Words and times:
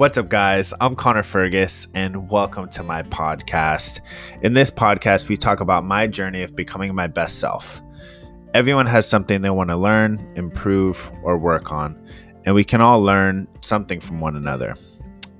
What's 0.00 0.16
up, 0.16 0.30
guys? 0.30 0.72
I'm 0.80 0.96
Connor 0.96 1.22
Fergus, 1.22 1.86
and 1.92 2.30
welcome 2.30 2.70
to 2.70 2.82
my 2.82 3.02
podcast. 3.02 4.00
In 4.40 4.54
this 4.54 4.70
podcast, 4.70 5.28
we 5.28 5.36
talk 5.36 5.60
about 5.60 5.84
my 5.84 6.06
journey 6.06 6.42
of 6.42 6.56
becoming 6.56 6.94
my 6.94 7.06
best 7.06 7.38
self. 7.38 7.82
Everyone 8.54 8.86
has 8.86 9.06
something 9.06 9.42
they 9.42 9.50
want 9.50 9.68
to 9.68 9.76
learn, 9.76 10.26
improve, 10.36 11.12
or 11.22 11.36
work 11.36 11.70
on, 11.70 12.02
and 12.46 12.54
we 12.54 12.64
can 12.64 12.80
all 12.80 13.02
learn 13.02 13.46
something 13.60 14.00
from 14.00 14.20
one 14.20 14.36
another. 14.36 14.74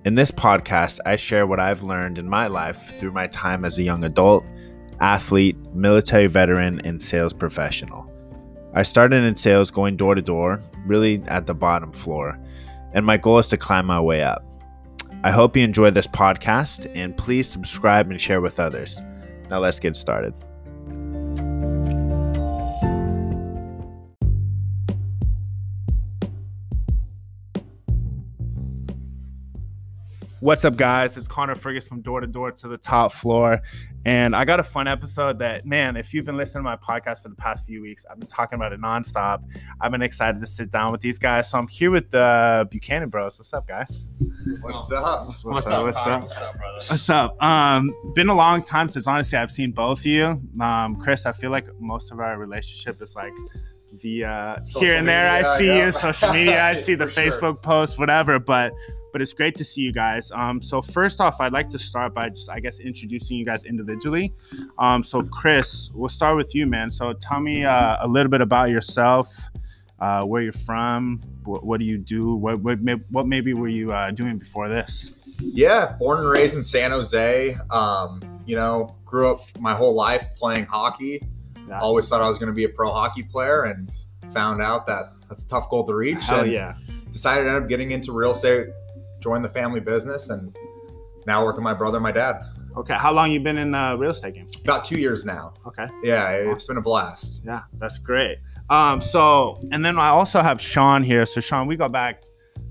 In 0.04 0.14
this 0.14 0.30
podcast, 0.30 0.98
I 1.06 1.16
share 1.16 1.46
what 1.46 1.58
I've 1.58 1.82
learned 1.82 2.18
in 2.18 2.28
my 2.28 2.46
life 2.46 2.98
through 2.98 3.12
my 3.12 3.28
time 3.28 3.64
as 3.64 3.78
a 3.78 3.82
young 3.82 4.04
adult, 4.04 4.44
athlete, 5.00 5.56
military 5.72 6.26
veteran, 6.26 6.82
and 6.84 7.02
sales 7.02 7.32
professional. 7.32 8.12
I 8.74 8.82
started 8.82 9.24
in 9.24 9.36
sales 9.36 9.70
going 9.70 9.96
door 9.96 10.14
to 10.14 10.20
door, 10.20 10.60
really 10.84 11.22
at 11.28 11.46
the 11.46 11.54
bottom 11.54 11.92
floor, 11.92 12.38
and 12.92 13.06
my 13.06 13.16
goal 13.16 13.38
is 13.38 13.46
to 13.46 13.56
climb 13.56 13.86
my 13.86 13.98
way 13.98 14.22
up. 14.22 14.44
I 15.22 15.30
hope 15.30 15.54
you 15.54 15.62
enjoy 15.62 15.90
this 15.90 16.06
podcast 16.06 16.90
and 16.96 17.14
please 17.14 17.46
subscribe 17.46 18.10
and 18.10 18.18
share 18.18 18.40
with 18.40 18.58
others. 18.58 19.00
Now 19.50 19.58
let's 19.58 19.78
get 19.78 19.94
started. 19.94 20.34
What's 30.40 30.64
up, 30.64 30.76
guys? 30.76 31.18
It's 31.18 31.28
Connor 31.28 31.54
Fergus 31.54 31.86
from 31.86 32.00
Door 32.00 32.22
to 32.22 32.26
Door 32.26 32.52
to 32.52 32.68
the 32.68 32.78
Top 32.78 33.12
Floor. 33.12 33.60
And 34.06 34.34
I 34.34 34.46
got 34.46 34.58
a 34.58 34.62
fun 34.62 34.88
episode 34.88 35.38
that, 35.40 35.66
man, 35.66 35.98
if 35.98 36.14
you've 36.14 36.24
been 36.24 36.38
listening 36.38 36.64
to 36.64 36.64
my 36.64 36.76
podcast 36.76 37.22
for 37.24 37.28
the 37.28 37.36
past 37.36 37.66
few 37.66 37.82
weeks, 37.82 38.06
I've 38.10 38.18
been 38.18 38.26
talking 38.26 38.56
about 38.56 38.72
it 38.72 38.80
nonstop. 38.80 39.44
I've 39.82 39.90
been 39.90 40.00
excited 40.00 40.40
to 40.40 40.46
sit 40.46 40.70
down 40.70 40.92
with 40.92 41.02
these 41.02 41.18
guys. 41.18 41.50
So 41.50 41.58
I'm 41.58 41.68
here 41.68 41.90
with 41.90 42.08
the 42.08 42.22
uh, 42.22 42.64
Buchanan 42.64 43.10
Bros. 43.10 43.38
What's 43.38 43.52
up, 43.52 43.68
guys? 43.68 44.06
What's 44.62 44.90
up? 44.90 45.26
What's, 45.26 45.44
What's, 45.44 45.66
up? 45.66 45.72
up, 45.74 45.84
What's 45.84 45.98
Connor? 45.98 46.14
up? 46.14 46.22
What's 46.22 46.36
up, 46.38 46.56
brother? 46.56 46.78
What's 46.88 47.10
up? 47.10 47.42
Um, 47.42 47.94
been 48.14 48.30
a 48.30 48.34
long 48.34 48.62
time 48.62 48.88
since 48.88 49.06
honestly 49.06 49.36
I've 49.36 49.50
seen 49.50 49.72
both 49.72 49.98
of 49.98 50.06
you. 50.06 50.40
Um, 50.58 50.96
Chris, 50.96 51.26
I 51.26 51.32
feel 51.32 51.50
like 51.50 51.68
most 51.78 52.12
of 52.12 52.18
our 52.18 52.38
relationship 52.38 53.02
is 53.02 53.14
like 53.14 53.34
via 53.92 54.58
Social 54.64 54.80
here 54.80 54.96
and 54.96 55.06
there. 55.06 55.30
I 55.30 55.58
see 55.58 55.66
yeah. 55.66 55.84
you, 55.84 55.92
social 55.92 56.32
media. 56.32 56.64
I 56.64 56.74
see 56.76 56.94
the 56.94 57.06
For 57.06 57.12
sure. 57.12 57.24
Facebook 57.24 57.60
posts, 57.60 57.98
whatever. 57.98 58.38
But 58.38 58.72
but 59.12 59.22
it's 59.22 59.34
great 59.34 59.54
to 59.56 59.64
see 59.64 59.80
you 59.80 59.92
guys. 59.92 60.30
Um, 60.32 60.60
so 60.62 60.82
first 60.82 61.20
off, 61.20 61.40
I'd 61.40 61.52
like 61.52 61.70
to 61.70 61.78
start 61.78 62.14
by 62.14 62.28
just 62.28 62.50
I 62.50 62.60
guess 62.60 62.80
introducing 62.80 63.36
you 63.36 63.44
guys 63.44 63.64
individually. 63.64 64.32
Um, 64.78 65.02
so 65.02 65.22
Chris, 65.22 65.90
we'll 65.94 66.08
start 66.08 66.36
with 66.36 66.54
you, 66.54 66.66
man. 66.66 66.90
So 66.90 67.12
tell 67.14 67.40
me 67.40 67.64
uh, 67.64 67.96
a 68.00 68.08
little 68.08 68.30
bit 68.30 68.40
about 68.40 68.70
yourself. 68.70 69.36
Uh, 69.98 70.24
where 70.24 70.40
you're 70.40 70.52
from? 70.52 71.20
What, 71.44 71.64
what 71.64 71.78
do 71.78 71.84
you 71.84 71.98
do? 71.98 72.34
What 72.34 72.60
what, 72.60 72.80
may, 72.80 72.94
what 73.10 73.26
maybe 73.26 73.52
were 73.52 73.68
you 73.68 73.92
uh, 73.92 74.10
doing 74.10 74.38
before 74.38 74.68
this? 74.68 75.12
Yeah, 75.40 75.96
born 75.98 76.18
and 76.20 76.28
raised 76.28 76.54
in 76.54 76.62
San 76.62 76.90
Jose. 76.90 77.56
Um, 77.70 78.20
you 78.46 78.56
know, 78.56 78.96
grew 79.04 79.30
up 79.30 79.40
my 79.58 79.74
whole 79.74 79.94
life 79.94 80.26
playing 80.36 80.66
hockey. 80.66 81.22
Yeah. 81.68 81.80
Always 81.80 82.08
thought 82.08 82.22
I 82.22 82.28
was 82.28 82.38
going 82.38 82.48
to 82.48 82.54
be 82.54 82.64
a 82.64 82.68
pro 82.68 82.90
hockey 82.90 83.22
player, 83.22 83.64
and 83.64 83.90
found 84.32 84.62
out 84.62 84.86
that 84.86 85.12
that's 85.28 85.44
a 85.44 85.48
tough 85.48 85.68
goal 85.70 85.84
to 85.84 85.94
reach. 85.94 86.24
Hell 86.26 86.40
and 86.40 86.52
yeah. 86.52 86.74
Decided 87.10 87.44
to 87.44 87.50
end 87.50 87.64
up 87.64 87.68
getting 87.68 87.90
into 87.90 88.12
real 88.12 88.32
estate, 88.32 88.68
joined 89.20 89.44
the 89.44 89.48
family 89.50 89.80
business, 89.80 90.30
and 90.30 90.54
now 91.26 91.44
work 91.44 91.56
with 91.56 91.62
my 91.64 91.74
brother 91.74 91.96
and 91.98 92.02
my 92.02 92.12
dad. 92.12 92.42
Okay, 92.76 92.94
how 92.94 93.12
long 93.12 93.30
you 93.32 93.40
been 93.40 93.58
in 93.58 93.74
uh, 93.74 93.96
real 93.96 94.10
estate 94.12 94.34
game? 94.34 94.46
About 94.64 94.84
two 94.84 94.98
years 94.98 95.24
now. 95.24 95.54
Okay, 95.66 95.86
Yeah, 96.04 96.30
it's 96.30 96.64
been 96.64 96.76
a 96.76 96.82
blast. 96.82 97.42
yeah, 97.44 97.62
that's 97.78 97.98
great. 97.98 98.38
Um, 98.70 99.00
so 99.02 99.58
and 99.72 99.84
then 99.84 99.98
I 99.98 100.08
also 100.08 100.40
have 100.42 100.60
Sean 100.60 101.02
here. 101.02 101.26
So 101.26 101.40
Sean, 101.40 101.66
we 101.66 101.74
go 101.76 101.88
back 101.88 102.22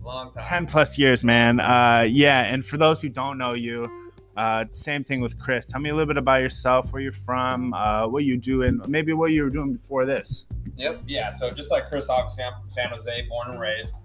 Long 0.04 0.32
time. 0.32 0.44
ten 0.44 0.66
plus 0.66 0.98
years, 0.98 1.24
man. 1.24 1.60
Uh, 1.60 2.06
yeah, 2.10 2.44
and 2.44 2.64
for 2.64 2.78
those 2.78 3.02
who 3.02 3.10
don't 3.10 3.38
know 3.38 3.54
you, 3.54 3.90
uh, 4.38 4.64
same 4.72 5.04
thing 5.04 5.20
with 5.20 5.38
Chris. 5.38 5.66
Tell 5.68 5.82
me 5.82 5.90
a 5.90 5.94
little 5.94 6.08
bit 6.08 6.16
about 6.18 6.42
yourself, 6.42 6.94
where 6.94 7.02
you're 7.02 7.12
from, 7.12 7.74
uh, 7.74 8.08
what 8.08 8.24
you 8.24 8.38
do, 8.38 8.64
and 8.64 8.88
maybe 8.88 9.12
what 9.12 9.32
you 9.34 9.44
were 9.44 9.50
doing 9.50 9.74
before 9.74 10.06
this. 10.06 10.46
Yep. 10.78 11.02
Yeah. 11.08 11.30
So 11.32 11.52
just 11.52 11.72
like 11.72 11.90
Chris, 11.90 12.10
obviously, 12.10 12.46
I'm 12.46 12.54
from 12.54 12.70
San 12.72 12.88
Jose, 12.90 13.28
born 13.28 13.50
and 13.50 13.60
raised. 13.60 13.96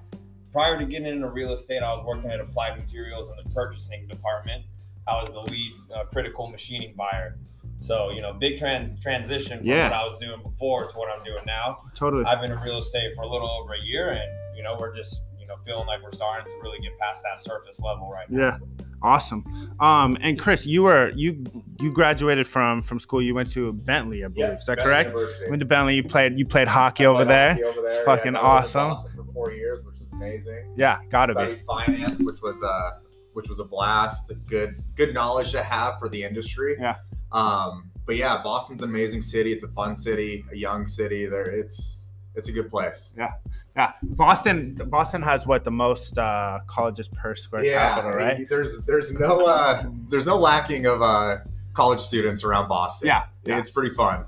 Prior 0.55 0.79
to 0.79 0.87
getting 0.87 1.09
into 1.09 1.27
real 1.29 1.53
estate, 1.53 1.83
I 1.83 1.91
was 1.93 2.05
working 2.07 2.31
at 2.31 2.39
Applied 2.39 2.79
Materials 2.79 3.29
in 3.29 3.35
the 3.43 3.53
purchasing 3.53 4.07
department. 4.07 4.63
I 5.09 5.21
was 5.21 5.33
the 5.33 5.41
lead 5.41 5.73
uh, 5.93 6.05
critical 6.05 6.47
machining 6.47 6.95
buyer. 6.95 7.37
So 7.81 8.13
you 8.15 8.23
know, 8.23 8.33
big 8.33 8.57
tran- 8.57 9.03
transition 9.03 9.59
from 9.59 9.67
Yeah. 9.67 9.89
what 9.89 9.93
I 9.97 10.05
was 10.05 10.17
doing 10.21 10.41
before 10.45 10.87
to 10.87 10.97
what 10.97 11.09
I'm 11.13 11.25
doing 11.25 11.43
now. 11.45 11.83
Totally. 11.97 12.25
I've 12.25 12.41
been 12.41 12.53
in 12.53 12.61
real 12.61 12.79
estate 12.79 13.17
for 13.17 13.23
a 13.23 13.29
little 13.29 13.51
over 13.51 13.75
a 13.75 13.81
year, 13.81 14.11
and 14.11 14.57
you 14.57 14.63
know, 14.63 14.77
we're 14.79 14.95
just 14.95 15.23
you 15.41 15.49
know 15.49 15.57
feeling 15.67 15.89
like 15.89 16.01
we're 16.05 16.13
starting 16.13 16.49
to 16.49 16.57
really 16.63 16.79
get 16.79 16.97
past 17.01 17.25
that 17.25 17.41
surface 17.41 17.81
level 17.81 18.09
right 18.09 18.31
now. 18.31 18.41
Yeah, 18.41 18.59
awesome. 19.03 19.75
Um, 19.81 20.17
and 20.21 20.39
Chris, 20.39 20.65
you 20.65 20.85
were 20.85 21.11
you 21.17 21.45
you 21.81 21.93
graduated 21.93 22.47
from 22.47 22.81
from 22.81 23.01
school. 23.01 23.21
You 23.21 23.35
went 23.35 23.51
to 23.51 23.73
Bentley, 23.73 24.25
I 24.25 24.29
believe. 24.29 24.49
Yeah, 24.51 24.57
Is 24.57 24.67
that 24.67 24.79
correct? 24.79 25.13
Went 25.49 25.59
to 25.59 25.67
Bentley. 25.67 25.97
You 25.97 26.05
played 26.05 26.39
you 26.39 26.47
played 26.47 26.69
hockey 26.69 27.05
over 27.07 27.25
there. 27.25 27.59
Over 27.67 27.83
there. 27.83 27.91
It's 27.97 28.05
fucking 28.07 28.35
Yeah, 28.35 28.39
I 28.41 28.61
was 28.61 28.73
in 28.75 28.81
awesome. 28.81 28.91
Boston 28.91 29.13
For 29.27 29.33
four 29.33 29.53
years, 29.53 29.81
which 29.85 29.94
was 29.94 29.94
amazing. 30.25 30.73
Yeah, 30.77 30.99
gotta 31.11 31.35
be. 31.35 31.61
finance, 31.67 32.21
which 32.21 32.41
was 32.43 32.63
uh 32.63 32.91
which 33.33 33.49
was 33.49 33.61
a 33.61 33.65
blast. 33.65 34.33
Good 34.47 34.83
good 34.95 35.15
knowledge 35.15 35.53
to 35.53 35.63
have 35.63 35.99
for 35.99 36.09
the 36.09 36.23
industry. 36.23 36.77
Yeah. 36.79 36.97
Um, 37.33 37.91
but 38.07 38.17
yeah, 38.17 38.43
Boston's 38.43 38.83
an 38.83 38.91
amazing 38.91 39.23
city. 39.23 39.53
It's 39.53 39.65
a 39.65 39.69
fun 39.69 39.97
city, 39.97 40.45
a 40.53 40.57
young 40.57 40.87
city. 40.87 41.27
There, 41.27 41.47
it's 41.47 42.11
it's 42.35 42.49
a 42.49 42.53
good 42.53 42.71
place. 42.71 43.15
Yeah, 43.17 43.33
Yeah, 43.77 43.93
Boston. 44.03 44.77
Boston 44.87 45.23
has 45.23 45.47
what 45.47 45.65
the 45.65 45.71
most 45.71 46.19
uh, 46.19 46.61
colleges 46.67 47.09
per 47.09 47.35
square 47.35 47.63
capita, 47.63 48.09
right? 48.17 48.49
There's 48.49 48.81
there's 48.83 49.13
no 49.13 49.47
uh 49.47 49.85
there's 50.11 50.27
no 50.27 50.37
lacking 50.37 50.87
of 50.87 51.03
uh 51.03 51.39
college 51.75 52.01
students 52.01 52.45
around 52.45 52.69
Boston. 52.69 53.09
Yeah, 53.09 53.25
yeah. 53.45 53.59
It's 53.59 53.71
pretty 53.71 53.95
fun. 53.95 54.27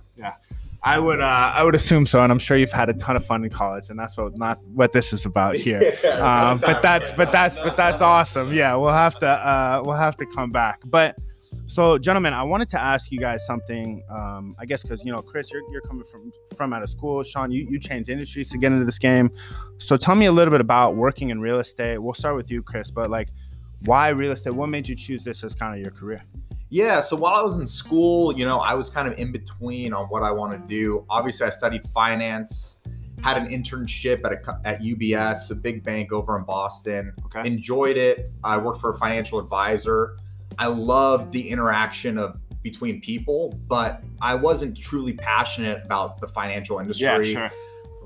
I 0.87 1.01
would 1.01 1.21
uh, 1.21 1.53
I 1.53 1.65
would 1.65 1.75
assume 1.75 2.07
so, 2.07 2.23
and 2.23 2.31
I'm 2.31 2.39
sure 2.39 2.57
you've 2.57 2.71
had 2.73 2.89
a 2.89 2.95
ton 2.95 3.17
of 3.17 3.27
fun 3.27 3.43
in 3.43 3.51
college, 3.51 3.91
and 3.91 3.99
that's 3.99 4.17
what 4.17 4.39
not 4.39 4.63
what 4.73 4.93
this 4.93 5.13
is 5.13 5.27
about 5.27 5.57
here. 5.67 5.93
Yeah, 6.05 6.51
Um, 6.51 6.59
but 6.59 6.81
that's 6.81 7.11
but 7.11 7.33
that's 7.33 7.59
but 7.59 7.77
that's 7.77 8.01
awesome. 8.01 8.55
Yeah, 8.55 8.77
we'll 8.77 8.93
have 8.93 9.19
to 9.19 9.27
uh, 9.27 9.83
we'll 9.85 9.97
have 9.97 10.17
to 10.19 10.27
come 10.27 10.53
back. 10.53 10.81
But 10.87 11.17
so, 11.67 11.99
gentlemen, 11.99 12.35
I 12.35 12.45
wanted 12.45 12.69
to 12.69 12.81
ask 12.81 13.11
you 13.11 13.19
guys 13.19 13.45
something. 13.45 14.01
Um, 14.09 14.55
I 14.61 14.65
guess 14.65 14.83
because 14.83 15.05
you 15.05 15.11
know, 15.11 15.19
Chris, 15.19 15.51
you're, 15.53 15.63
you're 15.73 15.81
coming 15.81 16.05
from 16.05 16.31
from 16.57 16.73
out 16.73 16.85
of 16.85 16.89
school. 16.89 17.25
Sean, 17.25 17.51
you 17.51 17.67
you 17.69 17.81
changed 17.81 18.09
industries 18.09 18.49
to 18.51 18.59
get 18.59 18.71
into 18.71 18.85
this 18.85 19.01
game. 19.01 19.33
So 19.79 19.97
tell 19.97 20.15
me 20.15 20.27
a 20.27 20.33
little 20.33 20.53
bit 20.53 20.61
about 20.61 20.95
working 20.95 21.31
in 21.31 21.41
real 21.41 21.59
estate. 21.59 21.99
We'll 21.99 22.15
start 22.15 22.37
with 22.37 22.49
you, 22.49 22.63
Chris. 22.63 22.93
But 22.93 23.11
like, 23.11 23.31
why 23.81 24.11
real 24.11 24.31
estate? 24.31 24.53
What 24.53 24.69
made 24.69 24.87
you 24.87 24.95
choose 24.95 25.25
this 25.25 25.43
as 25.43 25.53
kind 25.53 25.75
of 25.75 25.81
your 25.81 25.91
career? 25.91 26.23
Yeah, 26.69 27.01
so 27.01 27.15
while 27.15 27.35
I 27.35 27.43
was 27.43 27.59
in 27.59 27.67
school, 27.67 28.37
you 28.37 28.45
know, 28.45 28.59
I 28.59 28.75
was 28.75 28.91
kind 28.91 29.07
of 29.07 29.17
in 29.19 29.31
between 29.31 29.93
on 29.93 30.07
what 30.07 30.23
I 30.23 30.33
want 30.33 30.53
to 30.53 30.67
do. 30.67 31.05
Obviously, 31.09 31.47
I 31.47 31.51
studied 31.51 31.85
finance, 31.95 32.79
had 33.23 33.37
an 33.37 33.49
internship 33.49 34.25
at 34.25 34.33
a, 34.33 34.61
at 34.67 34.81
UBS, 34.81 35.51
a 35.53 35.55
big 35.55 35.85
bank 35.85 36.13
over 36.13 36.37
in 36.37 36.45
Boston. 36.45 37.15
Okay. 37.27 37.47
Enjoyed 37.47 37.97
it. 37.97 38.31
I 38.43 38.57
worked 38.57 38.81
for 38.81 38.91
a 38.91 38.99
financial 38.99 39.39
advisor. 39.39 40.17
I 40.59 40.67
loved 40.67 41.33
the 41.33 41.49
interaction 41.49 42.19
of 42.19 42.41
between 42.63 43.01
people, 43.01 43.57
but 43.69 44.03
I 44.21 44.35
wasn't 44.35 44.77
truly 44.77 45.13
passionate 45.13 45.85
about 45.85 46.21
the 46.21 46.27
financial 46.27 46.81
industry, 46.81 47.39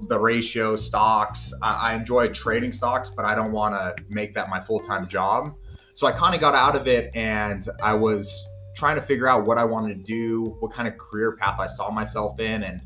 the 0.09 0.19
ratio, 0.19 0.77
stocks. 0.77 1.55
I, 1.63 1.93
I 1.93 1.95
enjoy 1.95 2.29
trading 2.29 2.75
stocks, 2.75 3.09
but 3.09 3.25
I 3.25 3.35
don't 3.35 3.53
want 3.53 3.75
to 3.75 3.95
make 4.13 4.35
that 4.35 4.51
my 4.51 4.61
full 4.61 4.81
time 4.81 5.09
job. 5.09 5.55
So 5.95 6.07
I 6.07 6.13
kind 6.13 6.35
of 6.35 6.41
got 6.41 6.55
out 6.55 6.77
of 6.77 6.87
it 6.89 7.11
and 7.15 7.67
I 7.83 7.95
was 7.95 8.47
trying 8.81 8.97
to 8.97 9.03
figure 9.03 9.29
out 9.29 9.45
what 9.47 9.59
I 9.59 9.65
wanted 9.65 9.91
to 9.91 10.03
do, 10.03 10.57
what 10.61 10.73
kind 10.73 10.89
of 10.89 10.97
career 10.97 11.33
path 11.33 11.61
I 11.61 11.67
saw 11.67 11.91
myself 11.91 12.41
in 12.41 12.65
and 12.65 12.81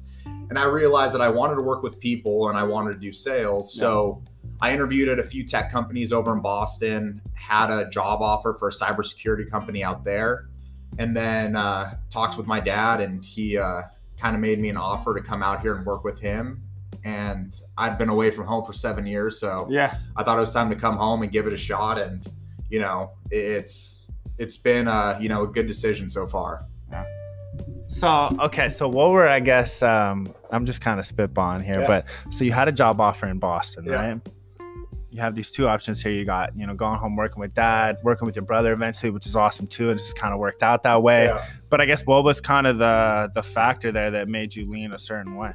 and 0.50 0.58
I 0.58 0.64
realized 0.64 1.14
that 1.14 1.20
I 1.22 1.28
wanted 1.30 1.54
to 1.54 1.62
work 1.62 1.82
with 1.82 1.98
people 2.00 2.48
and 2.48 2.58
I 2.58 2.64
wanted 2.64 2.94
to 2.94 2.98
do 2.98 3.12
sales. 3.12 3.72
So 3.72 4.22
I 4.60 4.72
interviewed 4.74 5.08
at 5.08 5.18
a 5.18 5.22
few 5.22 5.42
tech 5.44 5.70
companies 5.70 6.12
over 6.12 6.32
in 6.34 6.40
Boston, 6.40 7.22
had 7.34 7.70
a 7.70 7.88
job 7.90 8.20
offer 8.20 8.54
for 8.54 8.68
a 8.68 8.70
cybersecurity 8.72 9.50
company 9.50 9.82
out 9.82 10.04
there, 10.04 10.48
and 10.98 11.16
then 11.16 11.56
uh, 11.56 11.96
talked 12.10 12.36
with 12.36 12.46
my 12.46 12.60
dad, 12.60 13.00
and 13.00 13.24
he 13.24 13.56
uh, 13.56 13.82
kind 14.18 14.34
of 14.34 14.40
made 14.42 14.58
me 14.58 14.68
an 14.68 14.76
offer 14.76 15.14
to 15.14 15.22
come 15.22 15.42
out 15.42 15.60
here 15.60 15.74
and 15.76 15.86
work 15.86 16.04
with 16.04 16.20
him. 16.20 16.62
And 17.04 17.58
I'd 17.78 17.96
been 17.98 18.10
away 18.10 18.30
from 18.30 18.46
home 18.46 18.64
for 18.64 18.72
seven 18.72 19.06
years, 19.06 19.38
so 19.40 19.66
Yeah. 19.70 19.96
I 20.16 20.22
thought 20.24 20.36
it 20.36 20.40
was 20.40 20.52
time 20.52 20.68
to 20.70 20.76
come 20.76 20.96
home 20.96 21.22
and 21.22 21.32
give 21.32 21.46
it 21.46 21.52
a 21.52 21.56
shot. 21.70 21.98
And 21.98 22.26
you 22.70 22.80
know, 22.80 23.12
it's 23.30 23.93
it's 24.38 24.56
been 24.56 24.88
uh, 24.88 25.16
you 25.20 25.28
know 25.28 25.42
a 25.44 25.46
good 25.46 25.66
decision 25.66 26.08
so 26.10 26.26
far. 26.26 26.66
Yeah. 26.90 27.04
So 27.88 28.36
okay, 28.40 28.68
so 28.70 28.88
what 28.88 29.10
were 29.10 29.28
I 29.28 29.40
guess 29.40 29.82
um, 29.82 30.26
I'm 30.50 30.66
just 30.66 30.80
kind 30.80 30.98
of 30.98 31.06
spitballing 31.06 31.62
here, 31.62 31.80
Yeah. 31.80 31.86
but 31.86 32.06
so 32.30 32.44
you 32.44 32.52
had 32.52 32.68
a 32.68 32.72
job 32.72 33.00
offer 33.00 33.26
in 33.26 33.38
Boston, 33.38 33.84
Yeah. 33.86 33.94
right? 33.94 34.28
You 35.10 35.20
have 35.20 35.36
these 35.36 35.52
two 35.52 35.68
options 35.68 36.02
here. 36.02 36.10
You 36.10 36.24
got 36.24 36.56
you 36.56 36.66
know 36.66 36.74
going 36.74 36.98
home 36.98 37.14
working 37.14 37.38
with 37.40 37.54
dad, 37.54 37.98
working 38.02 38.26
with 38.26 38.34
your 38.34 38.44
brother 38.44 38.72
eventually, 38.72 39.10
which 39.10 39.26
is 39.26 39.36
awesome 39.36 39.68
too. 39.68 39.90
and 39.90 40.00
It 40.00 40.02
just 40.02 40.16
kind 40.18 40.32
of 40.34 40.40
worked 40.40 40.62
out 40.64 40.82
that 40.82 41.02
way. 41.02 41.26
Yeah. 41.26 41.44
But 41.70 41.80
I 41.80 41.86
guess 41.86 42.04
what 42.04 42.24
was 42.24 42.40
kind 42.40 42.66
of 42.66 42.78
the 42.78 43.30
the 43.34 43.42
factor 43.42 43.92
there 43.92 44.10
that 44.10 44.28
made 44.28 44.56
you 44.56 44.68
lean 44.68 44.92
a 44.92 44.98
certain 44.98 45.36
way? 45.36 45.52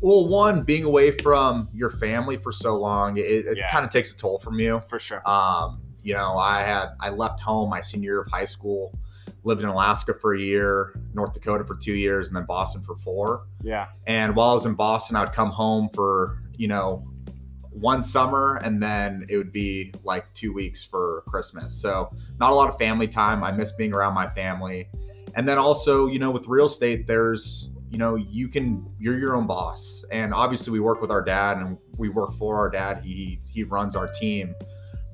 Well, 0.00 0.26
one 0.26 0.64
being 0.64 0.82
away 0.82 1.12
from 1.12 1.68
your 1.72 1.90
family 1.90 2.36
for 2.36 2.50
so 2.50 2.76
long, 2.76 3.18
it, 3.18 3.22
it 3.22 3.58
kind 3.70 3.84
of 3.84 3.90
takes 3.92 4.12
a 4.12 4.16
toll 4.16 4.40
from 4.40 4.58
you. 4.58 4.82
For 4.88 4.98
sure. 4.98 5.22
Um, 5.30 5.80
You 6.02 6.14
know, 6.14 6.36
I 6.36 6.60
had 6.62 6.90
I 7.00 7.10
left 7.10 7.40
home 7.40 7.70
my 7.70 7.80
senior 7.80 8.04
year 8.04 8.20
of 8.22 8.30
high 8.30 8.44
school, 8.44 8.98
lived 9.44 9.62
in 9.62 9.68
Alaska 9.68 10.14
for 10.14 10.34
a 10.34 10.40
year, 10.40 10.98
North 11.14 11.32
Dakota 11.32 11.64
for 11.64 11.76
two 11.76 11.94
years, 11.94 12.28
and 12.28 12.36
then 12.36 12.44
Boston 12.44 12.82
for 12.82 12.96
four. 12.96 13.46
Yeah. 13.62 13.88
And 14.06 14.34
while 14.34 14.50
I 14.50 14.54
was 14.54 14.66
in 14.66 14.74
Boston, 14.74 15.16
I'd 15.16 15.32
come 15.32 15.50
home 15.50 15.88
for 15.90 16.42
you 16.56 16.68
know 16.68 17.08
one 17.72 18.02
summer 18.02 18.60
and 18.62 18.82
then 18.82 19.24
it 19.28 19.36
would 19.36 19.52
be 19.52 19.92
like 20.04 20.32
two 20.34 20.52
weeks 20.52 20.84
for 20.84 21.24
Christmas. 21.26 21.74
So 21.74 22.14
not 22.38 22.52
a 22.52 22.54
lot 22.54 22.68
of 22.68 22.78
family 22.78 23.08
time. 23.08 23.42
I 23.42 23.50
miss 23.50 23.72
being 23.72 23.94
around 23.94 24.14
my 24.14 24.28
family. 24.28 24.88
And 25.34 25.48
then 25.48 25.58
also, 25.58 26.06
you 26.06 26.18
know, 26.18 26.30
with 26.30 26.46
real 26.46 26.66
estate, 26.66 27.06
there's, 27.06 27.70
you 27.90 27.98
know, 27.98 28.16
you 28.16 28.48
can, 28.48 28.86
you're 28.98 29.18
your 29.18 29.34
own 29.34 29.46
boss. 29.46 30.04
And 30.10 30.34
obviously 30.34 30.72
we 30.72 30.80
work 30.80 31.00
with 31.00 31.10
our 31.10 31.22
dad 31.22 31.56
and 31.56 31.78
we 31.96 32.10
work 32.10 32.34
for 32.34 32.56
our 32.56 32.68
dad. 32.68 33.02
He, 33.02 33.38
he 33.50 33.64
runs 33.64 33.96
our 33.96 34.08
team, 34.08 34.54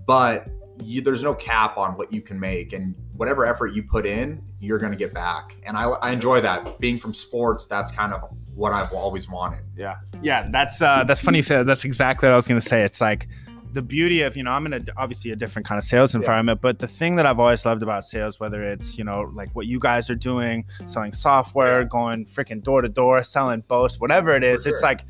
but 0.06 0.48
you, 0.82 1.00
there's 1.00 1.22
no 1.22 1.34
cap 1.34 1.76
on 1.76 1.96
what 1.96 2.12
you 2.12 2.20
can 2.20 2.38
make 2.38 2.72
and 2.72 2.94
whatever 3.16 3.44
effort 3.44 3.74
you 3.74 3.82
put 3.82 4.06
in, 4.06 4.42
you're 4.60 4.78
going 4.78 4.92
to 4.92 4.98
get 4.98 5.12
back. 5.12 5.56
And 5.64 5.76
I, 5.76 5.84
I 5.84 6.12
enjoy 6.12 6.40
that 6.40 6.78
being 6.78 6.98
from 6.98 7.14
sports. 7.14 7.66
That's 7.66 7.92
kind 7.92 8.12
of 8.12 8.22
what 8.54 8.72
I've 8.72 8.92
always 8.92 9.28
wanted. 9.28 9.60
Yeah, 9.76 9.96
yeah, 10.20 10.48
that's 10.50 10.82
uh, 10.82 11.04
that's 11.04 11.20
funny. 11.20 11.40
That's 11.40 11.84
exactly 11.84 12.26
what 12.26 12.32
I 12.32 12.36
was 12.36 12.46
gonna 12.46 12.60
say. 12.60 12.82
It's 12.82 13.00
like 13.00 13.28
the 13.72 13.82
beauty 13.82 14.22
of 14.22 14.36
you 14.36 14.42
know 14.42 14.50
I'm 14.50 14.66
in 14.66 14.72
a 14.72 14.80
obviously 14.96 15.30
a 15.30 15.36
different 15.36 15.66
kind 15.66 15.78
of 15.78 15.84
sales 15.84 16.14
environment, 16.14 16.58
yeah. 16.58 16.62
but 16.62 16.78
the 16.80 16.88
thing 16.88 17.16
that 17.16 17.26
I've 17.26 17.38
always 17.38 17.64
loved 17.64 17.82
about 17.82 18.04
sales, 18.04 18.40
whether 18.40 18.62
it's 18.62 18.98
you 18.98 19.04
know 19.04 19.30
like 19.34 19.54
what 19.54 19.66
you 19.66 19.78
guys 19.78 20.10
are 20.10 20.16
doing, 20.16 20.64
selling 20.86 21.12
software, 21.12 21.82
yeah. 21.82 21.88
going 21.88 22.26
freaking 22.26 22.62
door 22.62 22.82
to 22.82 22.88
door, 22.88 23.22
selling 23.22 23.60
boats, 23.68 24.00
whatever 24.00 24.34
it 24.34 24.42
is, 24.42 24.64
sure. 24.64 24.72
it's 24.72 24.82
like 24.82 25.04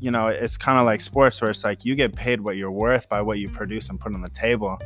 you 0.00 0.10
know, 0.10 0.28
it's 0.28 0.56
kind 0.56 0.78
of 0.78 0.86
like 0.86 1.00
sports 1.00 1.40
where 1.40 1.50
it's 1.50 1.64
like 1.64 1.84
you 1.84 1.94
get 1.94 2.14
paid 2.14 2.40
what 2.40 2.56
you're 2.56 2.70
worth 2.70 3.08
by 3.08 3.20
what 3.20 3.38
you 3.38 3.48
produce 3.48 3.88
and 3.88 3.98
put 3.98 4.14
on 4.14 4.22
the 4.22 4.28
table. 4.30 4.78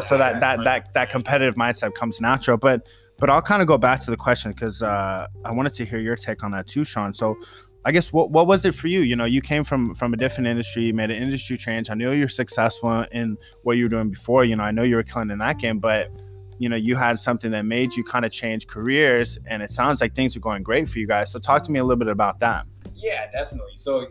So 0.00 0.16
that 0.16 0.40
that 0.40 0.62
that 0.64 0.92
that 0.94 1.10
competitive 1.10 1.56
mindset 1.56 1.94
comes 1.94 2.20
natural. 2.20 2.56
But 2.56 2.86
but 3.18 3.28
I'll 3.28 3.42
kind 3.42 3.60
of 3.60 3.68
go 3.68 3.76
back 3.76 4.00
to 4.02 4.10
the 4.10 4.16
question 4.16 4.52
because 4.52 4.82
uh, 4.82 5.26
I 5.44 5.52
wanted 5.52 5.74
to 5.74 5.84
hear 5.84 5.98
your 5.98 6.16
take 6.16 6.42
on 6.42 6.50
that 6.52 6.66
too, 6.66 6.84
Sean. 6.84 7.12
So, 7.12 7.36
I 7.84 7.92
guess 7.92 8.12
what 8.12 8.30
what 8.30 8.46
was 8.46 8.64
it 8.64 8.74
for 8.74 8.88
you? 8.88 9.00
You 9.00 9.16
know, 9.16 9.24
you 9.24 9.42
came 9.42 9.64
from 9.64 9.94
from 9.94 10.14
a 10.14 10.16
different 10.16 10.48
industry, 10.48 10.84
you 10.84 10.94
made 10.94 11.10
an 11.10 11.22
industry 11.22 11.56
change. 11.56 11.90
I 11.90 11.94
know 11.94 12.12
you're 12.12 12.28
successful 12.28 13.04
in 13.12 13.36
what 13.62 13.76
you 13.76 13.84
were 13.84 13.88
doing 13.88 14.10
before. 14.10 14.44
You 14.44 14.56
know, 14.56 14.64
I 14.64 14.70
know 14.70 14.82
you 14.82 14.96
were 14.96 15.02
killing 15.02 15.30
in 15.30 15.38
that 15.38 15.58
game, 15.58 15.78
but 15.78 16.10
you 16.58 16.68
know, 16.68 16.76
you 16.76 16.94
had 16.94 17.18
something 17.18 17.50
that 17.52 17.64
made 17.64 17.94
you 17.94 18.04
kind 18.04 18.24
of 18.24 18.30
change 18.30 18.66
careers, 18.66 19.38
and 19.46 19.62
it 19.62 19.70
sounds 19.70 20.02
like 20.02 20.14
things 20.14 20.36
are 20.36 20.40
going 20.40 20.62
great 20.62 20.88
for 20.88 20.98
you 20.98 21.06
guys. 21.06 21.32
So, 21.32 21.38
talk 21.38 21.64
to 21.64 21.72
me 21.72 21.78
a 21.78 21.84
little 21.84 21.98
bit 21.98 22.08
about 22.08 22.38
that. 22.40 22.66
Yeah, 22.94 23.30
definitely. 23.30 23.72
So, 23.76 24.08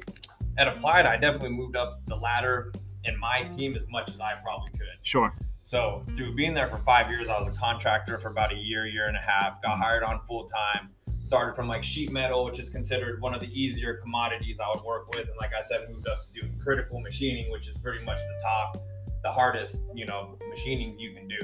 at 0.59 0.67
Applied, 0.67 1.05
I 1.05 1.15
definitely 1.15 1.49
moved 1.49 1.77
up 1.77 2.01
the 2.07 2.15
ladder 2.15 2.73
in 3.05 3.17
my 3.17 3.43
team 3.43 3.75
as 3.75 3.87
much 3.89 4.09
as 4.09 4.19
I 4.19 4.33
probably 4.43 4.71
could. 4.71 4.99
Sure. 5.03 5.33
So 5.63 6.03
through 6.15 6.35
being 6.35 6.53
there 6.53 6.67
for 6.67 6.79
five 6.79 7.09
years, 7.09 7.29
I 7.29 7.37
was 7.39 7.47
a 7.47 7.51
contractor 7.51 8.17
for 8.17 8.29
about 8.29 8.51
a 8.51 8.57
year, 8.57 8.85
year 8.87 9.07
and 9.07 9.15
a 9.15 9.21
half. 9.21 9.61
Got 9.61 9.73
mm-hmm. 9.73 9.81
hired 9.81 10.03
on 10.03 10.19
full 10.27 10.45
time. 10.47 10.89
Started 11.23 11.55
from 11.55 11.67
like 11.67 11.83
sheet 11.83 12.11
metal, 12.11 12.43
which 12.43 12.59
is 12.59 12.69
considered 12.69 13.21
one 13.21 13.33
of 13.33 13.39
the 13.39 13.47
easier 13.47 13.93
commodities 13.95 14.59
I 14.59 14.67
would 14.67 14.83
work 14.83 15.13
with, 15.15 15.27
and 15.27 15.37
like 15.37 15.51
I 15.57 15.61
said, 15.61 15.87
moved 15.89 16.07
up 16.07 16.23
to 16.23 16.41
doing 16.41 16.59
critical 16.61 16.99
machining, 16.99 17.51
which 17.51 17.67
is 17.67 17.77
pretty 17.77 18.03
much 18.03 18.17
the 18.17 18.41
top, 18.41 18.81
the 19.21 19.31
hardest, 19.31 19.83
you 19.93 20.05
know, 20.07 20.37
machining 20.49 20.97
you 20.97 21.13
can 21.13 21.27
do. 21.27 21.37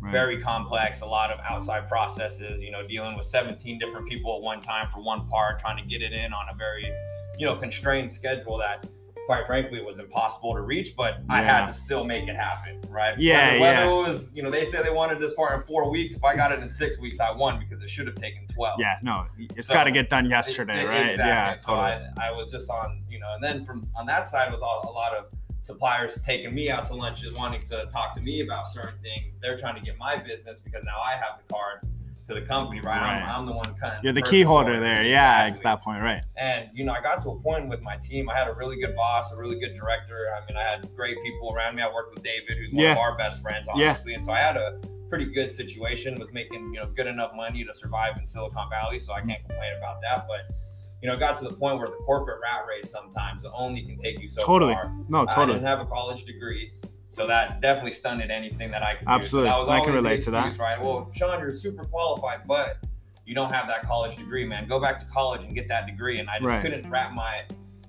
Right. 0.00 0.12
Very 0.12 0.40
complex, 0.40 1.00
a 1.02 1.06
lot 1.06 1.30
of 1.30 1.38
outside 1.40 1.88
processes. 1.88 2.60
You 2.60 2.70
know, 2.70 2.86
dealing 2.86 3.16
with 3.16 3.26
17 3.26 3.78
different 3.78 4.08
people 4.08 4.36
at 4.36 4.42
one 4.42 4.60
time 4.60 4.88
for 4.90 5.02
one 5.02 5.26
part, 5.28 5.60
trying 5.60 5.76
to 5.76 5.88
get 5.88 6.02
it 6.02 6.12
in 6.12 6.32
on 6.32 6.46
a 6.52 6.54
very, 6.56 6.92
you 7.38 7.46
know, 7.46 7.56
constrained 7.56 8.10
schedule 8.10 8.58
that 8.58 8.86
quite 9.26 9.46
frankly 9.46 9.82
was 9.82 9.98
impossible 9.98 10.54
to 10.54 10.62
reach, 10.62 10.94
but 10.96 11.18
yeah. 11.18 11.34
I 11.34 11.42
had 11.42 11.66
to 11.66 11.72
still 11.72 12.02
make 12.02 12.28
it 12.28 12.34
happen, 12.34 12.80
right? 12.88 13.18
Yeah, 13.18 13.52
whether, 13.52 13.60
whether 13.60 13.84
yeah. 13.84 13.90
it 13.90 14.08
was, 14.08 14.30
you 14.34 14.42
know, 14.42 14.50
they 14.50 14.64
said 14.64 14.86
they 14.86 14.90
wanted 14.90 15.18
this 15.18 15.34
part 15.34 15.60
in 15.60 15.66
four 15.66 15.90
weeks. 15.90 16.14
If 16.14 16.24
I 16.24 16.34
got 16.34 16.50
it 16.50 16.60
in 16.60 16.70
six 16.70 16.98
weeks, 16.98 17.20
I 17.20 17.30
won 17.30 17.58
because 17.58 17.82
it 17.82 17.90
should 17.90 18.06
have 18.06 18.16
taken 18.16 18.46
twelve. 18.48 18.80
Yeah, 18.80 18.96
no, 19.02 19.26
it's 19.54 19.68
so, 19.68 19.74
got 19.74 19.84
to 19.84 19.90
get 19.90 20.08
done 20.08 20.30
yesterday, 20.30 20.82
it, 20.82 20.88
right? 20.88 21.10
Exactly. 21.10 21.26
Yeah, 21.26 21.58
so 21.58 21.74
totally. 21.74 22.10
I, 22.18 22.28
I 22.28 22.30
was 22.30 22.50
just 22.50 22.70
on, 22.70 23.02
you 23.10 23.20
know, 23.20 23.34
and 23.34 23.44
then 23.44 23.64
from 23.64 23.86
on 23.94 24.06
that 24.06 24.26
side 24.26 24.50
was 24.50 24.62
all, 24.62 24.88
a 24.88 24.90
lot 24.90 25.14
of 25.14 25.28
suppliers 25.60 26.18
taking 26.24 26.54
me 26.54 26.70
out 26.70 26.86
to 26.86 26.94
lunches, 26.94 27.34
wanting 27.34 27.60
to 27.60 27.86
talk 27.92 28.14
to 28.14 28.22
me 28.22 28.40
about 28.40 28.66
certain 28.66 28.98
things. 29.02 29.36
They're 29.42 29.58
trying 29.58 29.74
to 29.74 29.82
get 29.82 29.98
my 29.98 30.16
business 30.16 30.58
because 30.58 30.84
now 30.84 31.00
I 31.04 31.12
have 31.12 31.38
the 31.38 31.52
card 31.52 31.86
to 32.28 32.34
the 32.34 32.42
company, 32.42 32.80
right? 32.80 33.00
right. 33.00 33.22
I'm, 33.22 33.40
I'm, 33.40 33.46
the 33.46 33.52
one 33.52 33.74
kind 33.74 33.98
You're 34.04 34.12
the 34.12 34.22
key 34.22 34.42
holder 34.42 34.78
there. 34.78 35.02
Yeah, 35.02 35.46
exactly. 35.46 35.58
at 35.58 35.62
that 35.62 35.82
point, 35.82 36.02
right. 36.02 36.22
And, 36.36 36.68
you 36.74 36.84
know, 36.84 36.92
I 36.92 37.00
got 37.00 37.22
to 37.22 37.30
a 37.30 37.40
point 37.40 37.68
with 37.68 37.80
my 37.80 37.96
team. 37.96 38.28
I 38.28 38.36
had 38.36 38.48
a 38.48 38.52
really 38.52 38.78
good 38.78 38.94
boss, 38.94 39.32
a 39.32 39.36
really 39.36 39.58
good 39.58 39.74
director. 39.74 40.28
I 40.36 40.46
mean, 40.46 40.56
I 40.56 40.62
had 40.62 40.94
great 40.94 41.16
people 41.22 41.52
around 41.54 41.74
me. 41.74 41.82
I 41.82 41.92
worked 41.92 42.14
with 42.14 42.22
David, 42.22 42.58
who's 42.58 42.72
one 42.72 42.84
yeah. 42.84 42.92
of 42.92 42.98
our 42.98 43.16
best 43.16 43.40
friends, 43.40 43.66
honestly. 43.66 44.12
Yeah. 44.12 44.18
And 44.18 44.26
so 44.26 44.32
I 44.32 44.38
had 44.38 44.56
a 44.58 44.78
pretty 45.08 45.24
good 45.24 45.50
situation 45.50 46.16
with 46.16 46.32
making, 46.34 46.74
you 46.74 46.80
know, 46.80 46.86
good 46.94 47.06
enough 47.06 47.32
money 47.34 47.64
to 47.64 47.72
survive 47.72 48.18
in 48.18 48.26
Silicon 48.26 48.68
Valley. 48.68 48.98
So 48.98 49.14
I 49.14 49.22
can't 49.22 49.42
complain 49.48 49.72
about 49.78 50.02
that. 50.02 50.26
But, 50.28 50.54
you 51.00 51.08
know, 51.08 51.14
it 51.14 51.20
got 51.20 51.36
to 51.36 51.44
the 51.44 51.54
point 51.54 51.78
where 51.78 51.88
the 51.88 51.96
corporate 52.04 52.40
rat 52.42 52.66
race 52.68 52.90
sometimes 52.90 53.46
only 53.54 53.82
can 53.82 53.96
take 53.96 54.20
you 54.20 54.28
so 54.28 54.44
totally. 54.44 54.74
far. 54.74 54.92
No, 55.08 55.24
totally. 55.24 55.44
I 55.44 55.46
didn't 55.46 55.66
have 55.66 55.80
a 55.80 55.86
college 55.86 56.24
degree. 56.24 56.72
So 57.10 57.26
that 57.26 57.60
definitely 57.60 57.92
stunted 57.92 58.30
anything 58.30 58.70
that 58.70 58.82
I 58.82 58.96
could 58.96 59.08
Absolutely. 59.08 59.50
So 59.50 59.70
I 59.70 59.80
can 59.80 59.94
relate 59.94 60.22
to 60.24 60.30
that. 60.32 60.56
Right. 60.58 60.80
Well, 60.80 61.10
Sean, 61.14 61.40
you're 61.40 61.52
super 61.52 61.84
qualified, 61.84 62.40
but 62.46 62.78
you 63.24 63.34
don't 63.34 63.50
have 63.52 63.66
that 63.68 63.86
college 63.86 64.16
degree, 64.16 64.44
man. 64.44 64.68
Go 64.68 64.78
back 64.78 64.98
to 64.98 65.04
college 65.06 65.44
and 65.44 65.54
get 65.54 65.68
that 65.68 65.86
degree. 65.86 66.18
And 66.18 66.28
I 66.28 66.38
just 66.38 66.50
right. 66.50 66.62
couldn't 66.62 66.88
wrap 66.88 67.12
my 67.12 67.42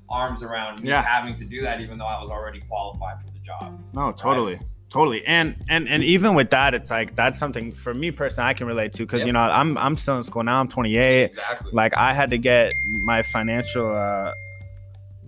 arms 0.09 0.41
around 0.41 0.81
me 0.81 0.89
yeah. 0.89 1.01
having 1.01 1.35
to 1.35 1.45
do 1.45 1.61
that, 1.61 1.81
even 1.81 1.97
though 1.97 2.05
I 2.05 2.19
was 2.21 2.29
already 2.29 2.61
qualified 2.61 3.21
for 3.21 3.31
the 3.31 3.39
job. 3.39 3.79
No, 3.93 4.11
totally. 4.11 4.55
Right? 4.55 4.63
Totally. 4.89 5.23
And 5.27 5.55
and 5.69 5.87
and 5.87 6.03
even 6.03 6.33
with 6.33 6.49
that, 6.49 6.73
it's 6.73 6.89
like 6.89 7.15
that's 7.15 7.37
something 7.37 7.71
for 7.71 7.93
me 7.93 8.09
personally 8.09 8.49
I 8.49 8.53
can 8.53 8.65
relate 8.65 8.91
to 8.93 9.03
because 9.03 9.19
yep. 9.19 9.27
you 9.27 9.33
know 9.33 9.41
I'm 9.41 9.77
I'm 9.77 9.95
still 9.95 10.17
in 10.17 10.23
school 10.23 10.43
now. 10.43 10.59
I'm 10.59 10.67
28. 10.67 11.25
Exactly. 11.25 11.71
Like 11.71 11.95
I 11.95 12.11
had 12.11 12.31
to 12.31 12.39
get 12.39 12.73
my 13.05 13.21
financial 13.21 13.95
uh, 13.95 14.33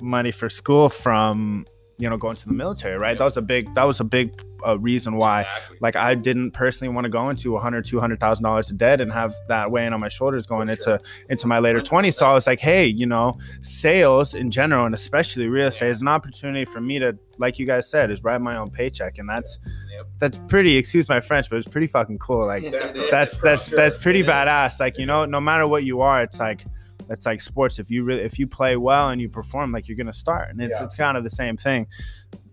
money 0.01 0.31
for 0.31 0.49
school 0.49 0.89
from 0.89 1.67
you 1.97 2.09
know 2.09 2.17
going 2.17 2.35
to 2.35 2.47
the 2.47 2.53
military 2.53 2.97
right? 2.97 3.17
That 3.17 3.25
was 3.25 3.37
a 3.37 3.41
big 3.41 3.73
that 3.75 3.83
was 3.83 3.99
a 3.99 4.03
big 4.03 4.41
uh, 4.65 4.77
reason 4.79 5.15
why 5.15 5.41
exactly. 5.41 5.77
like 5.81 5.95
i 5.95 6.13
didn't 6.13 6.51
personally 6.51 6.93
want 6.93 7.05
to 7.05 7.09
go 7.09 7.29
into 7.29 7.51
100 7.51 7.85
200000 7.85 8.43
dollars 8.43 8.71
of 8.71 8.77
debt 8.77 9.01
and 9.01 9.11
have 9.11 9.33
that 9.47 9.71
weighing 9.71 9.93
on 9.93 9.99
my 9.99 10.09
shoulders 10.09 10.45
going 10.45 10.69
into 10.69 10.99
into 11.29 11.47
my 11.47 11.59
later 11.59 11.81
20s 11.81 12.13
so 12.13 12.25
i 12.25 12.33
was 12.33 12.47
like 12.47 12.59
hey 12.59 12.85
you 12.85 13.05
know 13.05 13.37
sales 13.61 14.33
in 14.33 14.51
general 14.51 14.85
and 14.85 14.93
especially 14.93 15.47
real 15.47 15.67
estate 15.67 15.87
yeah. 15.87 15.91
is 15.91 16.01
an 16.01 16.07
opportunity 16.07 16.65
for 16.65 16.81
me 16.81 16.99
to 16.99 17.17
like 17.37 17.57
you 17.57 17.65
guys 17.65 17.89
said 17.89 18.11
is 18.11 18.23
write 18.23 18.41
my 18.41 18.55
own 18.55 18.69
paycheck 18.69 19.17
and 19.17 19.27
that's 19.27 19.57
yep. 19.91 20.07
that's 20.19 20.37
pretty 20.47 20.77
excuse 20.77 21.09
my 21.09 21.19
french 21.19 21.49
but 21.49 21.57
it's 21.57 21.67
pretty 21.67 21.87
fucking 21.87 22.19
cool 22.19 22.45
like 22.45 22.63
that's 23.11 23.37
that's 23.37 23.67
that's 23.67 23.97
pretty 23.97 24.23
badass. 24.23 24.79
Like 24.79 24.97
you 24.97 25.05
know 25.05 25.25
no 25.25 25.41
matter 25.41 25.67
what 25.67 25.83
you 25.83 26.01
are 26.01 26.21
it's 26.21 26.39
like 26.39 26.65
it's 27.11 27.25
like 27.25 27.41
sports. 27.41 27.79
If 27.79 27.91
you 27.91 28.03
really 28.03 28.21
if 28.21 28.39
you 28.39 28.47
play 28.47 28.77
well 28.77 29.09
and 29.09 29.21
you 29.21 29.29
perform, 29.29 29.71
like 29.71 29.87
you're 29.87 29.97
gonna 29.97 30.13
start, 30.13 30.49
and 30.49 30.61
it's 30.61 30.75
yeah. 30.77 30.85
it's 30.85 30.95
kind 30.95 31.17
of 31.17 31.23
the 31.23 31.29
same 31.29 31.57
thing. 31.57 31.87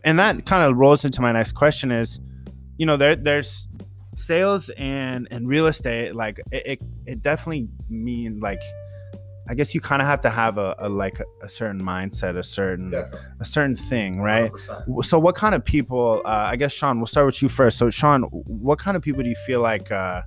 And 0.04 0.18
that 0.18 0.46
kind 0.46 0.62
of 0.62 0.76
rolls 0.76 1.04
into 1.04 1.20
my 1.20 1.32
next 1.32 1.52
question 1.52 1.90
is, 1.90 2.18
you 2.76 2.86
know, 2.86 2.96
there 2.96 3.16
there's 3.16 3.68
sales 4.16 4.70
and 4.76 5.28
and 5.30 5.48
real 5.48 5.66
estate. 5.66 6.14
Like 6.14 6.40
it 6.50 6.66
it, 6.66 6.80
it 7.06 7.22
definitely 7.22 7.68
mean 7.88 8.40
like. 8.40 8.60
I 9.50 9.54
guess 9.54 9.74
you 9.74 9.80
kind 9.80 10.02
of 10.02 10.08
have 10.08 10.20
to 10.20 10.28
have 10.28 10.58
a, 10.58 10.76
a 10.78 10.90
like 10.90 11.20
a, 11.20 11.46
a, 11.46 11.48
certain 11.48 11.82
mindset, 11.82 12.36
a 12.36 12.44
certain 12.44 12.90
Definitely. 12.90 13.20
a 13.40 13.44
certain 13.46 13.76
thing, 13.76 14.20
right? 14.20 14.52
100%. 14.52 15.04
So, 15.06 15.18
what 15.18 15.36
kind 15.36 15.54
of 15.54 15.64
people? 15.64 16.20
Uh, 16.26 16.48
I 16.52 16.56
guess 16.56 16.70
Sean, 16.70 16.98
we'll 16.98 17.06
start 17.06 17.24
with 17.24 17.40
you 17.40 17.48
first. 17.48 17.78
So, 17.78 17.88
Sean, 17.88 18.24
what 18.24 18.78
kind 18.78 18.94
of 18.94 19.02
people 19.02 19.22
do 19.22 19.30
you 19.30 19.36
feel 19.46 19.62
like 19.62 19.90
uh, 19.90 20.20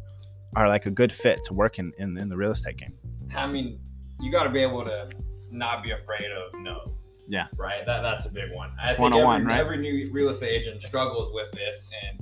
are 0.55 0.67
like 0.67 0.87
a 0.87 0.89
good 0.89 1.11
fit 1.11 1.43
to 1.43 1.53
work 1.53 1.77
in, 1.77 1.93
in 1.99 2.17
in 2.17 2.29
the 2.29 2.35
real 2.35 2.49
estate 2.49 2.77
game? 2.77 2.95
I 3.35 3.47
mean, 3.47 3.79
you 4.21 4.31
got 4.31 4.43
to 4.43 4.49
be 4.49 4.61
able 4.61 4.85
to 4.85 5.09
not 5.49 5.83
be 5.83 5.91
afraid 5.91 6.31
of 6.31 6.59
no. 6.59 6.93
Yeah. 7.27 7.47
Right. 7.57 7.85
That 7.85 8.01
that's 8.01 8.25
a 8.25 8.29
big 8.29 8.51
one. 8.53 8.71
It's 8.83 8.93
I 8.93 8.95
think 8.95 9.15
every, 9.15 9.45
right? 9.45 9.59
every 9.59 9.77
new 9.77 10.11
real 10.11 10.29
estate 10.29 10.61
agent 10.61 10.81
struggles 10.81 11.31
with 11.33 11.51
this, 11.53 11.87
and 12.03 12.19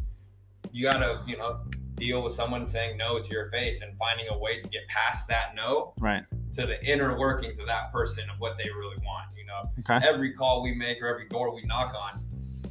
you 0.72 0.90
got 0.90 1.00
to 1.00 1.20
you 1.28 1.38
know 1.38 1.62
deal 1.96 2.24
with 2.24 2.34
someone 2.34 2.68
saying 2.68 2.98
no 2.98 3.20
to 3.20 3.30
your 3.30 3.50
face 3.50 3.82
and 3.82 3.98
finding 3.98 4.28
a 4.30 4.38
way 4.38 4.60
to 4.60 4.68
get 4.70 4.88
past 4.88 5.28
that 5.28 5.56
no. 5.56 5.94
Right. 6.00 6.24
To 6.54 6.66
the 6.66 6.84
inner 6.86 7.18
workings 7.18 7.60
of 7.60 7.68
that 7.68 7.92
person 7.92 8.30
of 8.30 8.40
what 8.40 8.58
they 8.58 8.70
really 8.70 8.98
want. 8.98 9.28
You 9.38 9.46
know. 9.46 9.70
Okay. 9.80 10.06
Every 10.08 10.34
call 10.34 10.62
we 10.62 10.74
make 10.74 11.02
or 11.02 11.08
every 11.08 11.28
door 11.28 11.54
we 11.54 11.64
knock 11.66 11.94
on, 11.96 12.24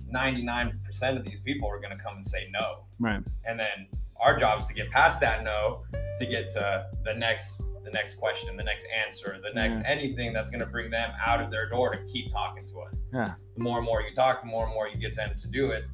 ninety 0.09 0.43
nine 0.43 0.79
percent 0.85 1.19
of 1.19 1.25
these 1.25 1.41
people 1.45 1.69
are 1.69 1.81
going 1.81 1.97
to 1.97 2.03
come 2.03 2.17
and 2.17 2.27
say 2.27 2.49
no. 2.53 2.85
Right. 2.99 3.23
And 3.45 3.59
then 3.59 3.89
our 4.21 4.39
job 4.39 4.61
is 4.61 4.67
to 4.67 4.75
get 4.75 4.91
past 4.91 5.21
that 5.21 5.45
no 5.45 5.85
to 6.19 6.27
get 6.27 6.49
to 6.53 6.87
the 7.05 7.15
next 7.15 7.63
the 7.89 7.97
next 7.97 8.17
question, 8.17 8.57
the 8.57 8.63
next 8.63 8.87
answer, 9.07 9.39
the 9.43 9.53
next 9.55 9.81
yeah. 9.81 9.89
anything 9.89 10.33
that's 10.33 10.51
going 10.51 10.61
to 10.61 10.67
bring 10.67 10.91
them 10.91 11.11
out 11.25 11.41
of 11.41 11.51
their 11.51 11.69
door 11.69 11.91
to 11.91 11.99
keep 12.05 12.31
talking 12.31 12.67
to 12.69 12.81
us. 12.81 13.03
Yeah. 13.13 13.35
The 13.57 13.63
more 13.63 13.79
and 13.79 13.87
more 13.87 14.03
you 14.03 14.15
talk, 14.15 14.43
the 14.43 14.47
more 14.47 14.65
and 14.65 14.75
more 14.75 14.89
you 14.89 14.99
get 14.99 15.17
them 15.17 15.31
to 15.39 15.49
do 15.49 15.71
it. 15.71 15.85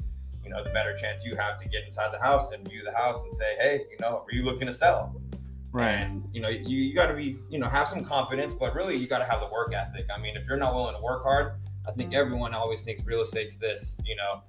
You 0.42 0.50
know, 0.50 0.62
the 0.62 0.70
better 0.70 0.94
chance 0.94 1.24
you 1.24 1.36
have 1.36 1.56
to 1.58 1.68
get 1.68 1.84
inside 1.84 2.12
the 2.12 2.18
house 2.18 2.52
and 2.52 2.66
view 2.68 2.82
the 2.84 2.96
house 2.96 3.22
and 3.22 3.32
say, 3.32 3.54
hey, 3.58 3.84
you 3.90 3.96
know, 4.00 4.24
are 4.28 4.32
you 4.32 4.44
looking 4.44 4.66
to 4.66 4.72
sell? 4.72 5.20
Right. 5.72 5.92
And 5.92 6.28
you 6.32 6.40
know, 6.40 6.48
you, 6.48 6.76
you 6.76 6.94
got 6.94 7.06
to 7.06 7.14
be, 7.14 7.38
you 7.48 7.58
know, 7.58 7.68
have 7.68 7.88
some 7.88 8.04
confidence, 8.04 8.54
but 8.54 8.74
really 8.74 8.96
you 8.96 9.06
got 9.06 9.18
to 9.18 9.24
have 9.24 9.40
the 9.40 9.48
work 9.48 9.72
ethic. 9.72 10.06
I 10.14 10.20
mean, 10.20 10.36
if 10.36 10.46
you're 10.46 10.58
not 10.58 10.74
willing 10.74 10.94
to 10.94 11.00
work 11.00 11.22
hard, 11.22 11.54
I 11.86 11.92
think 11.92 12.12
everyone 12.14 12.54
always 12.54 12.82
thinks 12.82 13.04
real 13.04 13.22
estate's 13.22 13.56
this, 13.56 14.00
you 14.04 14.16
know, 14.16 14.42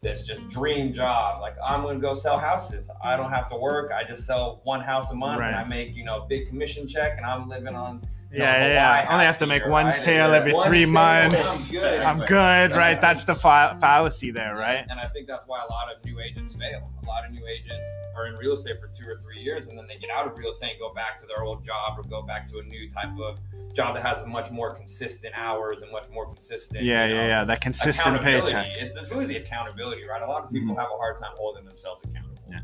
this 0.00 0.24
just 0.24 0.48
dream 0.48 0.92
job. 0.92 1.40
Like 1.40 1.56
I'm 1.64 1.82
gonna 1.82 1.98
go 1.98 2.14
sell 2.14 2.38
houses. 2.38 2.90
I 3.02 3.16
don't 3.16 3.30
have 3.30 3.48
to 3.50 3.56
work. 3.56 3.90
I 3.92 4.04
just 4.04 4.26
sell 4.26 4.60
one 4.64 4.80
house 4.80 5.10
a 5.10 5.14
month 5.14 5.40
right. 5.40 5.48
and 5.48 5.56
I 5.56 5.64
make, 5.64 5.96
you 5.96 6.04
know, 6.04 6.22
a 6.22 6.26
big 6.26 6.48
commission 6.48 6.86
check 6.86 7.16
and 7.16 7.26
I'm 7.26 7.48
living 7.48 7.74
on 7.74 8.00
yeah, 8.32 8.66
yeah, 8.66 8.72
yeah. 8.72 9.06
I 9.08 9.12
only 9.12 9.24
have 9.24 9.38
to 9.38 9.46
make 9.46 9.66
one 9.66 9.86
right? 9.86 9.94
sale 9.94 10.32
every 10.32 10.52
one 10.52 10.68
three 10.68 10.84
sale, 10.84 10.92
months. 10.92 11.74
I'm 11.74 11.80
good, 11.80 12.00
I'm 12.02 12.18
good 12.26 12.72
right? 12.72 13.00
That's 13.00 13.24
the 13.24 13.34
fa- 13.34 13.76
fallacy 13.80 14.30
there, 14.30 14.54
right? 14.54 14.84
And 14.88 15.00
I 15.00 15.06
think 15.08 15.26
that's 15.26 15.46
why 15.46 15.62
a 15.62 15.72
lot 15.72 15.94
of 15.94 16.04
new 16.04 16.20
agents 16.20 16.54
fail. 16.54 16.90
A 17.02 17.06
lot 17.06 17.24
of 17.24 17.32
new 17.32 17.46
agents 17.46 17.88
are 18.16 18.26
in 18.26 18.34
real 18.34 18.52
estate 18.52 18.80
for 18.80 18.88
two 18.88 19.08
or 19.08 19.20
three 19.22 19.40
years, 19.40 19.68
and 19.68 19.78
then 19.78 19.86
they 19.86 19.96
get 19.96 20.10
out 20.10 20.26
of 20.26 20.36
real 20.36 20.50
estate 20.50 20.72
and 20.72 20.78
go 20.78 20.92
back 20.92 21.18
to 21.18 21.26
their 21.26 21.42
old 21.42 21.64
job 21.64 21.98
or 21.98 22.02
go 22.02 22.22
back 22.22 22.46
to 22.48 22.58
a 22.58 22.62
new 22.64 22.90
type 22.90 23.18
of 23.18 23.38
job 23.72 23.94
that 23.94 24.04
has 24.04 24.26
much 24.26 24.50
more 24.50 24.74
consistent 24.74 25.32
hours 25.36 25.82
and 25.82 25.90
much 25.90 26.08
more 26.10 26.26
consistent. 26.26 26.84
Yeah, 26.84 27.06
you 27.06 27.14
know, 27.14 27.20
yeah, 27.22 27.26
yeah. 27.28 27.44
That 27.44 27.60
consistent 27.60 28.20
paycheck. 28.22 28.66
It's, 28.76 28.94
it's 28.94 29.10
really 29.10 29.26
the 29.26 29.36
accountability, 29.36 30.06
right? 30.06 30.20
A 30.20 30.26
lot 30.26 30.44
of 30.44 30.50
people 30.50 30.68
mm-hmm. 30.68 30.80
have 30.80 30.88
a 30.92 30.98
hard 30.98 31.18
time 31.18 31.32
holding 31.36 31.64
themselves 31.64 32.04
accountable. 32.04 32.42
Yeah. 32.50 32.60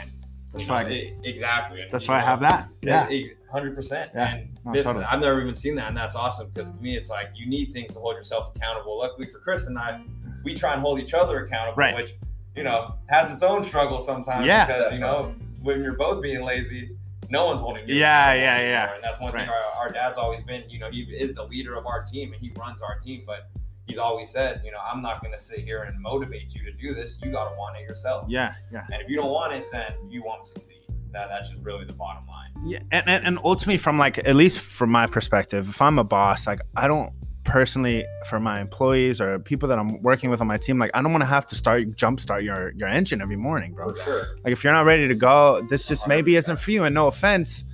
And 0.00 0.10
that's 0.52 0.68
why 0.68 0.82
I, 0.82 1.14
exactly. 1.24 1.84
That's 1.90 2.08
why 2.08 2.18
know, 2.18 2.24
I 2.24 2.26
have 2.26 2.40
that. 2.40 2.68
Yeah, 2.82 3.08
hundred 3.54 3.74
percent. 3.76 4.10
And 4.14 4.48
no, 4.66 4.74
totally. 4.82 5.04
I've 5.04 5.20
never 5.20 5.40
even 5.40 5.54
seen 5.54 5.76
that, 5.76 5.88
and 5.88 5.96
that's 5.96 6.16
awesome 6.16 6.50
because 6.52 6.72
to 6.72 6.80
me, 6.80 6.96
it's 6.96 7.08
like 7.08 7.28
you 7.34 7.46
need 7.46 7.72
things 7.72 7.94
to 7.94 8.00
hold 8.00 8.16
yourself 8.16 8.54
accountable. 8.54 8.98
Luckily 8.98 9.28
for 9.28 9.38
Chris 9.38 9.68
and 9.68 9.78
I, 9.78 10.02
we 10.42 10.54
try 10.54 10.72
and 10.74 10.82
hold 10.82 10.98
each 10.98 11.14
other 11.14 11.44
accountable, 11.44 11.76
right. 11.76 11.94
which 11.94 12.14
you 12.56 12.64
know 12.64 12.96
has 13.06 13.32
its 13.32 13.42
own 13.42 13.62
struggle 13.62 14.00
sometimes. 14.00 14.44
Yeah, 14.46 14.66
because 14.66 14.92
you 14.92 14.98
know 14.98 15.34
when 15.62 15.82
you're 15.82 15.92
both 15.92 16.20
being 16.20 16.42
lazy, 16.42 16.96
no 17.30 17.46
one's 17.46 17.60
holding 17.60 17.88
you. 17.88 17.94
Yeah, 17.94 18.34
yeah, 18.34 18.60
yeah. 18.60 18.94
And 18.94 19.04
that's 19.04 19.20
one 19.20 19.32
right. 19.32 19.46
thing 19.46 19.48
our, 19.48 19.84
our 19.84 19.88
dad's 19.88 20.18
always 20.18 20.42
been. 20.42 20.68
You 20.68 20.80
know, 20.80 20.90
he 20.90 21.02
is 21.02 21.34
the 21.34 21.44
leader 21.44 21.76
of 21.76 21.86
our 21.86 22.02
team 22.02 22.32
and 22.32 22.42
he 22.42 22.52
runs 22.58 22.82
our 22.82 22.98
team, 22.98 23.22
but 23.24 23.50
he's 23.86 23.98
always 23.98 24.30
said, 24.30 24.62
you 24.64 24.72
know, 24.72 24.78
I'm 24.78 25.00
not 25.00 25.22
going 25.22 25.32
to 25.32 25.38
sit 25.38 25.60
here 25.60 25.82
and 25.84 26.00
motivate 26.00 26.54
you 26.54 26.64
to 26.64 26.72
do 26.72 26.94
this. 26.94 27.18
You 27.22 27.30
got 27.30 27.50
to 27.50 27.56
want 27.56 27.76
it 27.76 27.82
yourself. 27.82 28.26
Yeah, 28.28 28.54
yeah. 28.72 28.86
And 28.92 29.00
if 29.00 29.08
you 29.08 29.16
don't 29.16 29.30
want 29.30 29.52
it, 29.52 29.70
then 29.70 29.92
you 30.08 30.22
won't 30.24 30.44
succeed. 30.44 30.83
That 31.14 31.28
that's 31.28 31.50
just 31.50 31.62
really 31.62 31.84
the 31.84 31.92
bottom 31.92 32.26
line. 32.26 32.50
Yeah, 32.66 32.80
and, 32.90 33.08
and, 33.08 33.24
and 33.24 33.38
ultimately, 33.44 33.78
from 33.78 33.98
like 33.98 34.18
at 34.18 34.36
least 34.36 34.58
from 34.58 34.90
my 34.90 35.06
perspective, 35.06 35.68
if 35.68 35.80
I'm 35.80 35.98
a 35.98 36.04
boss, 36.04 36.46
like 36.46 36.60
I 36.76 36.86
don't 36.86 37.12
personally 37.44 38.04
for 38.26 38.40
my 38.40 38.60
employees 38.60 39.20
or 39.20 39.38
people 39.38 39.68
that 39.68 39.78
I'm 39.78 40.02
working 40.02 40.30
with 40.30 40.40
on 40.40 40.46
my 40.46 40.56
team, 40.56 40.78
like 40.78 40.90
I 40.94 41.02
don't 41.02 41.12
want 41.12 41.22
to 41.22 41.26
have 41.26 41.46
to 41.48 41.54
start 41.54 41.82
jumpstart 41.92 42.42
your 42.42 42.72
your 42.72 42.88
engine 42.88 43.22
every 43.22 43.36
morning, 43.36 43.74
bro. 43.74 43.94
Sure. 43.94 44.26
Like 44.44 44.52
if 44.52 44.64
you're 44.64 44.72
not 44.72 44.86
ready 44.86 45.08
to 45.08 45.14
go, 45.14 45.62
this 45.68 45.86
just 45.86 46.04
100%. 46.04 46.08
maybe 46.08 46.36
isn't 46.36 46.58
for 46.58 46.70
you. 46.70 46.84
And 46.84 46.94
no 46.94 47.06
offense, 47.06 47.64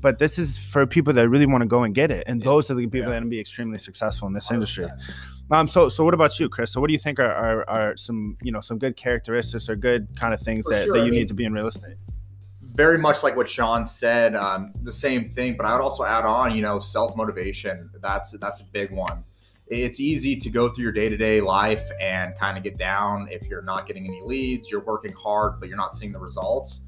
but 0.00 0.18
this 0.18 0.38
is 0.38 0.58
for 0.58 0.86
people 0.86 1.12
that 1.14 1.28
really 1.28 1.46
want 1.46 1.62
to 1.62 1.68
go 1.68 1.82
and 1.82 1.94
get 1.94 2.10
it. 2.10 2.24
And 2.26 2.40
yeah. 2.40 2.44
those 2.44 2.70
are 2.70 2.74
the 2.74 2.86
people 2.86 3.00
yeah. 3.00 3.04
that 3.06 3.10
are 3.12 3.20
going 3.20 3.24
to 3.24 3.30
be 3.30 3.40
extremely 3.40 3.78
successful 3.78 4.28
in 4.28 4.34
this 4.34 4.48
100%. 4.48 4.54
industry. 4.54 4.88
Um, 5.50 5.66
so, 5.66 5.88
so 5.88 6.04
what 6.04 6.14
about 6.14 6.38
you, 6.38 6.48
Chris? 6.48 6.72
So, 6.72 6.80
what 6.80 6.86
do 6.86 6.92
you 6.92 6.98
think 6.98 7.18
are, 7.18 7.32
are, 7.32 7.68
are 7.68 7.96
some, 7.96 8.36
you 8.40 8.52
know, 8.52 8.60
some 8.60 8.78
good 8.78 8.96
characteristics 8.96 9.68
or 9.68 9.74
good 9.74 10.08
kind 10.16 10.32
of 10.32 10.40
things 10.40 10.66
that, 10.66 10.84
sure. 10.84 10.92
that 10.92 10.98
you 11.00 11.06
I 11.06 11.10
mean, 11.10 11.20
need 11.20 11.28
to 11.28 11.34
be 11.34 11.44
in 11.44 11.52
real 11.52 11.66
estate? 11.66 11.96
Very 12.80 12.96
much 12.96 13.22
like 13.22 13.36
what 13.36 13.46
Sean 13.46 13.86
said, 13.86 14.34
um, 14.34 14.72
the 14.84 14.90
same 14.90 15.26
thing. 15.26 15.54
But 15.54 15.66
I 15.66 15.72
would 15.74 15.82
also 15.82 16.02
add 16.02 16.24
on, 16.24 16.56
you 16.56 16.62
know, 16.62 16.80
self 16.80 17.14
motivation. 17.14 17.90
That's 18.00 18.30
that's 18.38 18.62
a 18.62 18.64
big 18.64 18.90
one. 18.90 19.22
It's 19.66 20.00
easy 20.00 20.34
to 20.36 20.48
go 20.48 20.70
through 20.70 20.84
your 20.84 20.92
day 20.92 21.10
to 21.10 21.16
day 21.18 21.42
life 21.42 21.86
and 22.00 22.34
kind 22.38 22.56
of 22.56 22.64
get 22.64 22.78
down 22.78 23.28
if 23.30 23.46
you're 23.48 23.60
not 23.60 23.86
getting 23.86 24.06
any 24.06 24.22
leads. 24.24 24.70
You're 24.70 24.80
working 24.80 25.12
hard, 25.12 25.60
but 25.60 25.68
you're 25.68 25.76
not 25.76 25.94
seeing 25.94 26.10
the 26.10 26.18
results. 26.18 26.80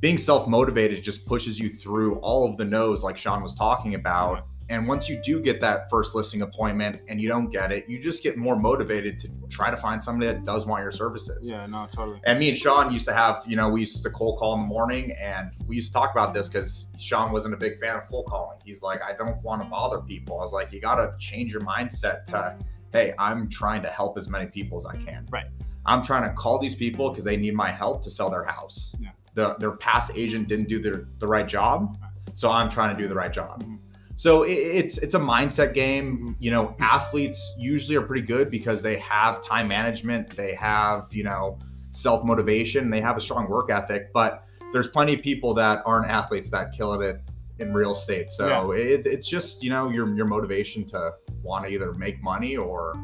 Being 0.00 0.18
self 0.18 0.46
motivated 0.46 1.02
just 1.02 1.24
pushes 1.24 1.58
you 1.58 1.70
through 1.70 2.16
all 2.16 2.46
of 2.46 2.58
the 2.58 2.66
no's, 2.66 3.02
like 3.02 3.16
Sean 3.16 3.42
was 3.42 3.54
talking 3.54 3.94
about 3.94 4.48
and 4.68 4.88
once 4.88 5.08
you 5.08 5.20
do 5.22 5.40
get 5.40 5.60
that 5.60 5.90
first 5.90 6.14
listing 6.14 6.42
appointment 6.42 7.00
and 7.08 7.20
you 7.20 7.28
don't 7.28 7.50
get 7.50 7.72
it, 7.72 7.88
you 7.88 8.00
just 8.00 8.22
get 8.22 8.36
more 8.36 8.56
motivated 8.56 9.20
to 9.20 9.28
try 9.50 9.70
to 9.70 9.76
find 9.76 10.02
somebody 10.02 10.32
that 10.32 10.44
does 10.44 10.66
want 10.66 10.82
your 10.82 10.92
services. 10.92 11.50
Yeah, 11.50 11.66
no, 11.66 11.88
totally. 11.92 12.20
And 12.24 12.38
me 12.38 12.48
and 12.48 12.58
Sean 12.58 12.92
used 12.92 13.06
to 13.06 13.12
have, 13.12 13.44
you 13.46 13.56
know, 13.56 13.68
we 13.68 13.80
used 13.80 14.02
to 14.02 14.10
cold 14.10 14.38
call 14.38 14.54
in 14.54 14.62
the 14.62 14.66
morning 14.66 15.12
and 15.20 15.50
we 15.66 15.76
used 15.76 15.88
to 15.88 15.92
talk 15.92 16.12
about 16.12 16.32
this 16.32 16.48
because 16.48 16.86
Sean 16.98 17.32
wasn't 17.32 17.54
a 17.54 17.56
big 17.56 17.78
fan 17.80 17.96
of 17.96 18.08
cold 18.08 18.26
calling. 18.26 18.58
He's 18.64 18.82
like, 18.82 19.02
I 19.02 19.12
don't 19.12 19.42
want 19.42 19.62
to 19.62 19.68
bother 19.68 20.00
people. 20.00 20.38
I 20.40 20.42
was 20.42 20.52
like, 20.52 20.72
you 20.72 20.80
got 20.80 20.96
to 20.96 21.16
change 21.18 21.52
your 21.52 21.62
mindset 21.62 22.24
to, 22.26 22.56
hey, 22.92 23.12
I'm 23.18 23.48
trying 23.48 23.82
to 23.82 23.88
help 23.88 24.16
as 24.16 24.28
many 24.28 24.46
people 24.46 24.78
as 24.78 24.86
I 24.86 24.96
can. 24.96 25.26
Right. 25.30 25.46
I'm 25.84 26.02
trying 26.02 26.22
to 26.28 26.34
call 26.34 26.58
these 26.58 26.74
people 26.74 27.10
because 27.10 27.24
they 27.24 27.36
need 27.36 27.54
my 27.54 27.70
help 27.70 28.02
to 28.04 28.10
sell 28.10 28.30
their 28.30 28.44
house. 28.44 28.94
Yeah. 29.00 29.10
The, 29.34 29.54
their 29.58 29.72
past 29.72 30.12
agent 30.14 30.48
didn't 30.48 30.68
do 30.68 30.78
their, 30.78 31.08
the 31.18 31.26
right 31.26 31.48
job. 31.48 31.98
So 32.34 32.50
I'm 32.50 32.70
trying 32.70 32.96
to 32.96 33.02
do 33.02 33.08
the 33.08 33.14
right 33.14 33.32
job. 33.32 33.62
Mm-hmm. 33.62 33.76
So 34.16 34.44
it's 34.44 34.98
it's 34.98 35.14
a 35.14 35.18
mindset 35.18 35.74
game. 35.74 36.36
You 36.38 36.50
know, 36.50 36.76
athletes 36.80 37.52
usually 37.58 37.96
are 37.96 38.02
pretty 38.02 38.26
good 38.26 38.50
because 38.50 38.82
they 38.82 38.98
have 38.98 39.42
time 39.42 39.68
management, 39.68 40.30
they 40.30 40.54
have 40.54 41.06
you 41.10 41.24
know 41.24 41.58
self 41.92 42.24
motivation, 42.24 42.90
they 42.90 43.00
have 43.00 43.16
a 43.16 43.20
strong 43.20 43.48
work 43.48 43.70
ethic. 43.70 44.12
But 44.12 44.44
there's 44.72 44.88
plenty 44.88 45.14
of 45.14 45.22
people 45.22 45.54
that 45.54 45.82
aren't 45.86 46.08
athletes 46.08 46.50
that 46.50 46.72
kill 46.72 47.00
it 47.00 47.20
in 47.58 47.72
real 47.72 47.92
estate. 47.92 48.30
So 48.30 48.72
yeah. 48.72 48.80
it, 48.80 49.06
it's 49.06 49.26
just 49.26 49.62
you 49.62 49.70
know 49.70 49.90
your 49.90 50.14
your 50.14 50.26
motivation 50.26 50.88
to 50.90 51.12
want 51.42 51.66
to 51.66 51.72
either 51.72 51.92
make 51.92 52.22
money 52.22 52.56
or 52.56 52.94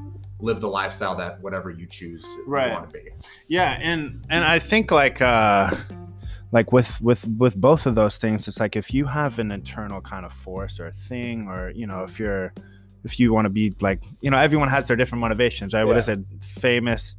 live 0.40 0.60
the 0.60 0.68
lifestyle 0.68 1.16
that 1.16 1.40
whatever 1.40 1.70
you 1.70 1.86
choose 1.86 2.24
right. 2.46 2.68
you 2.68 2.72
want 2.72 2.86
to 2.86 2.92
be. 2.92 3.10
Yeah, 3.48 3.78
and 3.80 4.20
and 4.30 4.44
I 4.44 4.58
think 4.58 4.90
like. 4.90 5.20
uh 5.20 5.74
like 6.52 6.72
with 6.72 7.00
with 7.00 7.26
with 7.36 7.54
both 7.56 7.86
of 7.86 7.94
those 7.94 8.16
things 8.16 8.48
it's 8.48 8.60
like 8.60 8.76
if 8.76 8.92
you 8.92 9.06
have 9.06 9.38
an 9.38 9.50
internal 9.50 10.00
kind 10.00 10.24
of 10.24 10.32
force 10.32 10.80
or 10.80 10.86
a 10.86 10.92
thing 10.92 11.46
or 11.48 11.70
you 11.70 11.86
know 11.86 12.02
if 12.02 12.18
you're 12.18 12.52
if 13.04 13.20
you 13.20 13.32
want 13.32 13.44
to 13.44 13.50
be 13.50 13.74
like 13.80 14.02
you 14.20 14.30
know 14.30 14.38
everyone 14.38 14.68
has 14.68 14.88
their 14.88 14.96
different 14.96 15.20
motivations 15.20 15.74
right? 15.74 15.80
Yeah. 15.80 15.86
what 15.86 15.96
is 15.96 16.08
it? 16.08 16.20
Famous 16.40 17.16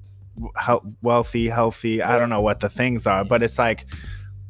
wealthy 1.01 1.49
healthy 1.49 2.01
i 2.01 2.17
don't 2.17 2.29
know 2.29 2.39
what 2.39 2.61
the 2.61 2.69
things 2.69 3.05
are 3.05 3.25
but 3.25 3.43
it's 3.43 3.59
like 3.59 3.85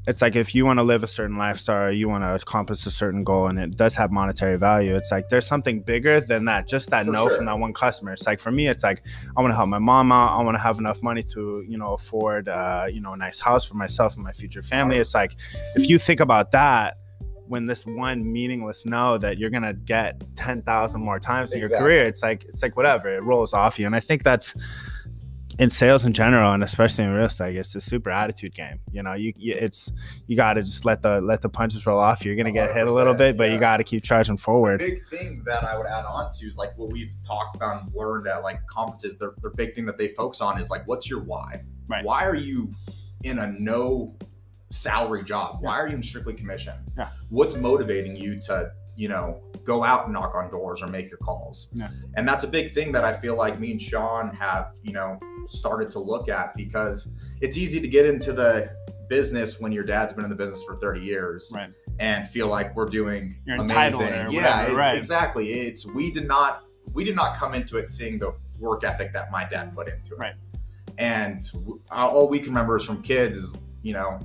it's 0.09 0.23
like 0.23 0.35
if 0.35 0.55
you 0.55 0.65
want 0.65 0.79
to 0.79 0.83
live 0.83 1.03
a 1.03 1.07
certain 1.07 1.37
lifestyle, 1.37 1.91
you 1.91 2.09
want 2.09 2.23
to 2.23 2.33
accomplish 2.33 2.83
a 2.87 2.89
certain 2.89 3.23
goal, 3.23 3.45
and 3.45 3.59
it 3.59 3.77
does 3.77 3.95
have 3.95 4.11
monetary 4.11 4.57
value. 4.57 4.95
It's 4.95 5.11
like 5.11 5.29
there's 5.29 5.45
something 5.45 5.81
bigger 5.81 6.19
than 6.19 6.45
that. 6.45 6.67
Just 6.67 6.89
that 6.89 7.05
for 7.05 7.11
no 7.11 7.27
sure. 7.27 7.37
from 7.37 7.45
that 7.45 7.59
one 7.59 7.73
customer. 7.73 8.13
It's 8.13 8.25
like 8.25 8.39
for 8.39 8.51
me, 8.51 8.67
it's 8.67 8.83
like 8.83 9.03
I 9.37 9.41
want 9.41 9.51
to 9.51 9.55
help 9.55 9.69
my 9.69 9.77
mom 9.77 10.11
out. 10.11 10.31
I 10.31 10.41
want 10.41 10.57
to 10.57 10.63
have 10.63 10.79
enough 10.79 11.03
money 11.03 11.21
to 11.35 11.63
you 11.67 11.77
know 11.77 11.93
afford 11.93 12.49
uh, 12.49 12.87
you 12.91 13.01
know 13.01 13.13
a 13.13 13.17
nice 13.17 13.39
house 13.39 13.65
for 13.65 13.75
myself 13.75 14.15
and 14.15 14.23
my 14.23 14.31
future 14.31 14.63
family. 14.63 14.97
It's 14.97 15.13
like 15.13 15.35
if 15.75 15.87
you 15.87 15.99
think 15.99 16.21
about 16.21 16.51
that 16.53 16.97
when 17.47 17.67
this 17.67 17.85
one 17.85 18.31
meaningless 18.31 18.85
no 18.87 19.17
that 19.19 19.37
you're 19.37 19.51
gonna 19.51 19.73
get 19.73 20.23
ten 20.35 20.63
thousand 20.63 21.01
more 21.01 21.19
times 21.19 21.53
in 21.53 21.59
your 21.59 21.69
career, 21.69 22.03
it's 22.05 22.23
like 22.23 22.45
it's 22.45 22.63
like 22.63 22.75
whatever 22.75 23.13
it 23.13 23.21
rolls 23.21 23.53
off 23.53 23.77
you, 23.77 23.85
and 23.85 23.95
I 23.95 23.99
think 23.99 24.23
that's 24.23 24.55
in 25.59 25.69
sales 25.69 26.05
in 26.05 26.13
general 26.13 26.53
and 26.53 26.63
especially 26.63 27.03
in 27.03 27.11
real 27.11 27.25
estate 27.25 27.55
it's 27.55 27.75
a 27.75 27.81
super 27.81 28.09
attitude 28.09 28.55
game 28.55 28.79
you 28.93 29.03
know 29.03 29.13
you, 29.13 29.33
you 29.35 29.53
it's 29.53 29.91
you 30.25 30.37
got 30.37 30.53
to 30.53 30.63
just 30.63 30.85
let 30.85 31.01
the 31.01 31.19
let 31.19 31.41
the 31.41 31.49
punches 31.49 31.85
roll 31.85 31.99
off 31.99 32.23
you're 32.23 32.35
gonna 32.35 32.51
get 32.51 32.73
hit 32.73 32.87
a 32.87 32.91
little 32.91 33.13
bit 33.13 33.37
but 33.37 33.47
yeah. 33.47 33.53
you 33.53 33.59
got 33.59 33.77
to 33.77 33.83
keep 33.83 34.01
charging 34.01 34.37
forward 34.37 34.79
the 34.79 34.91
big 34.91 35.05
thing 35.07 35.43
that 35.45 35.65
i 35.65 35.77
would 35.77 35.85
add 35.85 36.05
on 36.05 36.31
to 36.31 36.47
is 36.47 36.57
like 36.57 36.75
what 36.77 36.89
we've 36.91 37.13
talked 37.27 37.57
about 37.57 37.83
and 37.83 37.93
learned 37.93 38.25
at 38.25 38.41
like 38.41 38.65
conferences 38.67 39.17
the, 39.17 39.33
the 39.41 39.49
big 39.49 39.75
thing 39.75 39.85
that 39.85 39.97
they 39.97 40.07
focus 40.07 40.39
on 40.39 40.57
is 40.57 40.69
like 40.69 40.87
what's 40.87 41.09
your 41.09 41.19
why 41.19 41.61
right. 41.89 42.05
why 42.05 42.25
are 42.25 42.35
you 42.35 42.73
in 43.23 43.39
a 43.39 43.47
no 43.59 44.15
salary 44.69 45.25
job 45.25 45.57
why 45.59 45.77
are 45.77 45.89
you 45.89 45.95
in 45.95 46.01
strictly 46.01 46.33
commission 46.33 46.75
yeah. 46.97 47.09
what's 47.27 47.55
motivating 47.55 48.15
you 48.15 48.39
to 48.39 48.71
you 48.95 49.09
know 49.09 49.41
go 49.65 49.83
out 49.83 50.05
and 50.05 50.13
knock 50.13 50.33
on 50.35 50.49
doors 50.49 50.81
or 50.81 50.87
make 50.87 51.09
your 51.09 51.17
calls 51.17 51.67
yeah. 51.73 51.89
and 52.15 52.27
that's 52.27 52.43
a 52.43 52.47
big 52.47 52.71
thing 52.71 52.91
that 52.91 53.03
i 53.03 53.11
feel 53.11 53.35
like 53.35 53.59
me 53.59 53.71
and 53.71 53.81
sean 53.81 54.29
have 54.29 54.71
you 54.83 54.93
know 54.93 55.19
started 55.48 55.91
to 55.91 56.00
look 56.00 56.29
at 56.29 56.55
because 56.55 57.10
it's 57.41 57.58
easy 57.58 57.79
to 57.79 57.88
get 57.88 58.05
into 58.05 58.34
the 58.34 58.72
business 59.10 59.60
when 59.60 59.72
your 59.72 59.84
dad's 59.84 60.13
been 60.13 60.24
in 60.24 60.29
the 60.29 60.36
business 60.36 60.63
for 60.63 60.75
30 60.77 61.01
years 61.01 61.51
right. 61.53 61.72
and 62.00 62.27
feel 62.27 62.48
like 62.48 62.75
we're 62.75 62.86
doing 62.86 63.36
You're 63.46 63.58
amazing. 63.58 64.31
yeah, 64.31 64.63
it's, 64.63 64.74
right. 64.74 64.96
exactly. 64.96 65.51
It's 65.51 65.86
we 65.86 66.12
did 66.12 66.27
not 66.27 66.63
we 66.93 67.03
did 67.03 67.15
not 67.15 67.36
come 67.36 67.53
into 67.53 67.77
it 67.77 67.91
seeing 67.91 68.19
the 68.19 68.36
work 68.58 68.84
ethic 68.84 69.13
that 69.13 69.31
my 69.31 69.46
dad 69.46 69.75
put 69.75 69.88
into 69.88 70.13
it. 70.13 70.19
Right. 70.19 70.34
And 70.98 71.41
all 71.91 72.27
we 72.27 72.39
can 72.39 72.50
remember 72.50 72.77
is 72.77 72.86
from 72.86 73.01
kids 73.01 73.36
is 73.36 73.58
you 73.81 73.93
know 73.93 74.19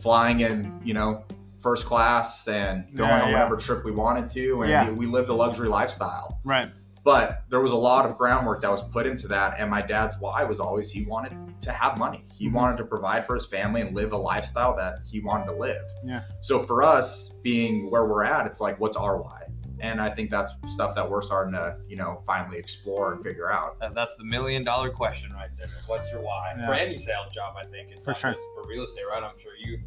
flying 0.00 0.40
in 0.40 0.80
you 0.84 0.94
know 0.94 1.24
first 1.58 1.86
class 1.86 2.46
and 2.48 2.84
going 2.96 3.10
yeah, 3.10 3.22
on 3.22 3.32
whatever 3.32 3.56
trip 3.56 3.84
we 3.84 3.90
wanted 3.90 4.30
to, 4.30 4.62
and 4.62 4.70
yeah. 4.70 4.88
we, 4.90 4.94
we 4.94 5.06
lived 5.06 5.28
a 5.28 5.34
luxury 5.34 5.68
lifestyle. 5.68 6.40
Right 6.44 6.70
but 7.04 7.44
there 7.48 7.60
was 7.60 7.72
a 7.72 7.76
lot 7.76 8.04
of 8.04 8.16
groundwork 8.16 8.60
that 8.60 8.70
was 8.70 8.82
put 8.82 9.06
into 9.06 9.28
that 9.28 9.58
and 9.58 9.70
my 9.70 9.80
dad's 9.80 10.16
why 10.20 10.44
was 10.44 10.60
always 10.60 10.90
he 10.90 11.04
wanted 11.04 11.32
to 11.60 11.72
have 11.72 11.98
money 11.98 12.24
he 12.32 12.46
mm-hmm. 12.46 12.56
wanted 12.56 12.76
to 12.76 12.84
provide 12.84 13.24
for 13.24 13.34
his 13.34 13.46
family 13.46 13.80
and 13.80 13.94
live 13.94 14.12
a 14.12 14.16
lifestyle 14.16 14.76
that 14.76 15.00
he 15.10 15.20
wanted 15.20 15.46
to 15.46 15.54
live 15.54 15.82
yeah 16.04 16.22
so 16.40 16.58
for 16.58 16.82
us 16.82 17.30
being 17.42 17.90
where 17.90 18.06
we're 18.06 18.24
at 18.24 18.46
it's 18.46 18.60
like 18.60 18.78
what's 18.80 18.96
our 18.96 19.20
why 19.20 19.42
and 19.80 20.00
i 20.00 20.08
think 20.08 20.30
that's 20.30 20.52
stuff 20.66 20.94
that 20.94 21.08
we're 21.08 21.22
starting 21.22 21.52
to 21.52 21.76
you 21.88 21.96
know 21.96 22.22
finally 22.26 22.58
explore 22.58 23.14
and 23.14 23.22
figure 23.22 23.50
out 23.50 23.76
that's 23.94 24.16
the 24.16 24.24
million 24.24 24.64
dollar 24.64 24.90
question 24.90 25.32
right 25.32 25.50
there 25.56 25.68
what's 25.86 26.08
your 26.10 26.20
why 26.20 26.54
yeah. 26.56 26.66
for 26.66 26.74
any 26.74 26.96
sales 26.96 27.32
job 27.32 27.54
i 27.56 27.64
think 27.64 27.90
it's 27.90 28.04
for 28.04 28.10
not 28.10 28.18
sure. 28.18 28.32
just 28.32 28.44
for 28.54 28.68
real 28.68 28.84
estate 28.84 29.04
right 29.10 29.22
i'm 29.22 29.38
sure 29.38 29.52
you 29.58 29.78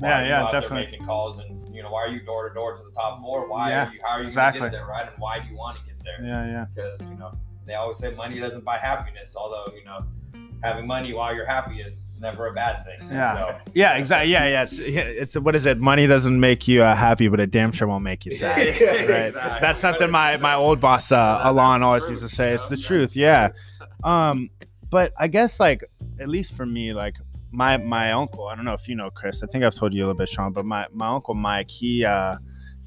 yeah, 0.00 0.26
yeah, 0.26 0.52
definitely. 0.52 0.86
making 0.86 1.06
calls 1.06 1.38
and 1.38 1.74
you 1.74 1.82
know 1.82 1.90
why 1.90 2.02
are 2.02 2.08
you 2.08 2.20
door 2.20 2.48
to 2.48 2.54
door 2.54 2.76
to 2.76 2.82
the 2.84 2.92
top 2.92 3.20
floor? 3.20 3.48
Why 3.48 3.70
yeah, 3.70 3.88
are 3.88 3.92
you 3.92 4.00
how 4.02 4.08
are 4.10 4.18
you 4.18 4.24
exactly. 4.24 4.60
going 4.60 4.70
to 4.70 4.76
get 4.76 4.84
there, 4.84 4.88
right? 4.88 5.08
And 5.08 5.16
why 5.18 5.40
do 5.40 5.48
you 5.48 5.56
want 5.56 5.78
to 5.78 5.84
get 5.84 5.97
there? 6.08 6.26
Yeah, 6.26 6.46
yeah. 6.46 6.66
Because 6.74 7.00
you 7.02 7.18
know 7.18 7.32
they 7.66 7.74
always 7.74 7.98
say 7.98 8.14
money 8.14 8.40
doesn't 8.40 8.64
buy 8.64 8.78
happiness. 8.78 9.34
Although 9.36 9.72
you 9.76 9.84
know, 9.84 10.04
having 10.62 10.86
money 10.86 11.12
while 11.12 11.34
you're 11.34 11.46
happy 11.46 11.80
is 11.80 12.00
never 12.20 12.46
a 12.48 12.52
bad 12.52 12.84
thing. 12.84 13.08
Yeah, 13.10 13.34
so, 13.34 13.56
yeah, 13.74 13.96
exactly. 13.96 14.32
Yeah, 14.32 14.48
yeah. 14.48 14.62
It's, 14.62 14.78
it's 14.78 15.36
what 15.36 15.54
is 15.54 15.66
it? 15.66 15.78
Money 15.78 16.06
doesn't 16.06 16.38
make 16.38 16.66
you 16.66 16.82
uh, 16.82 16.94
happy, 16.94 17.28
but 17.28 17.40
it 17.40 17.50
damn 17.50 17.72
sure 17.72 17.88
won't 17.88 18.04
make 18.04 18.26
you 18.26 18.32
sad. 18.32 18.76
yeah, 18.80 18.88
right? 18.94 19.26
Exactly. 19.26 19.58
That's 19.60 19.78
something 19.78 20.10
my 20.10 20.36
my 20.38 20.54
old 20.54 20.80
boss 20.80 21.12
uh, 21.12 21.40
Alon 21.44 21.82
always 21.82 22.08
used 22.08 22.22
to 22.22 22.28
say. 22.28 22.52
It's 22.52 22.68
the 22.68 22.76
truth. 22.76 23.16
Yeah. 23.16 23.50
Um, 24.04 24.50
but 24.90 25.12
I 25.18 25.28
guess 25.28 25.60
like 25.60 25.84
at 26.20 26.28
least 26.28 26.54
for 26.54 26.66
me, 26.66 26.92
like 26.92 27.16
my 27.50 27.76
my 27.76 28.12
uncle. 28.12 28.46
I 28.46 28.54
don't 28.54 28.64
know 28.64 28.74
if 28.74 28.88
you 28.88 28.94
know 28.94 29.10
Chris. 29.10 29.42
I 29.42 29.46
think 29.46 29.64
I've 29.64 29.74
told 29.74 29.94
you 29.94 30.00
a 30.00 30.04
little 30.06 30.18
bit, 30.18 30.28
Sean. 30.28 30.52
But 30.52 30.64
my 30.64 30.86
my 30.92 31.08
uncle 31.08 31.34
Mike, 31.34 31.70
he 31.70 32.04
uh, 32.04 32.36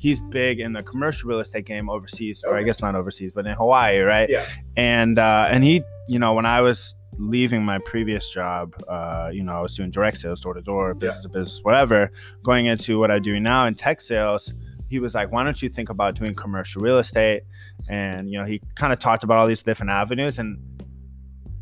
he's 0.02 0.20
big 0.20 0.60
in 0.60 0.74
the 0.74 0.82
commercial 0.82 1.30
real 1.30 1.40
estate 1.40 1.66
game 1.66 1.88
overseas, 1.88 2.44
okay. 2.44 2.52
or 2.52 2.58
I 2.58 2.64
guess 2.64 2.82
not 2.82 2.96
overseas, 2.96 3.32
but 3.32 3.46
in 3.46 3.54
Hawaii, 3.54 4.00
right? 4.00 4.28
Yeah. 4.28 4.48
And 4.76 5.20
uh, 5.20 5.48
and 5.48 5.64
he, 5.64 5.84
you 6.08 6.18
know, 6.18 6.34
when 6.34 6.48
I 6.48 6.62
was 6.62 6.96
leaving 7.20 7.64
my 7.64 7.78
previous 7.78 8.28
job, 8.34 8.74
uh, 8.88 9.30
you 9.32 9.44
know, 9.44 9.52
I 9.52 9.62
was 9.62 9.76
doing 9.76 9.92
direct 9.92 10.18
sales, 10.18 10.42
door 10.42 10.56
to 10.56 10.62
door, 10.62 10.96
business 10.96 11.22
to 11.22 11.30
business, 11.30 11.60
whatever. 11.62 12.12
Going 12.44 12.66
into 12.66 12.98
what 12.98 13.12
I'm 13.12 13.22
doing 13.22 13.44
now 13.44 13.68
in 13.68 13.76
tech 13.76 14.02
sales, 14.02 14.52
he 14.90 15.00
was 15.00 15.14
like, 15.14 15.32
"Why 15.32 15.44
don't 15.44 15.62
you 15.62 15.70
think 15.70 15.90
about 15.90 16.16
doing 16.16 16.34
commercial 16.34 16.82
real 16.82 16.98
estate?" 16.98 17.44
And 17.88 18.28
you 18.28 18.40
know, 18.40 18.46
he 18.46 18.60
kind 18.74 18.92
of 18.92 19.00
talked 19.00 19.24
about 19.24 19.38
all 19.38 19.46
these 19.46 19.62
different 19.62 19.92
avenues. 19.92 20.40
And 20.40 20.58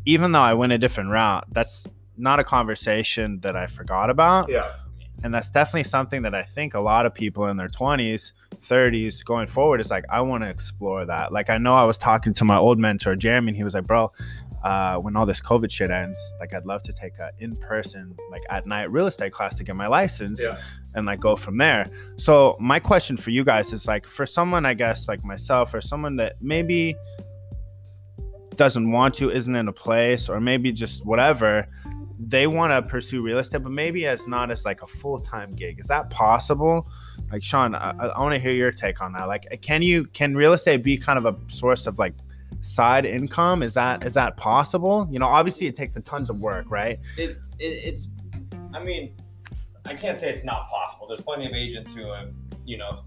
even 0.06 0.32
though 0.32 0.40
I 0.40 0.54
went 0.54 0.72
a 0.72 0.78
different 0.78 1.10
route, 1.10 1.44
that's 1.52 1.86
not 2.16 2.40
a 2.40 2.44
conversation 2.44 3.40
that 3.40 3.54
I 3.54 3.66
forgot 3.66 4.08
about. 4.08 4.48
Yeah. 4.48 4.72
And 5.22 5.34
that's 5.34 5.50
definitely 5.50 5.84
something 5.84 6.22
that 6.22 6.34
I 6.34 6.42
think 6.42 6.74
a 6.74 6.80
lot 6.80 7.04
of 7.06 7.14
people 7.14 7.46
in 7.48 7.56
their 7.56 7.68
20s, 7.68 8.32
30s 8.56 9.24
going 9.24 9.46
forward 9.46 9.80
is 9.80 9.90
like, 9.90 10.04
I 10.08 10.20
want 10.22 10.42
to 10.44 10.48
explore 10.48 11.04
that. 11.04 11.32
Like, 11.32 11.50
I 11.50 11.58
know 11.58 11.74
I 11.74 11.84
was 11.84 11.98
talking 11.98 12.32
to 12.34 12.44
my 12.44 12.56
old 12.56 12.78
mentor, 12.78 13.16
Jeremy, 13.16 13.48
and 13.48 13.56
he 13.56 13.64
was 13.64 13.74
like, 13.74 13.86
bro, 13.86 14.10
uh, 14.62 14.96
when 14.96 15.16
all 15.16 15.26
this 15.26 15.40
COVID 15.40 15.70
shit 15.70 15.90
ends, 15.90 16.18
like 16.38 16.54
I'd 16.54 16.66
love 16.66 16.82
to 16.84 16.92
take 16.92 17.18
a 17.18 17.30
in 17.38 17.56
person, 17.56 18.14
like 18.30 18.42
at 18.50 18.66
night 18.66 18.90
real 18.90 19.06
estate 19.06 19.32
class 19.32 19.56
to 19.56 19.64
get 19.64 19.74
my 19.76 19.86
license 19.86 20.42
yeah. 20.42 20.58
and 20.94 21.06
like 21.06 21.20
go 21.20 21.36
from 21.36 21.56
there. 21.58 21.90
So 22.16 22.56
my 22.60 22.78
question 22.78 23.16
for 23.16 23.30
you 23.30 23.44
guys 23.44 23.72
is 23.72 23.86
like 23.86 24.06
for 24.06 24.26
someone, 24.26 24.66
I 24.66 24.74
guess 24.74 25.08
like 25.08 25.24
myself 25.24 25.72
or 25.72 25.80
someone 25.80 26.16
that 26.16 26.36
maybe 26.42 26.94
doesn't 28.56 28.90
want 28.90 29.14
to, 29.14 29.30
isn't 29.30 29.54
in 29.54 29.68
a 29.68 29.72
place, 29.72 30.28
or 30.28 30.40
maybe 30.40 30.72
just 30.72 31.06
whatever, 31.06 31.66
they 32.28 32.46
want 32.46 32.72
to 32.72 32.82
pursue 32.82 33.22
real 33.22 33.38
estate, 33.38 33.62
but 33.62 33.72
maybe 33.72 34.06
as 34.06 34.26
not 34.26 34.50
as 34.50 34.64
like 34.64 34.82
a 34.82 34.86
full 34.86 35.18
time 35.18 35.54
gig. 35.54 35.80
Is 35.80 35.86
that 35.86 36.10
possible? 36.10 36.86
Like 37.32 37.42
Sean, 37.42 37.74
I, 37.74 37.90
I 37.90 38.20
want 38.20 38.34
to 38.34 38.38
hear 38.38 38.52
your 38.52 38.72
take 38.72 39.00
on 39.00 39.12
that. 39.12 39.26
Like, 39.26 39.60
can 39.62 39.82
you 39.82 40.04
can 40.06 40.34
real 40.34 40.52
estate 40.52 40.82
be 40.82 40.98
kind 40.98 41.18
of 41.18 41.26
a 41.26 41.36
source 41.50 41.86
of 41.86 41.98
like 41.98 42.14
side 42.60 43.06
income? 43.06 43.62
Is 43.62 43.74
that 43.74 44.04
is 44.04 44.14
that 44.14 44.36
possible? 44.36 45.08
You 45.10 45.18
know, 45.18 45.28
obviously 45.28 45.66
it 45.66 45.74
takes 45.74 45.96
a 45.96 46.00
tons 46.00 46.28
of 46.28 46.38
work, 46.40 46.66
right? 46.68 46.98
It, 47.16 47.30
it 47.30 47.38
it's, 47.58 48.08
I 48.74 48.82
mean, 48.82 49.14
I 49.86 49.94
can't 49.94 50.18
say 50.18 50.30
it's 50.30 50.44
not 50.44 50.68
possible. 50.68 51.06
There's 51.08 51.22
plenty 51.22 51.46
of 51.46 51.54
agents 51.54 51.94
who 51.94 52.12
have, 52.12 52.32
you 52.66 52.76
know, 52.76 53.04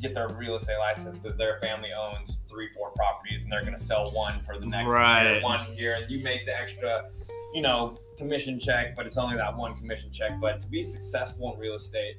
get 0.00 0.14
their 0.14 0.28
real 0.28 0.56
estate 0.56 0.78
license 0.78 1.18
because 1.18 1.36
their 1.36 1.58
family 1.60 1.90
owns 1.92 2.42
three, 2.48 2.68
four 2.74 2.90
properties 2.90 3.42
and 3.42 3.52
they're 3.52 3.62
going 3.62 3.76
to 3.76 3.82
sell 3.82 4.10
one 4.12 4.40
for 4.42 4.58
the 4.58 4.66
next 4.66 4.90
right. 4.90 5.34
year, 5.34 5.42
one 5.42 5.74
year. 5.74 5.94
And 5.94 6.10
you 6.10 6.22
make 6.22 6.46
the 6.46 6.58
extra, 6.58 7.10
you 7.54 7.62
know, 7.62 7.98
commission 8.16 8.58
check, 8.58 8.96
but 8.96 9.06
it's 9.06 9.16
only 9.16 9.36
that 9.36 9.56
one 9.56 9.76
commission 9.76 10.10
check. 10.12 10.32
But 10.40 10.60
to 10.60 10.68
be 10.68 10.82
successful 10.82 11.52
in 11.52 11.58
real 11.58 11.74
estate, 11.74 12.16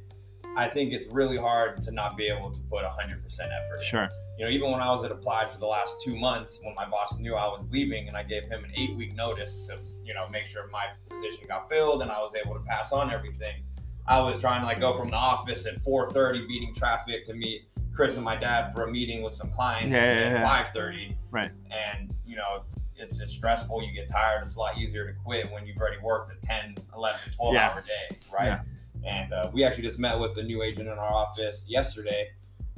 I 0.55 0.67
think 0.67 0.93
it's 0.93 1.11
really 1.13 1.37
hard 1.37 1.81
to 1.83 1.91
not 1.91 2.17
be 2.17 2.27
able 2.27 2.51
to 2.51 2.61
put 2.61 2.83
100% 2.83 3.21
effort. 3.23 3.83
Sure 3.83 4.09
you 4.37 4.45
know, 4.45 4.51
even 4.51 4.71
when 4.71 4.81
I 4.81 4.89
was 4.91 5.03
at 5.03 5.11
Applied 5.11 5.51
for 5.51 5.59
the 5.59 5.65
last 5.65 6.01
two 6.03 6.15
months, 6.15 6.59
when 6.61 6.75
my 6.75 6.85
boss 6.85 7.17
knew 7.17 7.35
I 7.35 7.47
was 7.47 7.69
leaving, 7.71 8.07
and 8.09 8.17
I 8.17 8.23
gave 8.23 8.43
him 8.43 8.63
an 8.63 8.71
eight 8.75 8.95
week 8.95 9.15
notice 9.15 9.55
to, 9.67 9.79
you 10.03 10.13
know, 10.13 10.27
make 10.29 10.43
sure 10.43 10.67
my 10.71 10.87
position 11.09 11.45
got 11.47 11.69
filled 11.69 12.01
and 12.01 12.11
I 12.11 12.19
was 12.19 12.33
able 12.35 12.53
to 12.55 12.59
pass 12.61 12.91
on 12.91 13.11
everything. 13.11 13.63
I 14.07 14.19
was 14.19 14.39
trying 14.39 14.61
to 14.61 14.67
like 14.67 14.79
go 14.79 14.97
from 14.97 15.09
the 15.09 15.15
office 15.15 15.65
at 15.65 15.81
4:30, 15.83 16.47
beating 16.47 16.75
traffic, 16.75 17.23
to 17.25 17.33
meet 17.33 17.67
Chris 17.95 18.17
and 18.17 18.25
my 18.25 18.35
dad 18.35 18.73
for 18.73 18.83
a 18.83 18.91
meeting 18.91 19.23
with 19.23 19.33
some 19.33 19.49
clients 19.51 19.93
yeah, 19.93 20.13
yeah, 20.13 20.33
yeah. 20.33 20.59
at 20.59 20.73
5:30. 20.73 21.15
Right. 21.31 21.51
And 21.71 22.13
you 22.25 22.35
know, 22.35 22.63
it's, 22.97 23.19
it's 23.19 23.33
stressful. 23.33 23.83
You 23.83 23.93
get 23.93 24.09
tired. 24.09 24.41
It's 24.43 24.55
a 24.55 24.59
lot 24.59 24.77
easier 24.77 25.05
to 25.05 25.13
quit 25.23 25.51
when 25.51 25.65
you've 25.65 25.77
already 25.77 26.01
worked 26.01 26.31
a 26.31 26.45
10, 26.45 26.75
11, 26.95 27.19
12 27.35 27.53
yeah. 27.53 27.69
hour 27.69 27.81
day, 27.81 28.17
right? 28.33 28.59
And 29.05 29.33
uh, 29.33 29.49
we 29.53 29.63
actually 29.63 29.83
just 29.83 29.99
met 29.99 30.19
with 30.19 30.37
a 30.37 30.43
new 30.43 30.63
agent 30.63 30.87
in 30.87 30.97
our 30.97 31.13
office 31.13 31.67
yesterday 31.69 32.29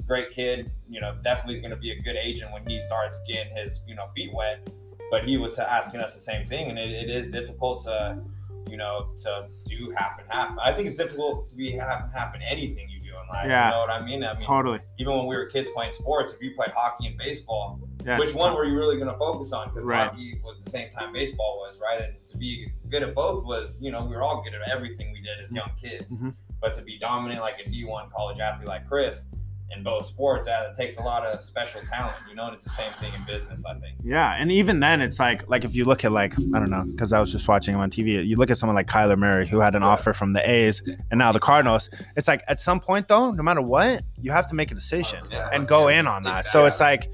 great 0.08 0.30
kid. 0.30 0.72
You 0.88 1.00
know, 1.00 1.14
definitely 1.22 1.54
is 1.54 1.60
going 1.60 1.70
to 1.70 1.76
be 1.76 1.92
a 1.92 2.00
good 2.00 2.16
agent 2.16 2.50
when 2.50 2.66
he 2.66 2.80
starts 2.80 3.20
getting 3.28 3.54
his 3.54 3.82
you 3.86 3.94
know 3.94 4.08
feet 4.16 4.32
wet. 4.34 4.68
But 5.10 5.24
he 5.24 5.36
was 5.36 5.58
asking 5.58 6.00
us 6.00 6.14
the 6.14 6.20
same 6.20 6.46
thing, 6.46 6.70
and 6.70 6.78
it, 6.78 6.90
it 6.90 7.10
is 7.10 7.28
difficult 7.28 7.84
to 7.84 8.20
you 8.68 8.76
know 8.76 9.06
to 9.22 9.48
do 9.66 9.92
half 9.96 10.18
and 10.18 10.26
half. 10.28 10.56
I 10.58 10.72
think 10.72 10.88
it's 10.88 10.96
difficult 10.96 11.48
to 11.50 11.54
be 11.54 11.72
half 11.72 12.04
and 12.04 12.12
half 12.12 12.34
in 12.34 12.42
anything 12.42 12.88
you 12.88 12.97
do 13.18 13.22
in 13.22 13.28
life. 13.28 13.48
Yeah, 13.48 13.66
you 13.66 13.74
know 13.74 13.80
what 13.80 13.90
I 13.90 14.04
mean? 14.04 14.24
I 14.24 14.32
mean, 14.34 14.42
totally. 14.42 14.80
Even 14.98 15.16
when 15.16 15.26
we 15.26 15.36
were 15.36 15.46
kids 15.46 15.70
playing 15.74 15.92
sports, 15.92 16.32
if 16.32 16.42
you 16.42 16.54
played 16.54 16.70
hockey 16.70 17.06
and 17.06 17.18
baseball, 17.18 17.80
yeah, 18.04 18.18
which 18.18 18.34
one 18.34 18.54
were 18.54 18.64
you 18.64 18.76
really 18.76 18.96
going 18.96 19.10
to 19.10 19.18
focus 19.18 19.52
on? 19.52 19.68
Because 19.68 19.84
right. 19.84 20.08
hockey 20.08 20.40
was 20.44 20.62
the 20.62 20.70
same 20.70 20.90
time 20.90 21.12
baseball 21.12 21.58
was, 21.58 21.78
right? 21.80 22.00
And 22.00 22.14
to 22.26 22.36
be 22.36 22.72
good 22.88 23.02
at 23.02 23.14
both 23.14 23.44
was, 23.44 23.78
you 23.80 23.90
know, 23.90 24.04
we 24.04 24.14
were 24.14 24.22
all 24.22 24.42
good 24.42 24.54
at 24.54 24.68
everything 24.68 25.12
we 25.12 25.20
did 25.20 25.40
as 25.42 25.52
young 25.52 25.70
kids. 25.80 26.16
Mm-hmm. 26.16 26.30
But 26.60 26.74
to 26.74 26.82
be 26.82 26.98
dominant 26.98 27.40
like 27.40 27.60
a 27.64 27.68
D1 27.68 28.10
college 28.10 28.40
athlete 28.40 28.68
like 28.68 28.88
Chris, 28.88 29.26
in 29.70 29.82
both 29.82 30.06
sports 30.06 30.46
that 30.46 30.70
it 30.70 30.74
takes 30.74 30.96
a 30.96 31.02
lot 31.02 31.24
of 31.26 31.42
special 31.42 31.80
talent 31.82 32.16
you 32.28 32.34
know 32.34 32.46
and 32.46 32.54
it's 32.54 32.64
the 32.64 32.70
same 32.70 32.90
thing 32.92 33.12
in 33.14 33.22
business 33.24 33.64
i 33.66 33.74
think 33.74 33.96
yeah 34.02 34.34
and 34.38 34.50
even 34.50 34.80
then 34.80 35.00
it's 35.00 35.18
like 35.18 35.48
like 35.48 35.64
if 35.64 35.74
you 35.74 35.84
look 35.84 36.04
at 36.04 36.12
like 36.12 36.34
i 36.54 36.58
don't 36.58 36.70
know 36.70 36.84
because 36.84 37.12
i 37.12 37.20
was 37.20 37.30
just 37.30 37.46
watching 37.48 37.74
him 37.74 37.80
on 37.80 37.90
tv 37.90 38.26
you 38.26 38.36
look 38.36 38.50
at 38.50 38.56
someone 38.56 38.74
like 38.74 38.86
kyler 38.86 39.18
murray 39.18 39.46
who 39.46 39.60
had 39.60 39.74
an 39.74 39.82
yeah. 39.82 39.88
offer 39.88 40.12
from 40.12 40.32
the 40.32 40.50
a's 40.50 40.80
and 41.10 41.18
now 41.18 41.32
the 41.32 41.40
cardinals 41.40 41.90
it's 42.16 42.28
like 42.28 42.42
at 42.48 42.58
some 42.58 42.80
point 42.80 43.08
though 43.08 43.30
no 43.30 43.42
matter 43.42 43.62
what 43.62 44.02
you 44.20 44.30
have 44.30 44.46
to 44.46 44.54
make 44.54 44.70
a 44.70 44.74
decision 44.74 45.22
yeah. 45.30 45.50
and 45.52 45.68
go 45.68 45.88
yeah. 45.88 46.00
in 46.00 46.06
on 46.06 46.22
that 46.22 46.46
exactly. 46.46 46.60
so 46.60 46.64
it's 46.66 46.80
like 46.80 47.10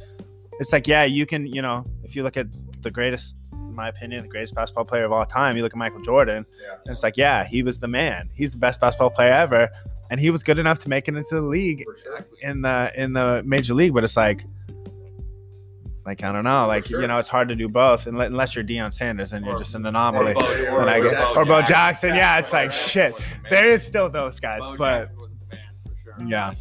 it's 0.61 0.73
like 0.73 0.87
yeah 0.87 1.05
you 1.05 1.27
can 1.27 1.47
you 1.47 1.61
know 1.61 1.85
if 2.05 2.14
you 2.14 2.23
look 2.23 2.37
at 2.37 2.47
the 2.83 2.90
greatest 2.90 3.37
in 3.53 3.75
my 3.75 3.88
opinion, 3.88 4.23
the 4.23 4.29
greatest 4.29 4.55
basketball 4.55 4.85
player 4.85 5.05
of 5.05 5.11
all 5.11 5.27
time. 5.27 5.57
You 5.57 5.64
look 5.64 5.73
at 5.73 5.77
Michael 5.77 6.01
Jordan, 6.01 6.47
yeah. 6.62 6.75
and 6.75 6.93
it's 6.93 7.03
like, 7.03 7.17
yeah, 7.17 7.45
he 7.45 7.64
was 7.64 7.81
the 7.81 7.88
man. 7.88 8.31
He's 8.33 8.53
the 8.53 8.59
best 8.59 8.81
basketball 8.81 9.11
player 9.11 9.33
ever 9.33 9.69
and 10.11 10.21
he 10.21 10.31
was 10.31 10.43
good 10.43 10.59
enough 10.59 10.79
to 10.81 10.88
make 10.88 11.09
it 11.09 11.17
into 11.17 11.35
the 11.35 11.40
league 11.40 11.85
in 12.43 12.62
the 12.62 12.93
in 12.97 13.12
the 13.12 13.43
major 13.45 13.75
league. 13.75 13.95
But 13.95 14.05
it's 14.05 14.17
like, 14.17 14.45
like 16.05 16.23
I 16.23 16.33
don't 16.33 16.45
know, 16.45 16.67
like 16.67 16.87
sure. 16.87 17.01
you 17.01 17.07
know, 17.07 17.19
it's 17.19 17.29
hard 17.29 17.49
to 17.49 17.57
do 17.57 17.69
both 17.69 18.07
unless 18.07 18.55
you're 18.55 18.64
Deion 18.64 18.93
Sanders 18.93 19.33
and 19.33 19.45
you're 19.45 19.59
just 19.59 19.75
an 19.75 19.87
anomaly. 19.87 20.33
Or, 20.33 20.35
Bo, 20.35 20.40
or, 20.40 20.81
or, 20.83 21.03
Bo, 21.03 21.35
or 21.37 21.45
Bo 21.45 21.62
Jackson, 21.62 22.11
Jackson. 22.11 22.14
yeah, 22.14 22.38
it's 22.38 22.53
like 22.53 22.73
shit. 22.73 23.14
There 23.51 23.67
is 23.67 23.87
still 23.87 24.09
those 24.11 24.40
guys, 24.40 24.61
Bo 24.62 24.77
but 24.77 25.11
sure. 26.03 26.17
yeah. 26.27 26.55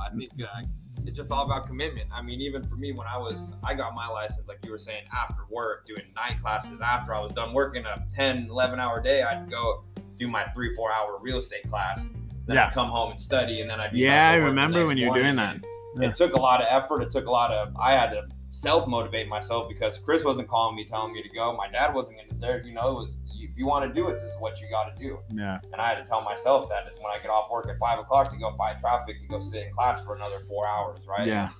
I 0.00 0.16
think 0.16 0.30
uh, 0.42 0.62
it's 1.04 1.16
just 1.16 1.30
all 1.30 1.44
about 1.44 1.66
commitment. 1.66 2.08
I 2.12 2.22
mean, 2.22 2.40
even 2.40 2.62
for 2.62 2.76
me, 2.76 2.92
when 2.92 3.06
I 3.06 3.18
was, 3.18 3.52
I 3.64 3.74
got 3.74 3.94
my 3.94 4.08
license, 4.08 4.46
like 4.48 4.58
you 4.64 4.70
were 4.70 4.78
saying, 4.78 5.04
after 5.14 5.42
work, 5.50 5.86
doing 5.86 6.02
night 6.14 6.40
classes 6.40 6.80
after 6.80 7.14
I 7.14 7.20
was 7.20 7.32
done 7.32 7.52
working 7.52 7.84
a 7.84 8.04
10, 8.14 8.48
11 8.50 8.78
hour 8.78 9.02
day, 9.02 9.22
I'd 9.22 9.50
go 9.50 9.84
do 10.16 10.28
my 10.28 10.44
three, 10.48 10.74
four 10.74 10.92
hour 10.92 11.18
real 11.20 11.38
estate 11.38 11.68
class 11.68 12.04
then 12.48 12.56
yeah. 12.56 12.66
I'd 12.66 12.72
come 12.72 12.88
home 12.88 13.10
and 13.10 13.20
study, 13.20 13.60
and 13.60 13.68
then 13.68 13.78
I'd 13.78 13.92
be 13.92 14.00
yeah. 14.00 14.30
I 14.30 14.36
remember 14.36 14.84
when 14.86 14.96
you 14.96 15.10
were 15.10 15.18
doing 15.20 15.36
that. 15.36 15.62
Yeah. 15.96 16.08
It 16.08 16.16
took 16.16 16.32
a 16.32 16.40
lot 16.40 16.62
of 16.62 16.66
effort. 16.70 17.02
It 17.02 17.10
took 17.10 17.26
a 17.26 17.30
lot 17.30 17.52
of. 17.52 17.76
I 17.76 17.92
had 17.92 18.10
to 18.10 18.24
self 18.52 18.88
motivate 18.88 19.28
myself 19.28 19.68
because 19.68 19.98
Chris 19.98 20.24
wasn't 20.24 20.48
calling 20.48 20.74
me, 20.74 20.86
telling 20.86 21.12
me 21.12 21.22
to 21.22 21.28
go. 21.28 21.54
My 21.54 21.68
dad 21.68 21.94
wasn't 21.94 22.16
going 22.16 22.28
to 22.30 22.34
there. 22.36 22.62
You 22.66 22.72
know, 22.72 22.88
it 22.88 22.94
was 22.94 23.20
if 23.34 23.50
you 23.56 23.66
want 23.66 23.86
to 23.86 24.00
do 24.00 24.08
it, 24.08 24.14
this 24.14 24.22
is 24.22 24.36
what 24.40 24.62
you 24.62 24.70
got 24.70 24.96
to 24.96 24.98
do. 24.98 25.18
Yeah. 25.30 25.58
And 25.72 25.80
I 25.80 25.90
had 25.90 26.02
to 26.02 26.04
tell 26.04 26.22
myself 26.22 26.70
that 26.70 26.86
when 27.02 27.12
I 27.12 27.18
get 27.20 27.28
off 27.28 27.50
work 27.50 27.68
at 27.68 27.78
five 27.78 27.98
o'clock 27.98 28.30
to 28.30 28.38
go 28.38 28.50
fight 28.52 28.80
traffic 28.80 29.18
to 29.20 29.26
go 29.26 29.40
sit 29.40 29.66
in 29.66 29.74
class 29.74 30.02
for 30.02 30.16
another 30.16 30.40
four 30.40 30.66
hours, 30.66 31.00
right? 31.06 31.26
Yeah. 31.26 31.50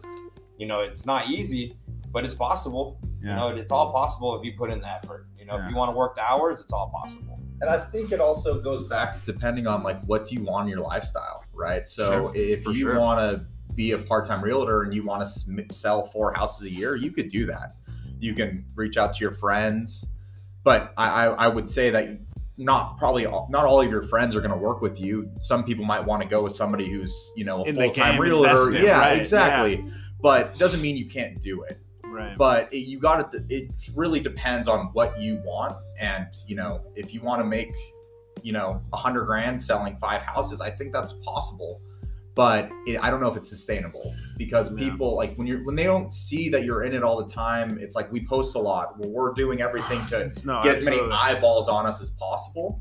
You 0.57 0.66
know, 0.66 0.81
it's 0.81 1.05
not 1.05 1.29
easy, 1.29 1.77
but 2.11 2.24
it's 2.24 2.35
possible. 2.35 2.98
Yeah. 3.22 3.31
You 3.31 3.37
know, 3.37 3.61
it's 3.61 3.70
all 3.70 3.92
possible 3.92 4.38
if 4.38 4.44
you 4.44 4.55
put 4.57 4.70
in 4.70 4.81
the 4.81 4.88
effort. 4.88 5.27
You 5.38 5.44
know, 5.44 5.57
yeah. 5.57 5.64
if 5.66 5.70
you 5.70 5.77
want 5.77 5.92
to 5.92 5.96
work 5.96 6.16
the 6.16 6.22
hours, 6.22 6.62
it's 6.62 6.72
all 6.72 6.90
possible 6.90 7.38
and 7.61 7.71
I 7.71 7.79
think 7.79 8.12
it 8.12 8.21
also 8.21 8.61
goes 8.61 8.85
back 8.85 9.14
to 9.14 9.21
depending 9.33 9.66
on 9.66 9.83
like 9.83 10.01
what 10.05 10.27
do 10.27 10.35
you 10.35 10.42
want 10.42 10.66
in 10.66 10.71
your 10.71 10.81
lifestyle, 10.81 11.44
right? 11.53 11.87
So 11.87 12.11
sure, 12.11 12.33
if 12.35 12.64
you 12.66 12.75
sure. 12.75 12.99
want 12.99 13.18
to 13.21 13.47
be 13.75 13.92
a 13.92 13.99
part-time 13.99 14.42
realtor 14.42 14.83
and 14.83 14.94
you 14.94 15.05
want 15.05 15.27
to 15.27 15.75
sell 15.75 16.07
four 16.07 16.33
houses 16.33 16.64
a 16.64 16.71
year, 16.71 16.97
you 16.97 17.11
could 17.11 17.31
do 17.31 17.47
that. 17.47 17.77
You 18.21 18.35
can 18.35 18.64
reach 18.75 18.97
out 18.97 19.12
to 19.14 19.21
your 19.21 19.33
friends, 19.33 20.05
but 20.64 20.92
I, 20.97 21.27
I, 21.27 21.27
I 21.44 21.49
would 21.49 21.71
say 21.71 21.90
that 21.90 22.18
not 22.57 22.99
probably 22.99 23.25
all, 23.25 23.47
not 23.51 23.64
all 23.64 23.81
of 23.81 23.88
your 23.88 24.03
friends 24.03 24.35
are 24.35 24.40
going 24.40 24.53
to 24.53 24.57
work 24.57 24.81
with 24.81 25.01
you. 25.01 25.31
Some 25.40 25.62
people 25.64 25.85
might 25.85 26.05
want 26.05 26.23
to 26.23 26.29
go 26.29 26.42
with 26.42 26.55
somebody 26.55 26.90
who's 26.90 27.33
you 27.37 27.44
know 27.44 27.64
a 27.64 27.73
full-time 27.73 28.21
realtor. 28.21 28.73
yeah, 28.73 28.99
right. 28.99 29.18
exactly. 29.18 29.77
Yeah. 29.77 29.92
But 30.21 30.59
doesn't 30.59 30.83
mean 30.83 30.97
you 30.97 31.07
can't 31.07 31.40
do 31.40 31.62
it. 31.62 31.79
Right. 32.18 32.37
But 32.37 32.72
it, 32.72 32.87
you 32.87 32.98
got 32.98 33.33
it. 33.33 33.44
It 33.48 33.70
really 33.94 34.18
depends 34.18 34.66
on 34.66 34.87
what 34.92 35.18
you 35.20 35.40
want, 35.44 35.76
and 36.00 36.26
you 36.46 36.57
know, 36.57 36.81
if 36.96 37.14
you 37.14 37.20
want 37.20 37.40
to 37.40 37.46
make, 37.46 37.72
you 38.42 38.52
know, 38.52 38.83
a 38.92 38.96
hundred 38.96 39.26
grand 39.26 39.61
selling 39.61 39.96
five 39.98 40.22
houses, 40.22 40.61
I 40.61 40.70
think 40.70 40.92
that's 40.92 41.12
possible. 41.12 41.81
but 42.35 42.70
it, 42.87 43.02
I 43.02 43.11
don't 43.11 43.20
know 43.20 43.28
if 43.28 43.37
it's 43.37 43.48
sustainable 43.48 44.14
because 44.37 44.70
yeah. 44.72 44.78
people 44.78 45.16
like 45.16 45.35
when 45.35 45.48
you're 45.48 45.64
when 45.64 45.74
they 45.74 45.83
don't 45.85 46.12
see 46.12 46.48
that 46.50 46.64
you're 46.64 46.85
in 46.85 46.92
it 46.92 47.02
all 47.02 47.22
the 47.22 47.33
time. 47.33 47.78
It's 47.81 47.96
like 47.96 48.11
we 48.12 48.24
post 48.24 48.54
a 48.54 48.61
lot. 48.61 48.96
We're 48.98 49.33
doing 49.35 49.61
everything 49.61 50.07
to 50.07 50.33
no, 50.44 50.62
get 50.62 50.76
absolutely. 50.76 50.78
as 50.78 50.85
many 50.85 51.12
eyeballs 51.12 51.68
on 51.68 51.85
us 51.85 52.00
as 52.00 52.11
possible. 52.11 52.81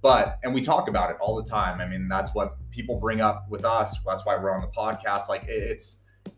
But 0.00 0.38
and 0.44 0.54
we 0.54 0.60
talk 0.60 0.88
about 0.88 1.10
it 1.10 1.16
all 1.20 1.34
the 1.34 1.48
time. 1.48 1.80
I 1.80 1.86
mean, 1.86 2.08
that's 2.08 2.34
what 2.34 2.56
people 2.70 3.00
bring 3.00 3.20
up 3.20 3.46
with 3.48 3.64
us. 3.64 3.96
That's 4.06 4.24
why 4.24 4.36
we're 4.36 4.52
on 4.52 4.60
the 4.60 4.68
podcast. 4.68 5.28
Like 5.28 5.44
it's 5.48 5.96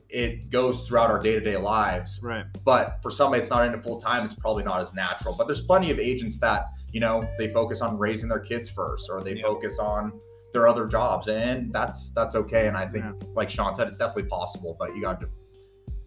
it 0.09 0.51
goes 0.51 0.87
throughout 0.87 1.11
our 1.11 1.19
day-to-day 1.19 1.57
lives. 1.57 2.21
Right. 2.23 2.45
But 2.65 2.99
for 3.03 3.11
somebody 3.11 3.41
that's 3.41 3.51
not 3.51 3.67
in 3.67 3.75
it 3.75 3.83
full 3.83 3.99
time, 3.99 4.25
it's 4.25 4.35
probably 4.35 4.65
not 4.65 4.81
as 4.81 4.95
natural. 4.95 5.35
But 5.35 5.47
there's 5.47 5.61
plenty 5.61 5.91
of 5.91 5.99
agents 5.99 6.39
that, 6.39 6.67
you 6.93 7.01
know, 7.01 7.29
they 7.39 7.49
focus 7.49 7.81
on 7.81 7.99
raising 7.99 8.29
their 8.29 8.41
kids 8.41 8.69
first 8.69 9.09
or 9.11 9.23
they 9.23 9.35
yeah. 9.37 9.43
focus 9.43 9.79
on 9.79 10.13
their 10.53 10.67
other 10.67 10.87
jobs 10.87 11.29
and 11.29 11.71
that's 11.71 12.11
that's 12.13 12.35
okay 12.35 12.67
and 12.67 12.79
i 12.79 12.87
think 12.87 13.05
yeah. 13.05 13.13
like 13.35 13.51
sean 13.51 13.75
said 13.75 13.87
it's 13.87 13.99
definitely 13.99 14.23
possible 14.23 14.75
but 14.79 14.95
you 14.97 15.03
got 15.03 15.21
to 15.21 15.29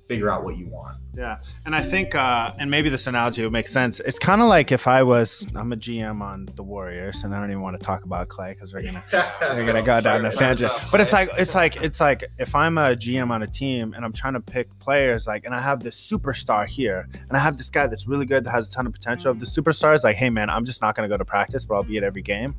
figure 0.10 0.30
out 0.30 0.44
what 0.44 0.58
you 0.58 0.68
want 0.68 0.98
yeah 1.16 1.38
and 1.66 1.76
i 1.76 1.82
think 1.82 2.16
uh 2.16 2.52
and 2.58 2.70
maybe 2.70 2.90
this 2.90 3.06
analogy 3.06 3.44
would 3.44 3.54
make 3.54 3.68
sense 3.68 4.00
it's 4.02 4.18
kind 4.18 4.42
of 4.42 4.48
like 4.48 4.72
if 4.72 4.88
i 4.88 5.04
was 5.04 5.46
i'm 5.56 5.72
a 5.72 5.78
gm 5.78 6.20
on 6.20 6.50
the 6.56 6.64
warriors 6.64 7.24
and 7.24 7.34
i 7.34 7.40
don't 7.40 7.52
even 7.52 7.62
want 7.62 7.80
to 7.80 7.86
talk 7.86 8.04
about 8.04 8.28
clay 8.28 8.50
because 8.50 8.74
we're 8.74 8.82
gonna 8.82 9.04
we're 9.42 9.66
gonna 9.66 9.84
go 9.84 10.02
down 10.02 10.26
a 10.26 10.32
tangent 10.36 10.72
but 10.92 11.00
it's 11.00 11.14
like 11.14 11.30
it's 11.38 11.54
like 11.54 11.76
it's 11.78 12.00
like 12.00 12.24
if 12.40 12.56
i'm 12.56 12.78
a 12.80 12.96
gm 12.96 13.30
on 13.30 13.44
a 13.44 13.48
team 13.48 13.94
and 13.94 14.04
i'm 14.04 14.12
trying 14.12 14.34
to 14.34 14.42
pick 14.42 14.68
players 14.80 15.28
like 15.28 15.46
and 15.46 15.54
i 15.54 15.62
have 15.62 15.84
this 15.84 15.96
superstar 15.96 16.66
here 16.66 17.08
and 17.14 17.38
i 17.38 17.40
have 17.40 17.56
this 17.56 17.70
guy 17.70 17.86
that's 17.86 18.08
really 18.08 18.26
good 18.26 18.44
that 18.44 18.52
has 18.52 18.68
a 18.68 18.72
ton 18.72 18.88
of 18.88 18.92
potential 18.92 19.32
if 19.32 19.38
the 19.38 19.46
superstar 19.46 19.94
is 19.94 20.04
like 20.04 20.16
hey 20.16 20.30
man 20.30 20.50
i'm 20.50 20.66
just 20.66 20.82
not 20.82 20.96
gonna 20.96 21.08
go 21.08 21.18
to 21.18 21.26
practice 21.26 21.66
but 21.66 21.76
i'll 21.76 21.84
be 21.84 21.98
at 21.98 22.04
every 22.04 22.24
game 22.24 22.56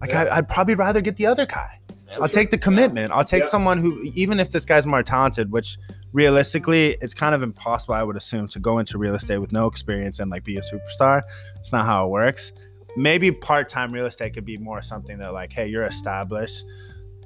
like 0.00 0.10
yeah. 0.10 0.24
I, 0.24 0.36
would 0.40 0.48
probably 0.48 0.74
rather 0.74 1.00
get 1.00 1.16
the 1.16 1.26
other 1.26 1.46
guy. 1.46 1.80
I'll 2.20 2.28
take 2.28 2.50
the 2.50 2.58
commitment. 2.58 3.10
I'll 3.10 3.24
take 3.24 3.44
yeah. 3.44 3.48
someone 3.48 3.78
who, 3.78 4.02
even 4.14 4.38
if 4.38 4.50
this 4.50 4.64
guy's 4.64 4.86
more 4.86 5.02
talented, 5.02 5.50
which 5.50 5.78
realistically, 6.14 6.96
it's 7.02 7.12
kind 7.12 7.34
of 7.34 7.42
impossible, 7.42 7.94
I 7.94 8.02
would 8.02 8.16
assume, 8.16 8.48
to 8.48 8.58
go 8.58 8.78
into 8.78 8.96
real 8.96 9.14
estate 9.14 9.38
with 9.38 9.52
no 9.52 9.66
experience 9.66 10.20
and 10.20 10.30
like 10.30 10.44
be 10.44 10.56
a 10.56 10.62
superstar. 10.62 11.22
It's 11.60 11.72
not 11.72 11.84
how 11.84 12.06
it 12.06 12.10
works. 12.10 12.52
Maybe 12.96 13.30
part 13.30 13.68
time 13.68 13.92
real 13.92 14.06
estate 14.06 14.32
could 14.32 14.46
be 14.46 14.56
more 14.56 14.80
something 14.80 15.18
that, 15.18 15.34
like, 15.34 15.52
hey, 15.52 15.66
you're 15.66 15.84
established. 15.84 16.64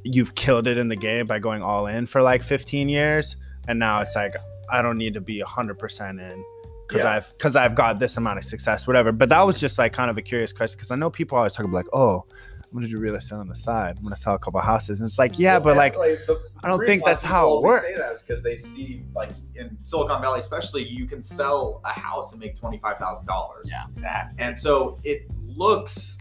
You've 0.02 0.34
killed 0.34 0.66
it 0.66 0.78
in 0.78 0.88
the 0.88 0.96
game 0.96 1.26
by 1.26 1.38
going 1.38 1.62
all 1.62 1.86
in 1.86 2.06
for 2.06 2.22
like 2.22 2.42
15 2.42 2.88
years. 2.88 3.36
And 3.68 3.78
now 3.78 4.00
it's 4.00 4.16
like, 4.16 4.34
I 4.70 4.80
don't 4.80 4.96
need 4.96 5.14
to 5.14 5.20
be 5.20 5.42
100% 5.46 6.10
in 6.10 6.44
because 6.88 7.04
yeah. 7.04 7.12
I've 7.12 7.30
because 7.36 7.54
I've 7.54 7.74
got 7.74 7.98
this 7.98 8.16
amount 8.16 8.38
of 8.38 8.44
success, 8.44 8.86
whatever. 8.86 9.12
But 9.12 9.28
that 9.28 9.42
was 9.42 9.60
just 9.60 9.78
like 9.78 9.92
kind 9.92 10.10
of 10.10 10.16
a 10.16 10.22
curious 10.22 10.54
question 10.54 10.76
because 10.78 10.90
I 10.90 10.96
know 10.96 11.10
people 11.10 11.36
always 11.36 11.52
talk 11.52 11.66
about 11.66 11.74
like, 11.74 11.92
oh, 11.92 12.24
I'm 12.70 12.78
gonna 12.78 12.88
do 12.88 12.98
real 12.98 13.14
estate 13.14 13.36
on 13.36 13.48
the 13.48 13.54
side. 13.54 13.96
I'm 13.96 14.02
gonna 14.02 14.16
sell 14.16 14.34
a 14.34 14.38
couple 14.38 14.60
houses, 14.60 15.00
and 15.00 15.08
it's 15.08 15.18
like, 15.18 15.38
yeah, 15.38 15.58
but 15.58 15.76
like, 15.76 15.96
like 15.96 16.18
the, 16.26 16.42
I 16.62 16.68
don't 16.68 16.84
think 16.84 17.04
that's 17.04 17.22
how 17.22 17.56
it 17.56 17.62
works. 17.62 18.22
Because 18.26 18.42
they 18.42 18.56
see, 18.56 19.04
like 19.14 19.30
in 19.54 19.76
Silicon 19.80 20.20
Valley, 20.20 20.40
especially, 20.40 20.84
you 20.84 21.06
can 21.06 21.22
sell 21.22 21.80
a 21.84 21.98
house 21.98 22.32
and 22.32 22.40
make 22.40 22.58
twenty 22.58 22.78
five 22.78 22.98
thousand 22.98 23.26
dollars. 23.26 23.70
Yeah, 23.70 23.84
exactly. 23.88 24.44
And 24.44 24.56
so 24.56 24.98
it 25.02 25.22
looks 25.46 26.18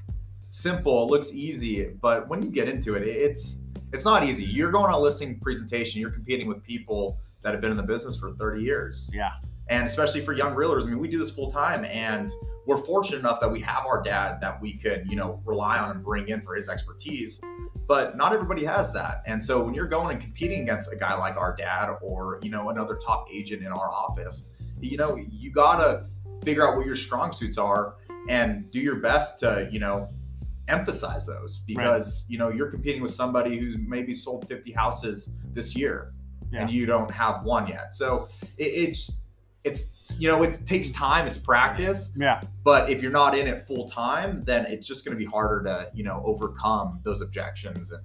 simple, 0.50 1.04
it 1.04 1.12
looks 1.12 1.34
easy, 1.34 1.90
but 2.02 2.28
when 2.30 2.42
you 2.42 2.50
get 2.50 2.70
into 2.70 2.96
it, 2.96 3.06
it's 3.06 3.60
it's 3.94 4.06
not 4.06 4.24
easy. 4.24 4.44
You're 4.44 4.72
going 4.72 4.86
on 4.86 4.94
a 4.94 5.00
listing 5.00 5.40
presentation. 5.40 6.00
You're 6.00 6.12
competing 6.12 6.48
with 6.48 6.64
people 6.64 7.20
that 7.42 7.54
have 7.54 7.62
been 7.62 7.72
in 7.72 7.78
the 7.78 7.84
business 7.84 8.18
for 8.18 8.32
30 8.32 8.62
years. 8.62 9.10
Yeah. 9.14 9.32
And 9.70 9.86
especially 9.86 10.22
for 10.22 10.34
young 10.34 10.56
realtors, 10.56 10.84
I 10.84 10.86
mean, 10.88 11.00
we 11.00 11.08
do 11.08 11.20
this 11.20 11.32
full 11.32 11.52
time, 11.52 11.84
and 11.86 12.32
we're 12.66 12.78
fortunate 12.78 13.20
enough 13.20 13.40
that 13.42 13.52
we 13.52 13.60
have 13.62 13.86
our 13.86 14.02
dad 14.02 14.40
that 14.42 14.62
we 14.62 14.74
could, 14.74 15.06
you 15.08 15.16
know, 15.16 15.42
rely 15.46 15.78
on 15.78 15.92
and 15.92 16.04
bring 16.04 16.30
in 16.30 16.42
for 16.42 16.56
his 16.56 16.70
expertise. 16.70 17.40
But 17.88 18.18
not 18.18 18.34
everybody 18.34 18.66
has 18.66 18.92
that. 18.94 19.24
And 19.26 19.42
so 19.42 19.64
when 19.64 19.74
you're 19.74 19.88
going 19.88 20.12
and 20.12 20.22
competing 20.22 20.64
against 20.64 20.92
a 20.92 20.96
guy 20.96 21.16
like 21.16 21.38
our 21.38 21.56
dad 21.56 21.96
or, 22.02 22.40
you 22.44 22.50
know, 22.50 22.70
another 22.70 22.96
top 22.96 23.30
agent 23.32 23.62
in 23.62 23.70
our 23.70 23.90
office, 23.90 24.46
you 24.82 24.98
know, 24.98 25.16
you 25.16 25.52
got 25.52 25.78
to 25.78 26.06
figure 26.44 26.68
out 26.68 26.76
what 26.76 26.86
your 26.86 26.98
strong 26.98 27.34
suits 27.34 27.58
are 27.58 27.96
and 28.28 28.70
do 28.72 28.80
your 28.80 28.98
best 28.98 29.40
to, 29.40 29.70
you 29.72 29.80
know, 29.80 30.10
emphasize 30.68 31.26
those 31.26 31.60
because, 31.60 32.26
right. 32.26 32.32
you 32.32 32.38
know, 32.38 32.50
you're 32.50 32.70
competing 32.70 33.02
with 33.02 33.14
somebody 33.14 33.58
who's 33.58 33.78
maybe 33.80 34.14
sold 34.14 34.48
50 34.48 34.72
houses 34.74 35.30
this 35.54 35.76
year 35.76 36.14
yeah. 36.52 36.62
and 36.62 36.72
you 36.72 36.86
don't 36.86 37.12
have 37.12 37.44
one 37.44 37.68
yet. 37.68 37.96
So 37.96 38.28
it, 38.58 38.66
it's, 38.66 39.12
it's 39.64 39.86
you 40.18 40.30
know, 40.30 40.44
it 40.44 40.60
takes 40.66 40.92
time, 40.92 41.28
it's 41.28 41.38
practice. 41.38 42.12
Yeah. 42.18 42.42
But 42.64 42.90
if 42.90 43.02
you're 43.02 43.12
not 43.12 43.38
in 43.38 43.48
it 43.48 43.68
full 43.68 43.88
time, 43.88 44.44
then 44.46 44.66
it's 44.66 44.88
just 44.88 45.06
going 45.06 45.18
to 45.18 45.24
be 45.24 45.30
harder 45.30 45.64
to, 45.64 45.92
you 45.94 46.04
know, 46.04 46.22
overcome 46.26 47.02
those 47.04 47.22
objections 47.22 47.92
and, 47.92 48.02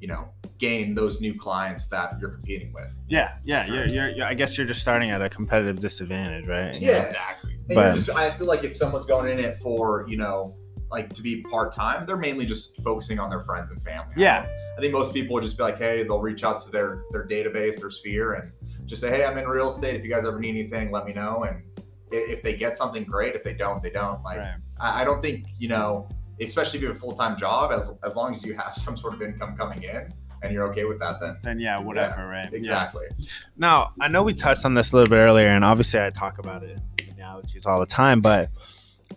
you 0.00 0.08
know, 0.08 0.28
gain 0.58 0.94
those 0.94 1.20
new 1.20 1.34
clients 1.34 1.86
that 1.88 2.18
you're 2.20 2.30
competing 2.30 2.72
with. 2.72 2.88
Yeah. 3.08 3.36
Yeah. 3.44 3.64
Sure. 3.66 3.86
You're, 3.86 4.10
you're, 4.10 4.26
I 4.26 4.34
guess 4.34 4.56
you're 4.56 4.66
just 4.66 4.82
starting 4.82 5.10
at 5.10 5.22
a 5.22 5.28
competitive 5.28 5.80
disadvantage, 5.80 6.46
right? 6.46 6.80
Yeah, 6.80 7.02
exactly. 7.02 7.54
And 7.68 7.74
but 7.74 7.94
just, 7.94 8.10
I 8.10 8.30
feel 8.32 8.46
like 8.46 8.64
if 8.64 8.76
someone's 8.76 9.06
going 9.06 9.30
in 9.30 9.44
it 9.44 9.56
for, 9.58 10.06
you 10.08 10.16
know, 10.16 10.56
like 10.90 11.12
to 11.14 11.22
be 11.22 11.42
part 11.42 11.72
time, 11.72 12.04
they're 12.04 12.16
mainly 12.16 12.44
just 12.44 12.76
focusing 12.82 13.18
on 13.18 13.30
their 13.30 13.40
friends 13.40 13.70
and 13.70 13.82
family. 13.82 14.12
Yeah. 14.16 14.46
I, 14.46 14.78
I 14.78 14.80
think 14.80 14.92
most 14.92 15.14
people 15.14 15.34
would 15.34 15.42
just 15.42 15.56
be 15.56 15.62
like, 15.62 15.78
hey, 15.78 16.02
they'll 16.02 16.20
reach 16.20 16.44
out 16.44 16.60
to 16.60 16.70
their 16.70 17.02
their 17.12 17.26
database, 17.26 17.80
their 17.80 17.90
sphere, 17.90 18.34
and 18.34 18.52
just 18.92 19.00
say, 19.00 19.10
hey, 19.10 19.24
I'm 19.24 19.38
in 19.38 19.48
real 19.48 19.68
estate. 19.68 19.96
If 19.96 20.04
you 20.04 20.10
guys 20.10 20.26
ever 20.26 20.38
need 20.38 20.50
anything, 20.50 20.90
let 20.90 21.06
me 21.06 21.14
know. 21.14 21.44
And 21.44 21.62
if 22.10 22.42
they 22.42 22.54
get 22.54 22.76
something, 22.76 23.04
great. 23.04 23.34
If 23.34 23.42
they 23.42 23.54
don't, 23.54 23.82
they 23.82 23.88
don't. 23.88 24.22
Like, 24.22 24.38
right. 24.38 24.56
I, 24.78 25.00
I 25.00 25.04
don't 25.04 25.22
think 25.22 25.46
you 25.58 25.68
know, 25.68 26.06
especially 26.42 26.76
if 26.76 26.82
you 26.82 26.88
have 26.88 26.98
a 26.98 27.00
full 27.00 27.14
time 27.14 27.38
job, 27.38 27.72
as 27.72 27.98
as 28.04 28.16
long 28.16 28.32
as 28.32 28.44
you 28.44 28.52
have 28.52 28.74
some 28.86 28.98
sort 28.98 29.14
of 29.14 29.22
income 29.22 29.56
coming 29.56 29.82
in, 29.82 30.12
and 30.42 30.52
you're 30.52 30.68
okay 30.68 30.84
with 30.84 30.98
that, 30.98 31.20
then 31.20 31.38
then 31.42 31.58
yeah, 31.58 31.80
whatever, 31.80 32.16
yeah, 32.18 32.22
right? 32.24 32.52
Exactly. 32.52 33.06
Yeah. 33.16 33.26
Now 33.56 33.92
I 33.98 34.08
know 34.08 34.22
we 34.22 34.34
touched 34.34 34.66
on 34.66 34.74
this 34.74 34.92
a 34.92 34.96
little 34.96 35.10
bit 35.10 35.16
earlier, 35.16 35.48
and 35.48 35.64
obviously 35.64 35.98
I 35.98 36.10
talk 36.10 36.38
about 36.38 36.62
it 36.62 36.78
in 36.98 37.14
analogies 37.14 37.64
all 37.64 37.80
the 37.80 37.86
time, 37.86 38.20
but 38.20 38.50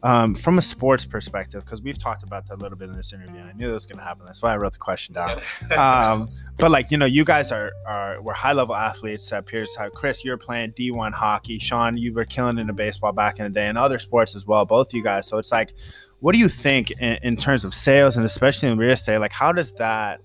um, 0.04 0.36
from 0.36 0.58
a 0.58 0.62
sports 0.62 1.06
perspective, 1.06 1.64
because 1.66 1.82
we've 1.82 1.98
talked 1.98 2.24
about 2.24 2.48
that 2.48 2.56
a 2.56 2.62
little 2.62 2.78
bit 2.78 2.90
in 2.90 2.96
this 2.96 3.14
interview, 3.14 3.40
and 3.40 3.50
I 3.50 3.54
knew 3.54 3.68
that 3.68 3.74
was 3.74 3.86
going 3.86 3.98
to 3.98 4.04
happen. 4.04 4.26
That's 4.26 4.42
why 4.42 4.54
I 4.54 4.58
wrote 4.58 4.74
the 4.74 4.80
question 4.80 5.16
down. 5.16 5.42
um, 5.78 6.30
but 6.58 6.72
like 6.72 6.92
you 6.92 6.98
know, 6.98 7.06
you 7.06 7.24
guys 7.24 7.52
are 7.52 7.72
are 7.88 8.22
we're 8.22 8.34
high 8.34 8.54
level 8.54 8.76
athletes 8.76 9.32
at 9.34 9.46
Pierce. 9.46 9.76
How 9.76 9.90
Chris, 9.90 10.24
you're 10.24 10.38
playing 10.38 10.74
D1 10.74 11.14
hockey. 11.14 11.60
Sean, 11.60 11.98
you 11.98 12.14
were 12.14 12.26
killing 12.26 12.58
in 12.58 12.68
the 12.68 12.74
baseball 12.74 13.14
back 13.14 13.40
in 13.40 13.46
the 13.46 13.50
day, 13.50 13.68
and 13.68 13.78
other 13.78 14.00
sports 14.00 14.36
as 14.36 14.46
well. 14.46 14.66
Both 14.66 14.94
you 14.94 15.04
guys. 15.04 15.28
So 15.28 15.38
it's 15.38 15.52
like, 15.52 15.74
what 16.20 16.34
do 16.34 16.40
you 16.40 16.50
think 16.50 16.92
in, 16.92 17.18
in 17.24 17.38
terms 17.38 17.64
of 17.64 17.74
sales 17.74 18.18
and 18.18 18.26
especially 18.26 18.70
in 18.70 18.78
real 18.78 18.92
estate? 18.92 19.20
Like, 19.20 19.34
how 19.34 19.52
does 19.52 19.72
that 19.74 20.22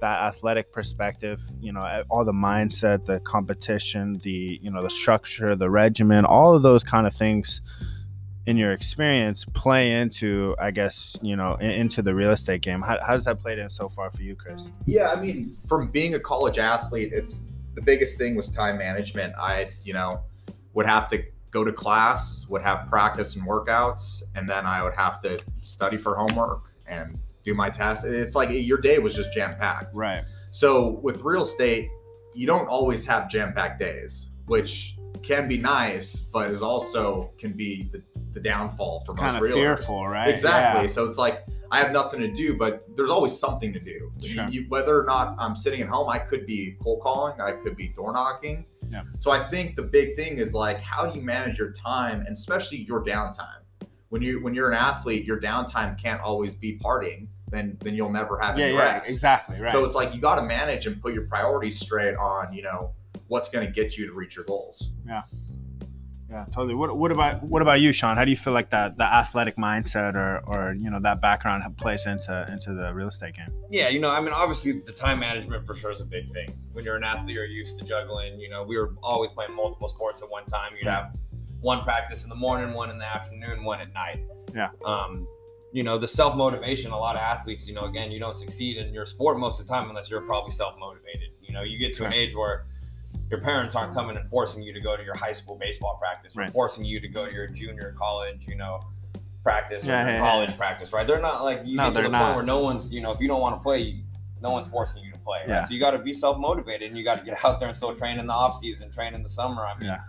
that 0.00 0.22
athletic 0.24 0.72
perspective, 0.72 1.40
you 1.60 1.72
know, 1.72 2.02
all 2.10 2.24
the 2.24 2.32
mindset, 2.32 3.06
the 3.06 3.20
competition, 3.20 4.18
the 4.22 4.58
you 4.62 4.70
know, 4.70 4.82
the 4.82 4.90
structure, 4.90 5.56
the 5.56 5.70
regimen, 5.70 6.24
all 6.24 6.54
of 6.54 6.62
those 6.62 6.84
kind 6.84 7.06
of 7.06 7.14
things 7.14 7.60
in 8.46 8.56
your 8.56 8.72
experience 8.72 9.44
play 9.44 9.92
into 9.92 10.54
i 10.60 10.70
guess 10.70 11.16
you 11.20 11.34
know 11.34 11.54
into 11.56 12.00
the 12.00 12.14
real 12.14 12.30
estate 12.30 12.62
game? 12.62 12.80
How, 12.80 12.98
how 13.04 13.12
does 13.12 13.24
that 13.24 13.40
play 13.40 13.58
in 13.58 13.68
so 13.68 13.88
far 13.88 14.10
for 14.10 14.22
you 14.22 14.34
chris? 14.34 14.68
Yeah 14.86 15.10
i 15.10 15.20
mean 15.20 15.56
from 15.66 15.88
being 15.88 16.14
a 16.14 16.20
college 16.20 16.58
athlete 16.58 17.12
it's 17.12 17.44
the 17.76 17.82
biggest 17.82 18.18
thing 18.18 18.34
was 18.34 18.48
time 18.48 18.78
management. 18.78 19.34
I 19.38 19.70
you 19.84 19.92
know 19.92 20.20
would 20.72 20.86
have 20.86 21.06
to 21.08 21.22
go 21.50 21.62
to 21.62 21.72
class 21.72 22.46
would 22.48 22.62
have 22.62 22.88
practice 22.88 23.36
and 23.36 23.46
workouts 23.46 24.22
and 24.34 24.48
then 24.48 24.66
i 24.66 24.82
would 24.82 24.94
have 24.94 25.20
to 25.22 25.38
study 25.62 25.96
for 25.96 26.14
homework 26.16 26.72
and 26.86 27.18
do 27.44 27.54
my 27.54 27.70
tasks. 27.70 28.04
It's 28.04 28.34
like 28.34 28.48
your 28.50 28.78
day 28.78 28.98
was 28.98 29.14
just 29.14 29.32
jam 29.32 29.54
packed 29.56 29.94
right. 29.94 30.24
So 30.50 31.00
with 31.02 31.20
real 31.22 31.42
estate 31.42 31.88
you 32.34 32.46
don't 32.46 32.66
always 32.66 33.06
have 33.06 33.30
jam 33.30 33.52
packed 33.52 33.78
days 33.78 34.30
which 34.46 34.95
can 35.18 35.48
be 35.48 35.58
nice 35.58 36.20
but 36.20 36.50
is 36.50 36.62
also 36.62 37.32
can 37.38 37.52
be 37.52 37.88
the 37.92 38.02
the 38.36 38.40
downfall 38.40 39.02
for 39.06 39.14
most 39.14 39.36
realtors. 39.36 39.54
fearful, 39.54 40.06
right? 40.06 40.28
Exactly. 40.28 40.82
Yeah. 40.82 40.88
So 40.88 41.06
it's 41.06 41.16
like 41.16 41.46
I 41.70 41.80
have 41.80 41.90
nothing 41.90 42.20
to 42.20 42.30
do, 42.30 42.56
but 42.56 42.84
there's 42.94 43.08
always 43.08 43.36
something 43.36 43.72
to 43.72 43.80
do. 43.80 44.12
Sure. 44.22 44.46
You, 44.48 44.66
whether 44.68 45.00
or 45.00 45.04
not 45.04 45.34
I'm 45.38 45.56
sitting 45.56 45.80
at 45.80 45.88
home, 45.88 46.08
I 46.10 46.18
could 46.18 46.46
be 46.46 46.76
cold 46.82 47.00
calling, 47.00 47.40
I 47.40 47.52
could 47.52 47.76
be 47.76 47.88
door 47.88 48.12
knocking. 48.12 48.66
Yeah. 48.90 49.02
So 49.20 49.30
I 49.30 49.48
think 49.48 49.74
the 49.74 49.82
big 49.82 50.16
thing 50.16 50.36
is 50.36 50.54
like 50.54 50.80
how 50.80 51.06
do 51.06 51.18
you 51.18 51.24
manage 51.24 51.58
your 51.58 51.72
time 51.72 52.20
and 52.20 52.36
especially 52.36 52.78
your 52.78 53.02
downtime. 53.02 53.62
When 54.10 54.20
you 54.20 54.42
when 54.42 54.54
you're 54.54 54.70
an 54.70 54.76
athlete, 54.76 55.24
your 55.24 55.40
downtime 55.40 55.98
can't 56.00 56.20
always 56.20 56.52
be 56.52 56.78
partying. 56.78 57.28
Then 57.48 57.78
then 57.80 57.94
you'll 57.94 58.10
never 58.10 58.38
have 58.38 58.58
yeah, 58.58 58.66
any 58.66 58.74
yeah, 58.74 58.80
rest. 58.80 59.08
Exactly. 59.08 59.60
Right. 59.60 59.70
So 59.70 59.84
it's 59.86 59.94
like 59.94 60.14
you 60.14 60.20
got 60.20 60.36
to 60.36 60.42
manage 60.42 60.86
and 60.86 61.00
put 61.00 61.14
your 61.14 61.26
priorities 61.26 61.80
straight 61.80 62.16
on. 62.16 62.52
You 62.52 62.64
know 62.64 62.92
what's 63.28 63.48
going 63.48 63.66
to 63.66 63.72
get 63.72 63.96
you 63.96 64.06
to 64.06 64.12
reach 64.12 64.36
your 64.36 64.44
goals. 64.44 64.92
Yeah. 65.06 65.22
Yeah, 66.28 66.44
totally. 66.52 66.74
What 66.74 66.96
what 66.96 67.12
about 67.12 67.42
what 67.44 67.62
about 67.62 67.80
you, 67.80 67.92
Sean? 67.92 68.16
How 68.16 68.24
do 68.24 68.30
you 68.30 68.36
feel 68.36 68.52
like 68.52 68.70
that 68.70 68.98
the 68.98 69.04
athletic 69.04 69.56
mindset 69.56 70.16
or 70.16 70.42
or 70.46 70.74
you 70.74 70.90
know 70.90 70.98
that 71.00 71.20
background 71.22 71.62
plays 71.76 72.04
into 72.04 72.44
into 72.50 72.74
the 72.74 72.92
real 72.92 73.06
estate 73.08 73.36
game? 73.36 73.52
Yeah, 73.70 73.88
you 73.90 74.00
know, 74.00 74.10
I 74.10 74.20
mean, 74.20 74.32
obviously 74.32 74.72
the 74.72 74.90
time 74.90 75.20
management 75.20 75.64
for 75.64 75.76
sure 75.76 75.92
is 75.92 76.00
a 76.00 76.04
big 76.04 76.32
thing. 76.32 76.48
When 76.72 76.84
you're 76.84 76.96
an 76.96 77.04
athlete, 77.04 77.34
you're 77.34 77.44
used 77.44 77.78
to 77.78 77.84
juggling. 77.84 78.40
You 78.40 78.48
know, 78.48 78.64
we 78.64 78.76
were 78.76 78.94
always 79.04 79.30
playing 79.30 79.54
multiple 79.54 79.88
sports 79.88 80.20
at 80.20 80.28
one 80.28 80.44
time. 80.46 80.72
You'd 80.76 80.88
have 80.88 81.12
one 81.60 81.84
practice 81.84 82.24
in 82.24 82.28
the 82.28 82.34
morning, 82.34 82.74
one 82.74 82.90
in 82.90 82.98
the 82.98 83.06
afternoon, 83.06 83.62
one 83.62 83.80
at 83.80 83.92
night. 83.94 84.24
Yeah. 84.52 84.70
Um, 84.84 85.28
you 85.72 85.84
know, 85.84 85.96
the 85.96 86.08
self 86.08 86.34
motivation. 86.34 86.90
A 86.90 86.98
lot 86.98 87.14
of 87.14 87.22
athletes, 87.22 87.68
you 87.68 87.74
know, 87.74 87.84
again, 87.84 88.10
you 88.10 88.18
don't 88.18 88.36
succeed 88.36 88.78
in 88.78 88.92
your 88.92 89.06
sport 89.06 89.38
most 89.38 89.60
of 89.60 89.66
the 89.66 89.72
time 89.72 89.88
unless 89.88 90.10
you're 90.10 90.22
probably 90.22 90.50
self 90.50 90.76
motivated. 90.76 91.30
You 91.40 91.52
know, 91.52 91.62
you 91.62 91.78
get 91.78 91.94
to 91.96 92.04
an 92.04 92.12
age 92.12 92.34
where 92.34 92.66
your 93.30 93.40
parents 93.40 93.74
aren't 93.74 93.94
coming 93.94 94.16
and 94.16 94.28
forcing 94.28 94.62
you 94.62 94.72
to 94.72 94.80
go 94.80 94.96
to 94.96 95.02
your 95.02 95.16
high 95.16 95.32
school 95.32 95.56
baseball 95.56 95.96
practice, 96.00 96.34
right. 96.36 96.50
forcing 96.50 96.84
you 96.84 97.00
to 97.00 97.08
go 97.08 97.26
to 97.26 97.32
your 97.32 97.48
junior 97.48 97.94
college, 97.98 98.46
you 98.46 98.54
know, 98.54 98.80
practice 99.42 99.84
or 99.84 99.88
yeah, 99.88 100.18
college 100.18 100.50
yeah. 100.50 100.56
practice, 100.56 100.92
right? 100.92 101.06
They're 101.06 101.20
not 101.20 101.44
like 101.44 101.62
you 101.64 101.76
no, 101.76 101.84
get 101.86 101.94
to 101.94 102.02
the 102.02 102.08
not. 102.08 102.22
point 102.22 102.36
where 102.36 102.44
no 102.44 102.60
one's, 102.60 102.92
you 102.92 103.00
know, 103.00 103.12
if 103.12 103.20
you 103.20 103.28
don't 103.28 103.40
want 103.40 103.56
to 103.56 103.62
play, 103.62 104.00
no 104.42 104.50
one's 104.50 104.68
forcing 104.68 105.02
you 105.04 105.12
to 105.12 105.18
play. 105.18 105.38
Right? 105.40 105.48
Yeah. 105.48 105.64
So 105.64 105.74
you 105.74 105.80
got 105.80 105.92
to 105.92 105.98
be 105.98 106.14
self 106.14 106.38
motivated 106.38 106.88
and 106.88 106.96
you 106.98 107.04
got 107.04 107.18
to 107.20 107.24
get 107.24 107.38
out 107.44 107.58
there 107.58 107.68
and 107.68 107.76
still 107.76 107.94
train 107.94 108.18
in 108.18 108.26
the 108.26 108.32
off 108.32 108.58
season, 108.58 108.90
train 108.90 109.14
in 109.14 109.22
the 109.22 109.28
summer. 109.28 109.66
I 109.66 109.78
mean, 109.78 109.88
yeah. 109.88 110.00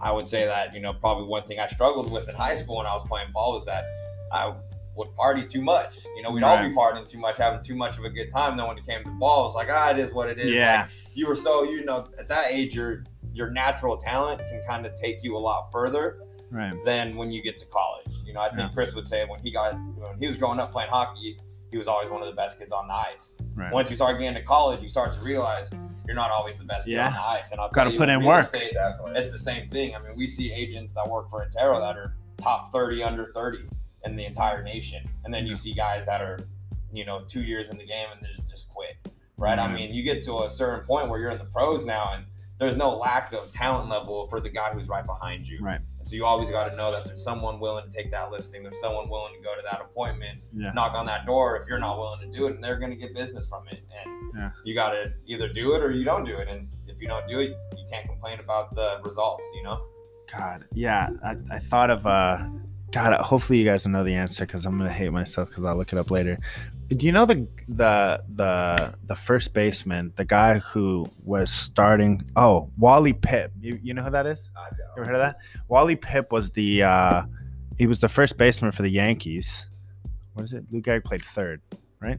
I 0.00 0.12
would 0.12 0.26
say 0.26 0.46
that 0.46 0.74
you 0.74 0.80
know 0.80 0.92
probably 0.94 1.26
one 1.26 1.42
thing 1.44 1.60
I 1.60 1.68
struggled 1.68 2.10
with 2.10 2.28
in 2.28 2.34
high 2.34 2.54
school 2.54 2.78
when 2.78 2.86
I 2.86 2.94
was 2.94 3.06
playing 3.06 3.32
ball 3.32 3.52
was 3.52 3.66
that 3.66 3.84
I 4.32 4.54
would 4.96 5.14
party 5.14 5.46
too 5.46 5.62
much. 5.62 5.98
You 6.16 6.22
know, 6.22 6.30
we'd 6.30 6.42
right. 6.42 6.62
all 6.62 6.68
be 6.68 6.74
partying 6.74 7.08
too 7.08 7.18
much, 7.18 7.36
having 7.36 7.62
too 7.62 7.74
much 7.74 7.98
of 7.98 8.04
a 8.04 8.10
good 8.10 8.30
time. 8.30 8.56
Then 8.56 8.66
when 8.66 8.78
it 8.78 8.86
came 8.86 9.04
to 9.04 9.10
ball, 9.10 9.46
it's 9.46 9.54
like 9.54 9.68
ah, 9.70 9.90
it 9.90 9.98
is 9.98 10.12
what 10.12 10.30
it 10.30 10.38
is. 10.38 10.52
Yeah. 10.52 10.82
Like, 10.82 10.90
you 11.14 11.26
were 11.26 11.36
so 11.36 11.64
you 11.64 11.84
know 11.84 12.08
at 12.18 12.28
that 12.28 12.50
age 12.50 12.74
your 12.74 13.04
your 13.32 13.50
natural 13.50 13.96
talent 13.96 14.40
can 14.40 14.62
kind 14.66 14.86
of 14.86 14.94
take 14.96 15.22
you 15.22 15.36
a 15.36 15.38
lot 15.38 15.70
further 15.70 16.20
right. 16.50 16.74
than 16.84 17.16
when 17.16 17.30
you 17.30 17.42
get 17.42 17.56
to 17.58 17.66
college. 17.66 18.06
You 18.24 18.34
know, 18.34 18.40
I 18.40 18.48
think 18.48 18.60
yeah. 18.60 18.70
Chris 18.72 18.94
would 18.94 19.06
say 19.06 19.24
when 19.26 19.40
he 19.40 19.50
got 19.50 19.74
when 19.74 20.18
he 20.18 20.26
was 20.26 20.36
growing 20.36 20.58
up 20.58 20.72
playing 20.72 20.90
hockey, 20.90 21.38
he 21.70 21.78
was 21.78 21.86
always 21.86 22.08
one 22.08 22.20
of 22.20 22.28
the 22.28 22.34
best 22.34 22.58
kids 22.58 22.72
on 22.72 22.88
the 22.88 22.94
ice. 22.94 23.34
Right. 23.54 23.72
Once 23.72 23.90
you 23.90 23.96
start 23.96 24.18
getting 24.18 24.34
to 24.34 24.42
college, 24.42 24.82
you 24.82 24.88
start 24.88 25.12
to 25.12 25.20
realize 25.20 25.70
you're 26.06 26.16
not 26.16 26.30
always 26.30 26.56
the 26.56 26.64
best 26.64 26.88
yeah. 26.88 27.06
on 27.06 27.12
the 27.12 27.20
ice. 27.20 27.52
And 27.52 27.60
I'll 27.60 27.70
got 27.70 27.84
to 27.84 27.96
put 27.96 28.08
in 28.08 28.24
work. 28.24 28.44
Estate, 28.44 28.74
it's 29.08 29.30
the 29.30 29.38
same 29.38 29.66
thing. 29.68 29.94
I 29.94 30.00
mean, 30.00 30.16
we 30.16 30.26
see 30.26 30.52
agents 30.52 30.94
that 30.94 31.08
work 31.08 31.30
for 31.30 31.46
Intero 31.46 31.80
that 31.80 31.96
are 31.96 32.16
top 32.38 32.72
30 32.72 33.02
under 33.02 33.30
30 33.32 33.60
in 34.04 34.16
the 34.16 34.24
entire 34.24 34.62
nation, 34.62 35.08
and 35.24 35.32
then 35.32 35.46
you 35.46 35.56
see 35.56 35.74
guys 35.74 36.06
that 36.06 36.20
are, 36.20 36.38
you 36.92 37.04
know, 37.04 37.22
two 37.28 37.42
years 37.42 37.70
in 37.70 37.78
the 37.78 37.86
game 37.86 38.06
and 38.12 38.22
they 38.22 38.42
just 38.48 38.68
quit. 38.70 38.96
Right? 39.36 39.58
Mm-hmm. 39.58 39.72
I 39.72 39.74
mean, 39.74 39.94
you 39.94 40.02
get 40.02 40.22
to 40.24 40.42
a 40.44 40.50
certain 40.50 40.86
point 40.86 41.08
where 41.08 41.18
you're 41.18 41.30
in 41.30 41.38
the 41.38 41.44
pros 41.44 41.84
now, 41.84 42.12
and 42.14 42.24
there's 42.58 42.76
no 42.76 42.96
lack 42.96 43.32
of 43.32 43.50
talent 43.52 43.88
level 43.88 44.28
for 44.28 44.38
the 44.40 44.50
guy 44.50 44.70
who's 44.70 44.88
right 44.88 45.06
behind 45.06 45.48
you. 45.48 45.60
Right. 45.62 45.80
And 45.98 46.08
so 46.08 46.14
you 46.14 46.24
always 46.24 46.50
got 46.50 46.68
to 46.68 46.76
know 46.76 46.92
that 46.92 47.04
there's 47.04 47.22
someone 47.22 47.58
willing 47.58 47.90
to 47.90 47.90
take 47.90 48.10
that 48.10 48.30
listing. 48.30 48.62
There's 48.62 48.80
someone 48.80 49.08
willing 49.08 49.34
to 49.34 49.40
go 49.40 49.54
to 49.54 49.62
that 49.70 49.80
appointment, 49.80 50.40
yeah. 50.54 50.72
knock 50.72 50.94
on 50.94 51.06
that 51.06 51.26
door 51.26 51.56
if 51.56 51.66
you're 51.68 51.78
not 51.78 51.98
willing 51.98 52.20
to 52.20 52.38
do 52.38 52.46
it, 52.46 52.54
and 52.54 52.64
they're 52.64 52.78
going 52.78 52.90
to 52.90 52.96
get 52.96 53.14
business 53.14 53.46
from 53.48 53.66
it. 53.68 53.82
And 54.04 54.32
yeah. 54.34 54.50
you 54.64 54.74
got 54.74 54.90
to 54.90 55.12
either 55.26 55.48
do 55.48 55.74
it 55.74 55.82
or 55.82 55.90
you 55.90 56.04
don't 56.04 56.24
do 56.24 56.36
it. 56.36 56.48
And 56.48 56.68
if 56.86 57.00
you 57.00 57.08
don't 57.08 57.26
do 57.28 57.40
it, 57.40 57.56
you 57.76 57.84
can't 57.90 58.06
complain 58.06 58.40
about 58.40 58.74
the 58.74 59.00
results. 59.04 59.44
You 59.54 59.62
know. 59.62 59.86
God, 60.30 60.64
yeah. 60.72 61.10
I, 61.24 61.36
I 61.50 61.58
thought 61.58 61.90
of 61.90 62.06
uh, 62.06 62.46
God. 62.92 63.18
Hopefully 63.20 63.58
you 63.58 63.64
guys 63.64 63.86
know 63.86 64.04
the 64.04 64.14
answer 64.14 64.44
because 64.44 64.66
I'm 64.66 64.76
gonna 64.76 64.90
hate 64.90 65.10
myself 65.10 65.48
because 65.48 65.64
I'll 65.64 65.76
look 65.76 65.92
it 65.92 65.98
up 65.98 66.10
later. 66.10 66.38
Do 66.88 67.06
you 67.06 67.12
know 67.12 67.24
the 67.24 67.46
the 67.68 68.22
the 68.30 68.94
the 69.06 69.14
first 69.14 69.54
baseman, 69.54 70.12
the 70.16 70.24
guy 70.24 70.58
who 70.58 71.06
was 71.24 71.50
starting? 71.50 72.28
Oh, 72.34 72.70
Wally 72.78 73.12
Pipp. 73.12 73.50
You, 73.60 73.78
you 73.80 73.94
know 73.94 74.02
who 74.02 74.10
that 74.10 74.26
is? 74.26 74.50
I 74.56 74.70
don't. 74.70 74.78
You 74.78 75.02
ever 75.02 75.04
heard 75.04 75.14
of 75.14 75.20
that? 75.20 75.36
Wally 75.68 75.96
Pipp 75.96 76.32
was 76.32 76.50
the 76.50 76.82
uh, 76.82 77.22
he 77.78 77.86
was 77.86 78.00
the 78.00 78.08
first 78.08 78.36
baseman 78.36 78.72
for 78.72 78.82
the 78.82 78.90
Yankees. 78.90 79.66
What 80.34 80.44
is 80.44 80.52
it? 80.52 80.64
Lou 80.70 80.82
Gehrig 80.82 81.04
played 81.04 81.24
third, 81.24 81.60
right? 82.00 82.18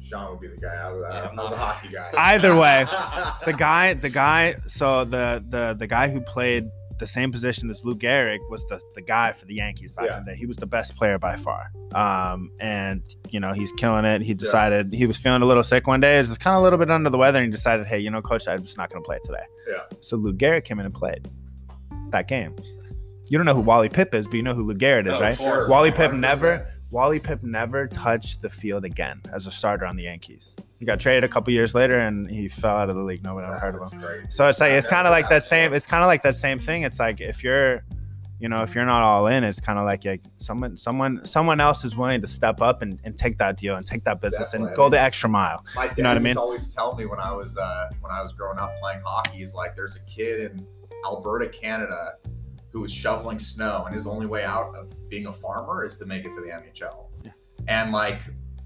Sean 0.00 0.30
would 0.30 0.40
be 0.40 0.48
the 0.48 0.56
guy. 0.56 0.74
I 0.74 0.92
was, 0.92 1.04
yeah, 1.10 1.28
I 1.30 1.42
was 1.42 1.52
a 1.52 1.56
hockey 1.56 1.88
guy. 1.88 2.10
Either 2.16 2.56
way, 2.56 2.86
the 3.44 3.52
guy, 3.52 3.94
the 3.94 4.10
guy. 4.10 4.54
So 4.66 5.04
the 5.04 5.44
the 5.48 5.76
the 5.78 5.86
guy 5.86 6.08
who 6.08 6.20
played 6.20 6.70
the 6.98 7.06
same 7.06 7.32
position 7.32 7.70
as 7.70 7.84
Lou 7.84 7.94
Gehrig 7.94 8.38
was 8.48 8.64
the, 8.66 8.80
the 8.94 9.02
guy 9.02 9.32
for 9.32 9.46
the 9.46 9.54
Yankees 9.54 9.92
back 9.92 10.06
yeah. 10.06 10.18
in 10.18 10.24
the 10.24 10.32
day. 10.32 10.36
He 10.38 10.46
was 10.46 10.56
the 10.56 10.66
best 10.66 10.96
player 10.96 11.18
by 11.18 11.36
far. 11.36 11.72
Um, 11.94 12.50
and, 12.60 13.02
you 13.30 13.40
know, 13.40 13.52
he's 13.52 13.72
killing 13.72 14.04
it. 14.04 14.22
He 14.22 14.34
decided 14.34 14.92
yeah. 14.92 14.98
he 14.98 15.06
was 15.06 15.16
feeling 15.16 15.42
a 15.42 15.46
little 15.46 15.62
sick 15.62 15.86
one 15.86 16.00
day. 16.00 16.14
He 16.14 16.20
was 16.20 16.38
kind 16.38 16.54
of 16.54 16.60
a 16.60 16.64
little 16.64 16.78
bit 16.78 16.90
under 16.90 17.10
the 17.10 17.18
weather 17.18 17.38
and 17.38 17.46
he 17.46 17.52
decided, 17.52 17.86
hey, 17.86 17.98
you 17.98 18.10
know, 18.10 18.22
coach, 18.22 18.48
I'm 18.48 18.62
just 18.62 18.78
not 18.78 18.90
going 18.90 19.02
to 19.02 19.06
play 19.06 19.18
today. 19.24 19.44
Yeah. 19.68 19.82
So 20.00 20.16
Lou 20.16 20.32
Gehrig 20.32 20.64
came 20.64 20.78
in 20.80 20.86
and 20.86 20.94
played 20.94 21.28
that 22.10 22.28
game. 22.28 22.54
You 23.28 23.38
don't 23.38 23.44
know 23.44 23.54
who 23.54 23.60
Wally 23.60 23.88
Pipp 23.88 24.14
is, 24.14 24.26
but 24.26 24.34
you 24.34 24.42
know 24.42 24.54
who 24.54 24.62
Lou 24.62 24.74
Gehrig 24.74 25.06
is, 25.06 25.12
oh, 25.12 25.20
right? 25.20 25.68
Wally 25.68 25.90
Pipp 25.90 26.16
never 26.16 26.66
Wally 26.90 27.18
Pipp 27.18 27.42
never 27.42 27.88
touched 27.88 28.42
the 28.42 28.48
field 28.48 28.84
again 28.84 29.20
as 29.34 29.46
a 29.46 29.50
starter 29.50 29.84
on 29.84 29.96
the 29.96 30.04
Yankees. 30.04 30.54
He 30.78 30.84
got 30.84 31.00
traded 31.00 31.24
a 31.24 31.28
couple 31.28 31.52
years 31.52 31.74
later 31.74 31.98
and 31.98 32.30
he 32.30 32.48
fell 32.48 32.76
out 32.76 32.90
of 32.90 32.96
the 32.96 33.02
league. 33.02 33.24
Nobody 33.24 33.46
ever 33.46 33.58
heard 33.58 33.74
of 33.76 33.90
him. 33.90 34.00
Crazy. 34.00 34.26
So 34.28 34.48
it's 34.48 34.60
like 34.60 34.72
it's 34.72 34.86
kind 34.86 35.06
of 35.06 35.10
like 35.10 35.28
that 35.30 35.42
same. 35.42 35.72
It's 35.72 35.86
kind 35.86 36.02
of 36.02 36.06
like 36.06 36.22
that 36.22 36.36
same 36.36 36.58
thing. 36.58 36.82
It's 36.82 37.00
like 37.00 37.20
if 37.20 37.42
you're, 37.42 37.82
you 38.38 38.50
know, 38.50 38.62
if 38.62 38.74
you're 38.74 38.84
not 38.84 39.02
all 39.02 39.26
in, 39.28 39.42
it's 39.42 39.58
kind 39.58 39.78
of 39.78 39.86
like 39.86 40.04
yeah, 40.04 40.16
someone, 40.36 40.76
someone, 40.76 41.24
someone 41.24 41.60
else 41.60 41.82
is 41.84 41.96
willing 41.96 42.20
to 42.20 42.26
step 42.26 42.60
up 42.60 42.82
and, 42.82 43.00
and 43.04 43.16
take 43.16 43.38
that 43.38 43.56
deal 43.56 43.76
and 43.76 43.86
take 43.86 44.04
that 44.04 44.20
business 44.20 44.50
Definitely. 44.50 44.68
and 44.68 44.76
go 44.76 44.90
the 44.90 45.00
extra 45.00 45.30
mile. 45.30 45.64
My 45.74 45.86
dad 45.86 45.96
you 45.96 46.02
know 46.02 46.10
what 46.10 46.18
I 46.18 46.20
mean? 46.20 46.36
always 46.36 46.68
tell 46.68 46.94
me 46.94 47.06
when 47.06 47.20
I 47.20 47.32
was 47.32 47.56
uh, 47.56 47.88
when 48.00 48.12
I 48.12 48.22
was 48.22 48.34
growing 48.34 48.58
up 48.58 48.78
playing 48.78 49.00
hockey, 49.02 49.38
he's 49.38 49.54
like, 49.54 49.74
there's 49.74 49.96
a 49.96 50.00
kid 50.00 50.52
in 50.52 50.66
Alberta, 51.06 51.48
Canada, 51.48 52.16
who 52.70 52.82
was 52.82 52.92
shoveling 52.92 53.38
snow, 53.38 53.84
and 53.86 53.94
his 53.94 54.06
only 54.06 54.26
way 54.26 54.44
out 54.44 54.74
of 54.74 54.92
being 55.08 55.28
a 55.28 55.32
farmer 55.32 55.86
is 55.86 55.96
to 55.96 56.04
make 56.04 56.26
it 56.26 56.34
to 56.34 56.42
the 56.42 56.48
NHL. 56.48 57.06
Yeah. 57.24 57.30
And 57.68 57.92
like 57.92 58.20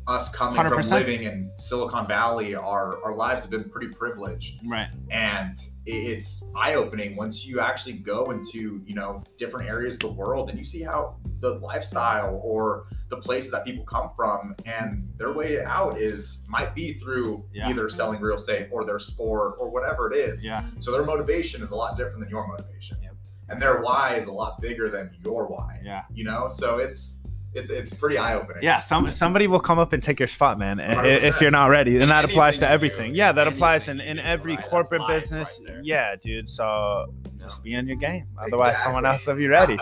us 0.06 0.28
coming 0.28 0.60
100%. 0.60 0.70
from 0.70 0.88
living 0.90 1.22
in 1.24 1.50
Silicon 1.56 2.06
Valley, 2.06 2.54
our 2.54 3.02
our 3.04 3.14
lives 3.14 3.42
have 3.42 3.50
been 3.50 3.68
pretty 3.68 3.88
privileged. 3.88 4.60
Right. 4.64 4.88
And 5.10 5.58
it's 5.86 6.42
eye 6.54 6.74
opening 6.74 7.16
once 7.16 7.44
you 7.44 7.60
actually 7.60 7.94
go 7.94 8.30
into 8.30 8.82
you 8.84 8.94
know 8.94 9.22
different 9.38 9.68
areas 9.68 9.94
of 9.94 10.00
the 10.00 10.12
world 10.12 10.50
and 10.50 10.58
you 10.58 10.64
see 10.64 10.82
how 10.82 11.16
the 11.40 11.54
lifestyle 11.58 12.40
or 12.44 12.86
the 13.08 13.16
places 13.16 13.50
that 13.50 13.64
people 13.64 13.84
come 13.84 14.10
from 14.14 14.54
and 14.66 15.10
their 15.16 15.32
way 15.32 15.62
out 15.64 15.98
is 15.98 16.44
might 16.48 16.74
be 16.74 16.94
through 16.94 17.44
yeah. 17.52 17.68
either 17.68 17.88
selling 17.88 18.20
real 18.20 18.36
estate 18.36 18.68
or 18.70 18.84
their 18.84 18.98
sport 18.98 19.56
or 19.58 19.70
whatever 19.70 20.10
it 20.12 20.16
is. 20.16 20.42
Yeah. 20.44 20.64
So 20.78 20.92
their 20.92 21.04
motivation 21.04 21.62
is 21.62 21.70
a 21.70 21.76
lot 21.76 21.96
different 21.96 22.20
than 22.20 22.28
your 22.28 22.46
motivation. 22.46 22.98
Yep. 23.02 23.14
And 23.48 23.60
their 23.60 23.80
why 23.80 24.14
is 24.14 24.26
a 24.26 24.32
lot 24.32 24.60
bigger 24.60 24.88
than 24.88 25.10
your 25.24 25.48
why. 25.48 25.80
Yeah. 25.82 26.04
You 26.12 26.24
know, 26.24 26.48
so 26.48 26.78
it's 26.78 27.19
it's 27.52 27.70
it's 27.70 27.92
pretty 27.92 28.16
eye 28.16 28.34
opening. 28.34 28.62
Yeah, 28.62 28.80
some 28.80 29.10
somebody 29.10 29.46
will 29.46 29.60
come 29.60 29.78
up 29.78 29.92
and 29.92 30.02
take 30.02 30.18
your 30.18 30.28
spot, 30.28 30.58
man, 30.58 30.78
100%. 30.78 31.22
if 31.22 31.40
you're 31.40 31.50
not 31.50 31.70
ready, 31.70 31.98
and 31.98 32.10
that 32.10 32.24
applies 32.24 32.58
to 32.60 32.68
everything. 32.68 33.14
Yeah, 33.14 33.32
that 33.32 33.48
applies 33.48 33.88
in 33.88 34.00
in 34.00 34.18
every 34.18 34.56
corporate 34.56 35.02
business. 35.08 35.60
Right 35.68 35.78
yeah, 35.82 36.16
dude. 36.16 36.48
So 36.48 37.12
just 37.38 37.62
be 37.62 37.74
on 37.74 37.86
your 37.86 37.96
game. 37.96 38.26
Otherwise, 38.38 38.72
exactly. 38.72 38.84
someone 38.84 39.06
else 39.06 39.26
will 39.26 39.36
be 39.36 39.48
ready. 39.48 39.78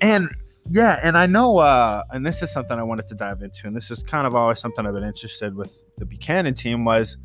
and 0.00 0.28
yeah, 0.70 0.98
and 1.02 1.16
I 1.16 1.26
know, 1.26 1.58
uh, 1.58 2.02
and 2.10 2.24
this 2.24 2.42
is 2.42 2.52
something 2.52 2.78
I 2.78 2.82
wanted 2.82 3.08
to 3.08 3.14
dive 3.14 3.42
into, 3.42 3.66
and 3.66 3.76
this 3.76 3.90
is 3.90 4.02
kind 4.02 4.26
of 4.26 4.34
always 4.34 4.58
something 4.60 4.86
I've 4.86 4.94
been 4.94 5.04
interested 5.04 5.54
with 5.54 5.84
the 5.98 6.06
Buchanan 6.06 6.54
team 6.54 6.84
was 6.84 7.16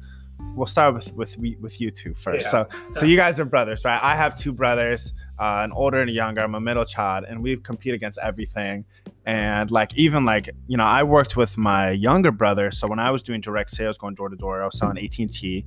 we'll 0.55 0.65
start 0.65 0.93
with 0.93 1.13
with 1.13 1.37
with 1.37 1.79
you 1.79 1.91
two 1.91 2.13
first. 2.13 2.45
Yeah. 2.45 2.51
So 2.51 2.67
so 2.91 3.05
you 3.05 3.17
guys 3.17 3.39
are 3.39 3.45
brothers, 3.45 3.85
right? 3.85 4.01
I 4.01 4.15
have 4.15 4.35
two 4.35 4.53
brothers, 4.53 5.13
uh, 5.39 5.61
an 5.63 5.71
older 5.71 6.01
and 6.01 6.09
a 6.09 6.13
younger. 6.13 6.41
I'm 6.41 6.55
a 6.55 6.61
middle 6.61 6.85
child, 6.85 7.25
and 7.27 7.41
we 7.41 7.57
compete 7.57 7.93
against 7.93 8.19
everything. 8.21 8.85
And 9.25 9.69
like 9.69 9.95
even 9.95 10.25
like 10.25 10.49
you 10.67 10.77
know, 10.77 10.83
I 10.83 11.03
worked 11.03 11.37
with 11.37 11.57
my 11.57 11.91
younger 11.91 12.31
brother. 12.31 12.71
So 12.71 12.87
when 12.87 12.99
I 12.99 13.11
was 13.11 13.21
doing 13.21 13.41
direct 13.41 13.71
sales, 13.71 13.97
going 13.97 14.15
door 14.15 14.29
to 14.29 14.35
door, 14.35 14.61
I 14.61 14.65
was 14.65 14.77
selling 14.77 14.97
AT 14.97 15.63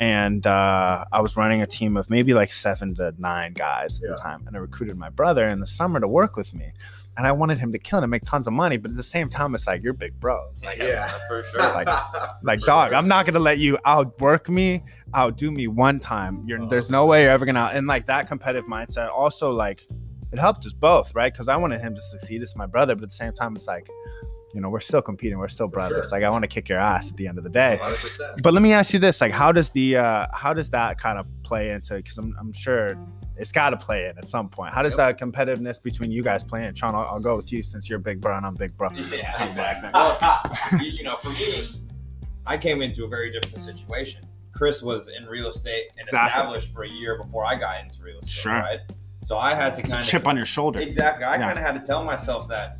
and 0.00 0.46
uh, 0.46 1.04
I 1.12 1.20
was 1.20 1.36
running 1.36 1.62
a 1.62 1.66
team 1.66 1.96
of 1.96 2.10
maybe 2.10 2.34
like 2.34 2.50
seven 2.50 2.94
to 2.96 3.14
nine 3.18 3.52
guys 3.52 4.00
at 4.00 4.08
yeah. 4.08 4.14
the 4.14 4.16
time. 4.16 4.44
And 4.46 4.56
I 4.56 4.58
recruited 4.58 4.96
my 4.96 5.10
brother 5.10 5.48
in 5.48 5.60
the 5.60 5.66
summer 5.66 6.00
to 6.00 6.08
work 6.08 6.36
with 6.36 6.52
me 6.54 6.72
and 7.16 7.26
I 7.26 7.32
wanted 7.32 7.58
him 7.58 7.72
to 7.72 7.78
kill 7.78 8.00
and 8.00 8.10
make 8.10 8.24
tons 8.24 8.46
of 8.46 8.52
money. 8.52 8.76
But 8.76 8.90
at 8.90 8.96
the 8.96 9.02
same 9.02 9.28
time, 9.28 9.54
it's 9.54 9.66
like 9.66 9.82
you're 9.82 9.92
big 9.92 10.18
bro. 10.20 10.50
Like, 10.64 10.78
yeah, 10.78 11.08
for 11.28 11.44
sure. 11.44 11.60
Like, 11.60 11.88
like 12.42 12.60
dog, 12.60 12.92
I'm 12.92 13.06
not 13.06 13.26
gonna 13.26 13.38
let 13.38 13.58
you 13.58 13.78
outwork 13.84 14.48
me, 14.48 14.82
outdo 15.14 15.50
me 15.50 15.68
one 15.68 16.00
time. 16.00 16.42
You're 16.46 16.62
oh, 16.62 16.68
there's 16.68 16.90
no 16.90 17.06
way 17.06 17.22
you're 17.22 17.30
ever 17.30 17.44
gonna. 17.44 17.70
And 17.72 17.86
like 17.86 18.06
that 18.06 18.26
competitive 18.26 18.68
mindset, 18.68 19.10
also 19.10 19.52
like 19.52 19.86
it 20.34 20.40
helped 20.40 20.66
us 20.66 20.72
both, 20.72 21.14
right? 21.14 21.32
Because 21.32 21.48
I 21.48 21.56
wanted 21.56 21.80
him 21.80 21.94
to 21.94 22.00
succeed 22.00 22.42
as 22.42 22.54
my 22.56 22.66
brother, 22.66 22.94
but 22.94 23.04
at 23.04 23.10
the 23.10 23.16
same 23.16 23.32
time, 23.32 23.54
it's 23.56 23.66
like. 23.66 23.88
You 24.52 24.60
know, 24.60 24.70
we're 24.70 24.78
still 24.78 25.02
competing. 25.02 25.36
We're 25.38 25.48
still 25.48 25.66
brothers. 25.66 26.10
Sure. 26.10 26.16
Like 26.16 26.24
I 26.24 26.30
want 26.30 26.44
to 26.44 26.48
kick 26.48 26.68
your 26.68 26.78
ass 26.78 27.10
at 27.10 27.16
the 27.16 27.26
end 27.26 27.38
of 27.38 27.44
the 27.44 27.50
day. 27.50 27.76
100%. 27.82 28.40
But 28.40 28.54
let 28.54 28.62
me 28.62 28.72
ask 28.72 28.92
you 28.92 29.00
this: 29.00 29.20
like, 29.20 29.32
how 29.32 29.50
does 29.50 29.70
the 29.70 29.96
uh, 29.96 30.28
how 30.32 30.52
does 30.52 30.70
that 30.70 30.96
kind 30.96 31.18
of 31.18 31.26
play 31.42 31.72
into? 31.72 31.96
Because 31.96 32.18
I'm, 32.18 32.36
I'm 32.38 32.52
sure 32.52 32.96
it's 33.36 33.50
got 33.50 33.70
to 33.70 33.76
play 33.76 34.06
in 34.06 34.16
at 34.16 34.28
some 34.28 34.48
point. 34.48 34.72
How 34.72 34.82
does 34.82 34.96
yep. 34.96 35.18
that 35.18 35.24
competitiveness 35.26 35.82
between 35.82 36.12
you 36.12 36.22
guys 36.22 36.44
play 36.44 36.66
in? 36.66 36.74
Sean, 36.76 36.94
I'll, 36.94 37.02
I'll, 37.02 37.18
go 37.18 37.34
with 37.34 37.52
you 37.52 37.64
since 37.64 37.90
you're 37.90 37.98
big 37.98 38.20
bro 38.20 38.36
and 38.36 38.46
I'm 38.46 38.54
big 38.54 38.76
bro. 38.76 38.90
Yeah, 38.92 39.48
exactly. 39.48 39.90
well, 39.94 40.18
you 40.80 41.02
know, 41.02 41.16
for 41.16 41.30
me, 41.30 41.64
I 42.46 42.56
came 42.56 42.80
into 42.80 43.04
a 43.04 43.08
very 43.08 43.32
different 43.32 43.64
situation. 43.64 44.22
Chris 44.54 44.82
was 44.82 45.08
in 45.08 45.26
real 45.26 45.48
estate 45.48 45.88
and 45.96 46.06
exactly. 46.06 46.28
established 46.28 46.72
for 46.72 46.84
a 46.84 46.88
year 46.88 47.18
before 47.18 47.44
I 47.44 47.56
got 47.56 47.84
into 47.84 48.02
real 48.02 48.20
estate, 48.20 48.42
sure. 48.42 48.52
right? 48.52 48.80
So 49.24 49.38
I 49.38 49.54
had 49.54 49.74
to 49.76 49.82
kind 49.82 50.00
of 50.00 50.06
chip 50.06 50.26
on 50.26 50.36
your 50.36 50.46
shoulder. 50.46 50.78
Exactly. 50.80 51.24
I 51.24 51.36
yeah. 51.36 51.46
kind 51.46 51.58
of 51.58 51.64
had 51.64 51.74
to 51.74 51.80
tell 51.80 52.04
myself 52.04 52.46
that 52.48 52.78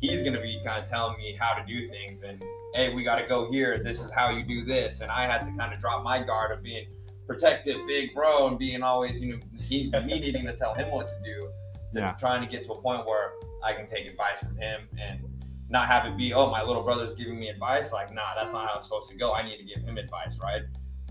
he's 0.00 0.22
going 0.22 0.34
to 0.34 0.40
be 0.40 0.60
kind 0.64 0.82
of 0.82 0.88
telling 0.88 1.16
me 1.18 1.36
how 1.38 1.54
to 1.54 1.64
do 1.66 1.88
things 1.88 2.22
and 2.22 2.42
hey, 2.74 2.94
we 2.94 3.02
got 3.02 3.16
to 3.16 3.26
go 3.26 3.50
here. 3.50 3.82
This 3.82 4.02
is 4.02 4.10
how 4.10 4.30
you 4.30 4.42
do 4.42 4.64
this. 4.64 5.00
And 5.00 5.10
I 5.10 5.24
had 5.24 5.44
to 5.44 5.50
kind 5.52 5.72
of 5.72 5.80
drop 5.80 6.02
my 6.02 6.22
guard 6.22 6.50
of 6.50 6.62
being 6.62 6.86
protective 7.26 7.78
big 7.86 8.14
bro 8.14 8.48
and 8.48 8.58
being 8.58 8.82
always, 8.82 9.20
you 9.20 9.34
know, 9.34 9.40
he, 9.60 9.90
me 9.90 10.00
needing 10.20 10.44
to 10.46 10.56
tell 10.56 10.74
him 10.74 10.90
what 10.90 11.08
to 11.08 11.14
do. 11.24 11.50
to 11.92 12.00
yeah. 12.00 12.12
trying 12.12 12.42
to 12.42 12.46
get 12.46 12.64
to 12.64 12.72
a 12.72 12.80
point 12.80 13.06
where 13.06 13.32
I 13.62 13.72
can 13.72 13.86
take 13.86 14.06
advice 14.06 14.38
from 14.38 14.56
him 14.56 14.88
and 14.98 15.20
not 15.68 15.88
have 15.88 16.06
it 16.06 16.16
be, 16.16 16.32
oh, 16.32 16.50
my 16.50 16.62
little 16.62 16.82
brother's 16.82 17.14
giving 17.14 17.38
me 17.38 17.48
advice. 17.48 17.92
Like, 17.92 18.14
nah, 18.14 18.34
that's 18.34 18.52
not 18.52 18.68
how 18.68 18.76
it's 18.76 18.86
supposed 18.86 19.10
to 19.10 19.16
go. 19.16 19.34
I 19.34 19.42
need 19.42 19.58
to 19.58 19.64
give 19.64 19.82
him 19.82 19.98
advice, 19.98 20.38
right? 20.42 20.62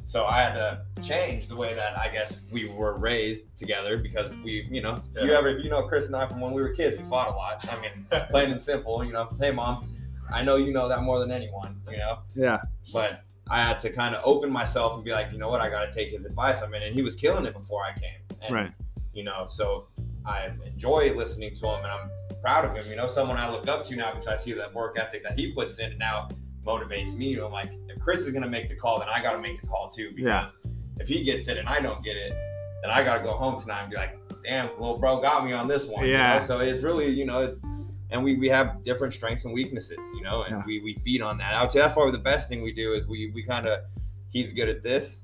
So 0.06 0.26
I 0.26 0.40
had 0.40 0.54
to 0.54 0.82
change 1.02 1.48
the 1.48 1.56
way 1.56 1.74
that 1.74 1.98
I 1.98 2.10
guess 2.10 2.40
we 2.52 2.70
were 2.70 2.96
raised 2.96 3.58
together 3.58 3.98
because 3.98 4.30
we, 4.44 4.68
you 4.70 4.80
know, 4.80 5.02
yeah. 5.16 5.24
you 5.24 5.34
uh, 5.34 5.38
ever, 5.40 5.50
if 5.50 5.64
you 5.64 5.70
know 5.70 5.82
Chris 5.88 6.06
and 6.06 6.16
I 6.16 6.28
from 6.28 6.40
when 6.40 6.54
we 6.54 6.62
were 6.62 6.70
kids, 6.70 6.96
we 6.96 7.04
fought 7.06 7.28
a 7.28 7.32
lot. 7.32 7.66
I 7.68 7.82
mean, 7.82 8.06
plain 8.30 8.52
and 8.52 8.62
simple, 8.62 9.04
you 9.04 9.12
know, 9.12 9.36
hey 9.42 9.50
mom, 9.50 9.88
I 10.32 10.44
know 10.44 10.58
you 10.58 10.72
know 10.72 10.88
that 10.88 11.02
more 11.02 11.20
than 11.20 11.32
anyone, 11.32 11.82
you 11.90 11.98
know? 11.98 12.20
Yeah. 12.36 12.62
But 12.94 13.22
I 13.50 13.64
had 13.64 13.80
to 13.80 13.90
kind 13.90 14.14
of 14.14 14.22
open 14.24 14.52
myself 14.52 14.94
and 14.94 15.04
be 15.04 15.12
like, 15.12 15.32
you 15.32 15.40
know 15.40 15.50
what, 15.50 15.62
I 15.62 15.70
got 15.70 15.90
to 15.90 15.92
take 15.92 16.12
his 16.12 16.24
advice. 16.24 16.62
I 16.62 16.68
mean, 16.68 16.84
and 16.84 16.96
he 16.96 17.02
was 17.02 17.16
killing 17.16 17.46
it 17.46 17.54
before 17.54 17.84
I 17.84 17.94
came. 17.94 18.20
And, 18.42 18.54
right. 18.54 18.72
You 19.12 19.24
know, 19.24 19.46
so 19.48 19.88
I 20.24 20.52
enjoy 20.66 21.16
listening 21.16 21.56
to 21.56 21.68
him 21.68 21.84
and 21.84 21.88
I'm 21.88 22.10
proud 22.42 22.66
of 22.66 22.76
him. 22.76 22.88
You 22.88 22.96
know, 22.96 23.08
someone 23.08 23.38
I 23.38 23.50
look 23.50 23.68
up 23.68 23.84
to 23.86 23.96
now 23.96 24.12
because 24.12 24.28
I 24.28 24.36
see 24.36 24.54
that 24.54 24.72
work 24.72 25.00
ethic 25.00 25.24
that 25.24 25.38
he 25.38 25.52
puts 25.52 25.80
in 25.80 25.90
and 25.90 26.00
now 26.00 26.28
motivates 26.66 27.16
me. 27.16 27.38
I'm 27.40 27.52
like, 27.52 27.72
if 27.88 28.00
Chris 28.00 28.22
is 28.22 28.32
gonna 28.32 28.50
make 28.50 28.70
the 28.70 28.76
call, 28.76 29.00
then 29.00 29.10
I 29.10 29.22
gotta 29.22 29.40
make 29.40 29.62
the 29.62 29.68
call 29.68 29.90
too. 29.90 30.12
Because 30.16 30.58
yeah. 30.64 30.72
if 31.00 31.08
he 31.08 31.24
gets 31.24 31.48
it 31.48 31.58
and 31.58 31.68
I 31.68 31.80
don't 31.80 32.04
get 32.04 32.18
it, 32.18 32.34
then 32.82 32.92
I 32.92 33.04
gotta 33.04 33.24
go 33.24 33.34
home 33.34 33.60
tonight 33.60 33.84
and 33.84 33.92
be 33.92 33.98
like, 33.98 34.18
damn, 34.44 34.70
little 34.80 34.98
bro 34.98 35.22
got 35.22 35.46
me 35.46 35.54
on 35.54 35.68
this 35.68 35.88
one. 35.88 36.06
Yeah. 36.06 36.36
You 36.36 36.40
know? 36.40 36.46
So 36.46 36.60
it's 36.60 36.84
really, 36.84 37.10
you 37.10 37.26
know, 37.26 37.58
and 38.12 38.24
we, 38.24 38.36
we 38.36 38.48
have 38.50 38.84
different 38.84 39.14
strengths 39.14 39.46
and 39.46 39.54
weaknesses, 39.54 40.00
you 40.16 40.22
know, 40.22 40.44
and 40.44 40.58
yeah. 40.58 40.64
we, 40.66 40.80
we 40.80 40.96
feed 41.04 41.22
on 41.22 41.38
that. 41.40 41.54
I 41.54 41.62
would 41.62 41.72
say 41.72 41.80
that's 41.80 41.94
probably 41.94 42.12
the 42.12 42.20
best 42.20 42.50
thing 42.50 42.62
we 42.62 42.74
do 42.74 42.94
is 42.94 43.08
we 43.08 43.32
we 43.34 43.44
kind 43.44 43.66
of 43.66 43.82
he's 44.30 44.54
good 44.54 44.70
at 44.70 44.84
this. 44.84 45.24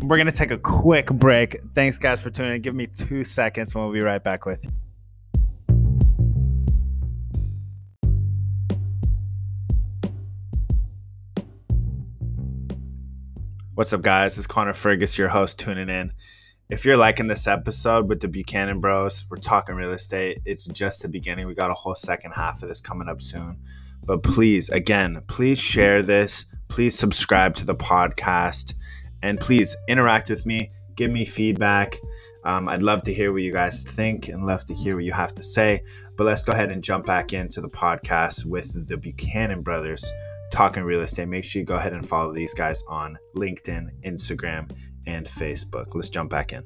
We're 0.00 0.18
gonna 0.18 0.32
take 0.32 0.50
a 0.50 0.58
quick 0.58 1.06
break. 1.06 1.60
Thanks 1.74 1.98
guys 1.98 2.20
for 2.20 2.30
tuning 2.30 2.56
in. 2.56 2.62
Give 2.62 2.74
me 2.74 2.86
two 2.86 3.24
seconds 3.24 3.74
and 3.74 3.84
we'll 3.84 3.92
be 3.92 4.00
right 4.00 4.22
back 4.22 4.46
with 4.46 4.64
you. 4.64 4.70
What's 13.76 13.92
up, 13.92 14.00
guys? 14.00 14.38
It's 14.38 14.46
Connor 14.46 14.72
Fergus, 14.72 15.18
your 15.18 15.28
host, 15.28 15.58
tuning 15.58 15.90
in. 15.90 16.10
If 16.70 16.86
you're 16.86 16.96
liking 16.96 17.26
this 17.26 17.46
episode 17.46 18.08
with 18.08 18.20
the 18.20 18.26
Buchanan 18.26 18.80
Bros, 18.80 19.26
we're 19.28 19.36
talking 19.36 19.74
real 19.74 19.92
estate. 19.92 20.38
It's 20.46 20.66
just 20.68 21.02
the 21.02 21.10
beginning. 21.10 21.46
We 21.46 21.54
got 21.54 21.70
a 21.70 21.74
whole 21.74 21.94
second 21.94 22.32
half 22.32 22.62
of 22.62 22.70
this 22.70 22.80
coming 22.80 23.06
up 23.06 23.20
soon. 23.20 23.58
But 24.02 24.22
please, 24.22 24.70
again, 24.70 25.20
please 25.26 25.60
share 25.60 26.02
this. 26.02 26.46
Please 26.68 26.98
subscribe 26.98 27.52
to 27.56 27.66
the 27.66 27.74
podcast. 27.74 28.72
And 29.22 29.38
please 29.38 29.76
interact 29.88 30.30
with 30.30 30.46
me. 30.46 30.70
Give 30.94 31.10
me 31.10 31.26
feedback. 31.26 31.96
Um, 32.44 32.70
I'd 32.70 32.82
love 32.82 33.02
to 33.02 33.12
hear 33.12 33.30
what 33.30 33.42
you 33.42 33.52
guys 33.52 33.82
think 33.82 34.28
and 34.28 34.46
love 34.46 34.64
to 34.66 34.74
hear 34.74 34.94
what 34.94 35.04
you 35.04 35.12
have 35.12 35.34
to 35.34 35.42
say. 35.42 35.82
But 36.16 36.24
let's 36.24 36.44
go 36.44 36.52
ahead 36.52 36.72
and 36.72 36.82
jump 36.82 37.04
back 37.04 37.34
into 37.34 37.60
the 37.60 37.68
podcast 37.68 38.46
with 38.46 38.88
the 38.88 38.96
Buchanan 38.96 39.60
Brothers 39.60 40.10
talking 40.50 40.82
real 40.82 41.00
estate, 41.00 41.28
make 41.28 41.44
sure 41.44 41.60
you 41.60 41.66
go 41.66 41.76
ahead 41.76 41.92
and 41.92 42.06
follow 42.06 42.32
these 42.32 42.54
guys 42.54 42.82
on 42.88 43.18
LinkedIn, 43.36 43.90
Instagram, 44.02 44.70
and 45.06 45.26
Facebook. 45.26 45.94
Let's 45.94 46.08
jump 46.08 46.30
back 46.30 46.52
in. 46.52 46.62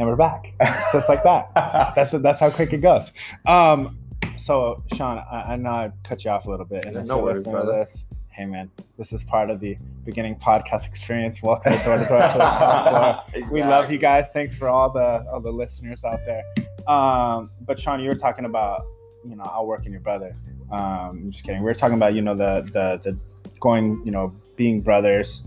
And 0.00 0.06
we're 0.06 0.16
back, 0.16 0.54
just 0.92 1.08
like 1.08 1.24
that. 1.24 1.50
That's 1.96 2.12
that's 2.12 2.38
how 2.38 2.50
quick 2.50 2.72
it 2.72 2.78
goes. 2.78 3.10
Um, 3.46 3.98
so, 4.36 4.84
Sean, 4.94 5.18
I, 5.18 5.54
I 5.54 5.56
know 5.56 5.70
I 5.70 5.92
cut 6.04 6.24
you 6.24 6.30
off 6.30 6.46
a 6.46 6.50
little 6.50 6.66
bit, 6.66 6.84
and 6.84 6.94
yeah, 6.94 7.00
if 7.00 7.06
no 7.06 7.16
you're 7.16 7.24
worries, 7.24 7.38
listening 7.38 7.54
brother. 7.54 7.72
to 7.72 7.78
this, 7.80 8.06
hey 8.38 8.46
man, 8.46 8.70
this 8.96 9.12
is 9.12 9.24
part 9.24 9.50
of 9.50 9.58
the 9.58 9.76
beginning 10.04 10.36
podcast 10.36 10.86
experience. 10.86 11.42
Welcome 11.42 11.72
to 11.76 11.82
Door 11.82 11.98
to 11.98 12.04
Door 12.04 12.18
to 12.20 12.32
the 12.34 12.38
top 12.38 12.88
floor. 12.88 13.24
Exactly. 13.34 13.42
We 13.52 13.62
love 13.62 13.90
you 13.90 13.98
guys. 13.98 14.28
Thanks 14.28 14.54
for 14.54 14.68
all 14.68 14.90
the 14.90 15.28
all 15.28 15.40
the 15.40 15.50
listeners 15.50 16.04
out 16.04 16.20
there. 16.24 16.44
Um, 16.86 17.50
but 17.62 17.80
Sean, 17.80 17.98
you 17.98 18.08
were 18.08 18.14
talking 18.14 18.44
about 18.44 18.86
you 19.28 19.34
know 19.34 19.42
I'll 19.42 19.66
work 19.66 19.86
in 19.86 19.92
your 19.92 20.02
brother. 20.02 20.36
Um, 20.70 21.24
I'm 21.24 21.30
just 21.32 21.42
kidding. 21.42 21.62
We 21.62 21.64
were 21.64 21.74
talking 21.74 21.96
about 21.96 22.14
you 22.14 22.22
know 22.22 22.36
the 22.36 22.62
the 22.72 23.00
the 23.02 23.18
going 23.58 24.02
you 24.04 24.12
know 24.12 24.32
being 24.54 24.82
brothers 24.82 25.42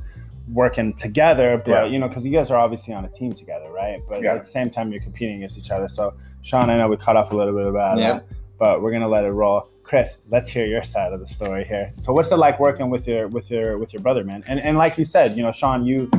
working 0.51 0.91
together 0.93 1.61
but 1.63 1.71
yeah. 1.71 1.85
you 1.85 1.97
know 1.97 2.09
because 2.09 2.25
you 2.25 2.31
guys 2.31 2.51
are 2.51 2.57
obviously 2.57 2.93
on 2.93 3.05
a 3.05 3.09
team 3.09 3.31
together 3.31 3.71
right 3.71 4.01
but 4.09 4.21
yeah. 4.21 4.33
at 4.33 4.41
the 4.41 4.47
same 4.47 4.69
time 4.69 4.91
you're 4.91 5.01
competing 5.01 5.37
against 5.37 5.57
each 5.57 5.69
other 5.69 5.87
so 5.87 6.13
sean 6.41 6.69
i 6.69 6.75
know 6.75 6.89
we 6.89 6.97
cut 6.97 7.15
off 7.15 7.31
a 7.31 7.35
little 7.35 7.55
bit 7.55 7.67
about 7.67 7.97
yeah. 7.97 8.13
that 8.13 8.25
but 8.57 8.81
we're 8.81 8.91
gonna 8.91 9.07
let 9.07 9.23
it 9.23 9.29
roll 9.29 9.70
Chris, 9.91 10.19
let's 10.29 10.47
hear 10.47 10.65
your 10.65 10.83
side 10.83 11.11
of 11.11 11.19
the 11.19 11.27
story 11.27 11.65
here. 11.65 11.91
So 11.97 12.13
what's 12.13 12.31
it 12.31 12.37
like 12.37 12.61
working 12.61 12.89
with 12.89 13.05
your 13.09 13.27
with 13.27 13.51
your 13.51 13.77
with 13.77 13.91
your 13.91 14.01
brother, 14.01 14.23
man? 14.23 14.41
And 14.47 14.57
and 14.57 14.77
like 14.77 14.97
you 14.97 15.03
said, 15.03 15.35
you 15.35 15.43
know, 15.43 15.51
Sean, 15.51 15.85
you 15.85 16.09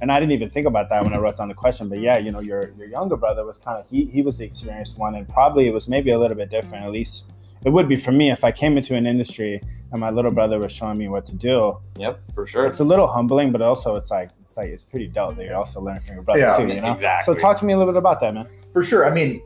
and 0.00 0.10
I 0.10 0.18
didn't 0.18 0.32
even 0.32 0.50
think 0.50 0.66
about 0.66 0.88
that 0.88 1.04
when 1.04 1.14
I 1.14 1.18
wrote 1.18 1.36
down 1.36 1.46
the 1.46 1.54
question, 1.54 1.88
but 1.88 2.00
yeah, 2.00 2.18
you 2.18 2.32
know, 2.32 2.40
your 2.40 2.72
your 2.76 2.88
younger 2.88 3.16
brother 3.16 3.46
was 3.46 3.60
kind 3.60 3.78
of 3.78 3.88
he 3.88 4.06
he 4.06 4.22
was 4.22 4.38
the 4.38 4.44
experienced 4.44 4.98
one, 4.98 5.14
and 5.14 5.28
probably 5.28 5.68
it 5.68 5.72
was 5.72 5.86
maybe 5.86 6.10
a 6.10 6.18
little 6.18 6.36
bit 6.36 6.50
different. 6.50 6.84
At 6.84 6.90
least 6.90 7.30
it 7.64 7.70
would 7.70 7.88
be 7.88 7.94
for 7.94 8.10
me 8.10 8.32
if 8.32 8.42
I 8.42 8.50
came 8.50 8.76
into 8.76 8.96
an 8.96 9.06
industry 9.06 9.60
and 9.92 10.00
my 10.00 10.10
little 10.10 10.32
brother 10.32 10.58
was 10.58 10.72
showing 10.72 10.98
me 10.98 11.06
what 11.06 11.24
to 11.26 11.34
do. 11.36 11.78
Yep, 12.00 12.34
for 12.34 12.48
sure. 12.48 12.66
It's 12.66 12.80
a 12.80 12.84
little 12.84 13.06
humbling, 13.06 13.52
but 13.52 13.62
also 13.62 13.94
it's 13.94 14.10
like 14.10 14.30
it's 14.42 14.56
like 14.56 14.70
it's 14.70 14.82
pretty 14.82 15.06
dope 15.06 15.36
that 15.36 15.46
you're 15.46 15.54
also 15.54 15.80
learning 15.80 16.02
from 16.02 16.16
your 16.16 16.24
brother 16.24 16.40
yeah, 16.40 16.56
too. 16.56 16.66
You 16.66 16.80
know, 16.80 16.90
exactly. 16.90 17.32
So 17.32 17.38
talk 17.38 17.56
to 17.58 17.64
me 17.64 17.72
a 17.72 17.78
little 17.78 17.92
bit 17.92 17.98
about 17.98 18.18
that, 18.18 18.34
man. 18.34 18.48
For 18.72 18.82
sure. 18.82 19.06
I 19.06 19.14
mean, 19.14 19.40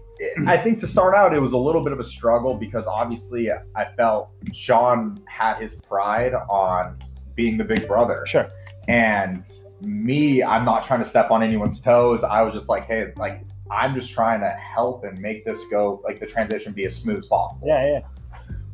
I 0.47 0.57
think 0.57 0.81
to 0.81 0.87
start 0.87 1.15
out, 1.15 1.35
it 1.35 1.41
was 1.41 1.53
a 1.53 1.59
little 1.59 1.83
bit 1.83 1.93
of 1.93 2.01
a 2.01 2.05
struggle 2.05 2.55
because 2.55 2.87
obviously 2.87 3.51
I 3.51 3.85
felt 3.97 4.31
Sean 4.53 5.23
had 5.27 5.61
his 5.61 5.75
pride 5.75 6.35
on 6.35 6.99
being 7.35 7.59
the 7.59 7.65
big 7.65 7.87
brother. 7.87 8.25
Sure. 8.27 8.51
And 8.89 9.45
me, 9.83 10.43
I'm 10.43 10.65
not 10.65 10.85
trying 10.85 11.01
to 11.01 11.09
step 11.09 11.31
on 11.31 11.43
anyone's 11.43 11.81
toes. 11.81 12.25
I 12.25 12.43
was 12.43 12.55
just 12.55 12.69
like, 12.69 12.87
hey, 12.87 13.13
like 13.17 13.43
I'm 13.71 13.95
just 13.95 14.11
trying 14.11 14.41
to 14.41 14.51
help 14.51 15.05
and 15.05 15.19
make 15.19 15.45
this 15.45 15.65
go 15.71 16.01
like 16.05 16.19
the 16.19 16.27
transition 16.27 16.73
be 16.73 16.87
as 16.87 16.97
smooth 16.97 17.19
as 17.19 17.27
possible. 17.27 17.69
Yeah, 17.69 17.87
yeah. 17.87 18.01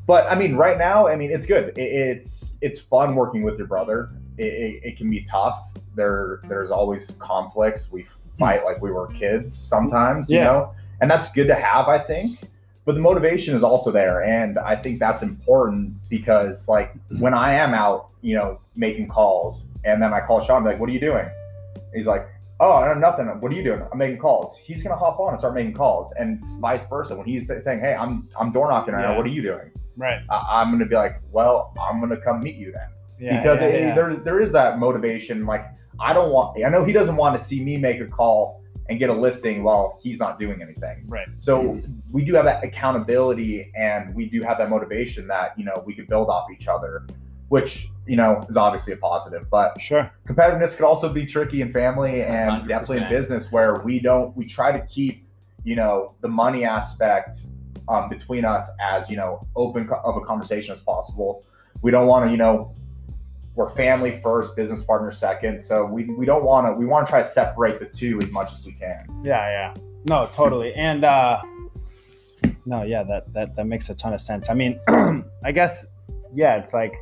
But 0.06 0.30
I 0.30 0.34
mean, 0.34 0.54
right 0.54 0.78
now, 0.78 1.08
I 1.08 1.16
mean, 1.16 1.30
it's 1.30 1.46
good. 1.46 1.76
it's 1.76 2.52
it's 2.60 2.80
fun 2.80 3.14
working 3.14 3.42
with 3.42 3.58
your 3.58 3.66
brother. 3.66 4.10
It, 4.38 4.52
it, 4.52 4.80
it 4.84 4.96
can 4.96 5.10
be 5.10 5.24
tough. 5.24 5.58
There 5.94 6.40
there's 6.48 6.70
always 6.70 7.10
conflicts. 7.18 7.90
We 7.90 8.06
fight 8.38 8.60
hmm. 8.60 8.66
like 8.66 8.80
we 8.80 8.92
were 8.92 9.08
kids 9.08 9.56
sometimes. 9.56 10.30
Yeah. 10.30 10.38
You 10.38 10.44
know 10.44 10.74
and 11.02 11.10
that's 11.10 11.30
good 11.32 11.48
to 11.48 11.54
have, 11.54 11.88
I 11.88 11.98
think. 11.98 12.38
But 12.84 12.94
the 12.94 13.00
motivation 13.00 13.54
is 13.54 13.62
also 13.62 13.90
there, 13.90 14.22
and 14.22 14.58
I 14.58 14.76
think 14.76 14.98
that's 14.98 15.22
important 15.22 15.94
because, 16.08 16.68
like, 16.68 16.94
when 17.18 17.34
I 17.34 17.52
am 17.54 17.74
out, 17.74 18.08
you 18.22 18.34
know, 18.34 18.60
making 18.74 19.08
calls, 19.08 19.68
and 19.84 20.02
then 20.02 20.12
I 20.12 20.20
call 20.20 20.40
Sean, 20.40 20.64
like, 20.64 20.80
"What 20.80 20.88
are 20.88 20.92
you 20.92 21.00
doing?" 21.00 21.28
He's 21.94 22.06
like, 22.06 22.26
"Oh, 22.58 22.72
I 22.72 22.92
nothing. 22.94 23.26
What 23.26 23.52
are 23.52 23.54
you 23.54 23.62
doing? 23.62 23.82
I'm 23.92 23.98
making 23.98 24.18
calls." 24.18 24.58
He's 24.58 24.82
gonna 24.82 24.96
hop 24.96 25.20
on 25.20 25.30
and 25.30 25.38
start 25.38 25.54
making 25.54 25.74
calls, 25.74 26.12
and 26.18 26.42
vice 26.60 26.86
versa. 26.86 27.14
When 27.14 27.26
he's 27.26 27.46
saying, 27.46 27.80
"Hey, 27.80 27.94
I'm 27.94 28.28
I'm 28.38 28.50
door 28.50 28.68
knocking 28.68 28.94
right 28.94 29.02
yeah. 29.02 29.10
now. 29.10 29.16
What 29.16 29.26
are 29.26 29.30
you 29.30 29.42
doing?" 29.42 29.70
Right. 29.96 30.20
I, 30.30 30.62
am 30.62 30.72
gonna 30.72 30.86
be 30.86 30.96
like, 30.96 31.20
"Well, 31.30 31.74
I'm 31.80 32.00
gonna 32.00 32.20
come 32.20 32.40
meet 32.40 32.56
you 32.56 32.72
then." 32.72 32.88
Yeah, 33.20 33.38
because 33.38 33.60
yeah, 33.60 33.66
it, 33.66 33.94
there 33.94 34.16
there 34.16 34.40
is 34.40 34.50
that 34.52 34.80
motivation. 34.80 35.46
Like, 35.46 35.66
I 36.00 36.12
don't 36.12 36.32
want. 36.32 36.64
I 36.64 36.68
know 36.68 36.84
he 36.84 36.92
doesn't 36.92 37.16
want 37.16 37.38
to 37.38 37.44
see 37.44 37.62
me 37.62 37.76
make 37.76 38.00
a 38.00 38.06
call 38.06 38.61
and 38.88 38.98
get 38.98 39.10
a 39.10 39.12
listing 39.12 39.62
while 39.62 39.98
he's 40.02 40.18
not 40.18 40.38
doing 40.38 40.60
anything. 40.62 41.04
Right. 41.06 41.28
So 41.38 41.80
we 42.10 42.24
do 42.24 42.34
have 42.34 42.44
that 42.44 42.64
accountability 42.64 43.70
and 43.76 44.14
we 44.14 44.26
do 44.26 44.42
have 44.42 44.58
that 44.58 44.70
motivation 44.70 45.26
that, 45.28 45.58
you 45.58 45.64
know, 45.64 45.82
we 45.86 45.94
can 45.94 46.06
build 46.06 46.28
off 46.28 46.50
each 46.50 46.68
other, 46.68 47.06
which, 47.48 47.88
you 48.06 48.16
know, 48.16 48.44
is 48.48 48.56
obviously 48.56 48.92
a 48.92 48.96
positive. 48.96 49.48
But 49.50 49.80
sure. 49.80 50.10
Competitiveness 50.26 50.76
could 50.76 50.84
also 50.84 51.12
be 51.12 51.24
tricky 51.24 51.60
in 51.60 51.72
family 51.72 52.22
and 52.22 52.62
100%. 52.62 52.68
definitely 52.68 53.04
in 53.04 53.08
business 53.08 53.50
where 53.52 53.76
we 53.84 54.00
don't 54.00 54.36
we 54.36 54.46
try 54.46 54.72
to 54.72 54.84
keep, 54.86 55.26
you 55.64 55.76
know, 55.76 56.14
the 56.20 56.28
money 56.28 56.64
aspect 56.64 57.38
um, 57.88 58.08
between 58.08 58.44
us 58.44 58.64
as, 58.80 59.08
you 59.08 59.16
know, 59.16 59.46
open 59.54 59.88
of 60.04 60.16
a 60.16 60.20
conversation 60.22 60.74
as 60.74 60.80
possible. 60.80 61.44
We 61.82 61.90
don't 61.90 62.06
want 62.06 62.26
to, 62.26 62.30
you 62.30 62.36
know, 62.36 62.74
we're 63.54 63.68
family 63.68 64.20
first, 64.22 64.56
business 64.56 64.82
partner 64.82 65.12
second. 65.12 65.62
So 65.62 65.84
we, 65.84 66.04
we 66.04 66.24
don't 66.24 66.44
want 66.44 66.66
to, 66.66 66.72
we 66.72 66.86
want 66.86 67.06
to 67.06 67.10
try 67.10 67.22
to 67.22 67.28
separate 67.28 67.80
the 67.80 67.86
two 67.86 68.20
as 68.20 68.30
much 68.30 68.52
as 68.52 68.64
we 68.64 68.72
can. 68.72 69.04
Yeah, 69.22 69.46
yeah. 69.48 69.74
No, 70.08 70.28
totally. 70.32 70.72
And, 70.74 71.04
uh, 71.04 71.42
no, 72.64 72.82
yeah, 72.82 73.02
that, 73.02 73.32
that, 73.34 73.56
that 73.56 73.66
makes 73.66 73.88
a 73.90 73.94
ton 73.94 74.14
of 74.14 74.20
sense. 74.20 74.48
I 74.48 74.54
mean, 74.54 74.80
I 75.44 75.52
guess, 75.52 75.86
yeah, 76.34 76.56
it's 76.56 76.72
like 76.72 76.94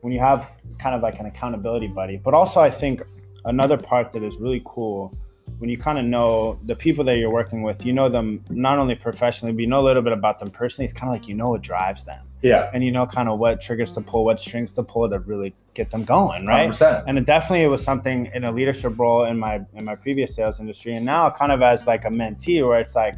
when 0.00 0.12
you 0.12 0.20
have 0.20 0.50
kind 0.78 0.94
of 0.94 1.02
like 1.02 1.18
an 1.18 1.26
accountability 1.26 1.86
buddy, 1.86 2.16
but 2.16 2.34
also 2.34 2.60
I 2.60 2.70
think 2.70 3.02
another 3.44 3.78
part 3.78 4.12
that 4.12 4.22
is 4.22 4.36
really 4.36 4.62
cool 4.64 5.16
when 5.58 5.70
you 5.70 5.78
kind 5.78 5.98
of 5.98 6.04
know 6.04 6.58
the 6.64 6.76
people 6.76 7.04
that 7.04 7.18
you're 7.18 7.30
working 7.30 7.62
with, 7.62 7.84
you 7.84 7.92
know 7.92 8.08
them 8.08 8.44
not 8.50 8.78
only 8.78 8.94
professionally, 8.94 9.52
but 9.52 9.60
you 9.60 9.66
know 9.66 9.80
a 9.80 9.82
little 9.82 10.02
bit 10.02 10.12
about 10.12 10.38
them 10.38 10.50
personally. 10.50 10.84
It's 10.84 10.92
kind 10.92 11.12
of 11.12 11.18
like 11.18 11.28
you 11.28 11.34
know 11.34 11.50
what 11.50 11.62
drives 11.62 12.04
them. 12.04 12.26
Yeah. 12.42 12.70
And 12.72 12.84
you 12.84 12.92
know 12.92 13.06
kind 13.06 13.28
of 13.28 13.38
what 13.38 13.60
triggers 13.60 13.92
to 13.94 14.00
pull, 14.00 14.24
what 14.24 14.38
strings 14.38 14.72
to 14.72 14.82
pull 14.82 15.08
to 15.08 15.18
really 15.20 15.54
get 15.74 15.90
them 15.90 16.04
going, 16.04 16.46
right? 16.46 16.70
100%. 16.70 17.04
And 17.06 17.18
it 17.18 17.24
definitely 17.24 17.62
it 17.62 17.68
was 17.68 17.82
something 17.82 18.30
in 18.34 18.44
a 18.44 18.52
leadership 18.52 18.98
role 18.98 19.24
in 19.24 19.38
my 19.38 19.60
in 19.74 19.84
my 19.84 19.94
previous 19.94 20.34
sales 20.34 20.60
industry, 20.60 20.94
and 20.94 21.04
now 21.04 21.30
kind 21.30 21.52
of 21.52 21.62
as 21.62 21.86
like 21.86 22.04
a 22.04 22.10
mentee, 22.10 22.66
where 22.66 22.78
it's 22.78 22.94
like 22.94 23.16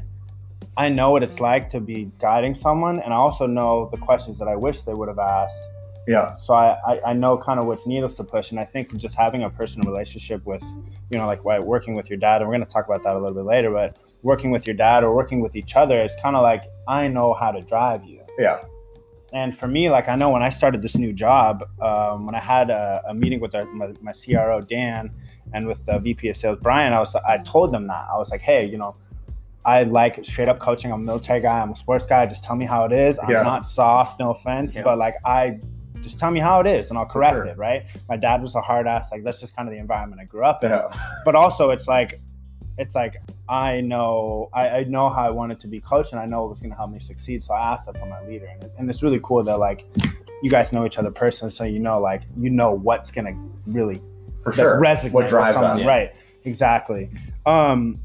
I 0.76 0.88
know 0.88 1.10
what 1.10 1.24
it's 1.24 1.40
like 1.40 1.66
to 1.68 1.80
be 1.80 2.10
guiding 2.20 2.54
someone, 2.54 3.00
and 3.00 3.12
I 3.12 3.16
also 3.16 3.46
know 3.46 3.88
the 3.90 3.96
questions 3.96 4.38
that 4.38 4.48
I 4.48 4.54
wish 4.54 4.82
they 4.82 4.94
would 4.94 5.08
have 5.08 5.18
asked 5.18 5.62
Yeah. 6.08 6.34
So 6.36 6.54
I, 6.54 6.78
I, 6.86 7.00
I 7.08 7.12
know 7.12 7.36
kind 7.36 7.60
of 7.60 7.66
which 7.66 7.86
needles 7.86 8.14
to 8.14 8.24
push. 8.24 8.50
And 8.50 8.58
I 8.58 8.64
think 8.64 8.96
just 8.96 9.14
having 9.14 9.42
a 9.42 9.50
personal 9.50 9.90
relationship 9.90 10.44
with, 10.46 10.64
you 11.10 11.18
know, 11.18 11.26
like 11.26 11.44
working 11.44 11.94
with 11.94 12.08
your 12.08 12.18
dad, 12.18 12.40
and 12.40 12.48
we're 12.48 12.56
going 12.56 12.66
to 12.66 12.72
talk 12.72 12.86
about 12.86 13.02
that 13.02 13.14
a 13.14 13.18
little 13.18 13.34
bit 13.34 13.44
later, 13.44 13.70
but 13.70 13.98
working 14.22 14.50
with 14.50 14.66
your 14.66 14.74
dad 14.74 15.04
or 15.04 15.14
working 15.14 15.40
with 15.40 15.54
each 15.54 15.76
other 15.76 16.02
is 16.02 16.16
kind 16.22 16.34
of 16.34 16.42
like, 16.42 16.64
I 16.88 17.08
know 17.08 17.34
how 17.34 17.50
to 17.50 17.60
drive 17.60 18.04
you. 18.04 18.22
Yeah. 18.38 18.62
And 19.34 19.56
for 19.56 19.68
me, 19.68 19.90
like 19.90 20.08
I 20.08 20.16
know 20.16 20.30
when 20.30 20.42
I 20.42 20.48
started 20.48 20.80
this 20.80 20.96
new 20.96 21.12
job, 21.12 21.62
um, 21.82 22.24
when 22.24 22.34
I 22.34 22.40
had 22.40 22.70
a, 22.70 23.02
a 23.08 23.14
meeting 23.14 23.40
with 23.40 23.54
our, 23.54 23.66
my, 23.66 23.92
my 24.00 24.12
CRO 24.12 24.62
Dan 24.62 25.10
and 25.52 25.66
with 25.66 25.84
the 25.84 25.98
VP 25.98 26.30
of 26.30 26.36
Sales 26.38 26.58
Brian, 26.62 26.94
I 26.94 27.00
was 27.00 27.14
I 27.14 27.36
told 27.38 27.72
them 27.72 27.86
that 27.88 28.06
I 28.10 28.16
was 28.16 28.30
like, 28.30 28.40
hey, 28.40 28.66
you 28.66 28.78
know, 28.78 28.96
I 29.66 29.82
like 29.82 30.24
straight 30.24 30.48
up 30.48 30.58
coaching. 30.58 30.90
I'm 30.90 31.02
a 31.02 31.04
military 31.04 31.40
guy. 31.40 31.60
I'm 31.60 31.72
a 31.72 31.74
sports 31.74 32.06
guy. 32.06 32.24
Just 32.24 32.42
tell 32.42 32.56
me 32.56 32.64
how 32.64 32.84
it 32.84 32.92
is. 32.92 33.18
I'm 33.18 33.30
yeah. 33.30 33.42
not 33.42 33.66
soft. 33.66 34.18
No 34.18 34.30
offense, 34.30 34.74
yeah. 34.74 34.82
but 34.82 34.96
like 34.96 35.16
I 35.26 35.60
just 36.02 36.18
tell 36.18 36.30
me 36.30 36.40
how 36.40 36.60
it 36.60 36.66
is 36.66 36.90
and 36.90 36.98
I'll 36.98 37.06
correct 37.06 37.34
sure. 37.34 37.46
it. 37.46 37.58
Right. 37.58 37.86
My 38.08 38.16
dad 38.16 38.42
was 38.42 38.54
a 38.54 38.60
hard 38.60 38.86
ass. 38.86 39.10
Like 39.12 39.24
that's 39.24 39.40
just 39.40 39.54
kind 39.54 39.68
of 39.68 39.72
the 39.72 39.78
environment 39.80 40.20
I 40.20 40.24
grew 40.24 40.44
up 40.44 40.64
in. 40.64 40.70
Yeah. 40.70 40.88
But 41.24 41.34
also, 41.34 41.70
it's 41.70 41.88
like 41.88 42.20
it's 42.78 42.94
like 42.94 43.16
I 43.48 43.80
know 43.80 44.48
I, 44.52 44.68
I, 44.68 44.84
know 44.84 45.08
how 45.08 45.26
I 45.26 45.30
wanted 45.30 45.58
to 45.60 45.66
be 45.66 45.80
coached 45.80 46.12
and 46.12 46.20
I 46.20 46.26
know 46.26 46.44
it 46.46 46.48
was 46.48 46.60
going 46.60 46.70
to 46.70 46.76
help 46.76 46.90
me 46.90 47.00
succeed. 47.00 47.42
So 47.42 47.52
I 47.52 47.72
asked 47.72 47.86
that 47.86 47.98
from 47.98 48.08
my 48.08 48.24
leader, 48.26 48.46
and, 48.46 48.70
and 48.78 48.88
it's 48.88 49.02
really 49.02 49.20
cool 49.22 49.42
that 49.44 49.58
like 49.58 49.86
you 50.42 50.50
guys 50.50 50.72
know 50.72 50.86
each 50.86 50.98
other 50.98 51.10
personally, 51.10 51.50
so 51.50 51.64
you 51.64 51.80
know 51.80 52.00
like 52.00 52.22
you 52.36 52.50
know 52.50 52.72
what's 52.72 53.10
going 53.10 53.26
to 53.26 53.70
really 53.70 54.00
for 54.42 54.52
sure 54.52 54.80
resonate 54.80 55.12
what 55.12 55.28
drives 55.28 55.54
someone, 55.54 55.80
us. 55.80 55.84
right? 55.84 56.14
Exactly. 56.44 57.10
Um, 57.44 58.00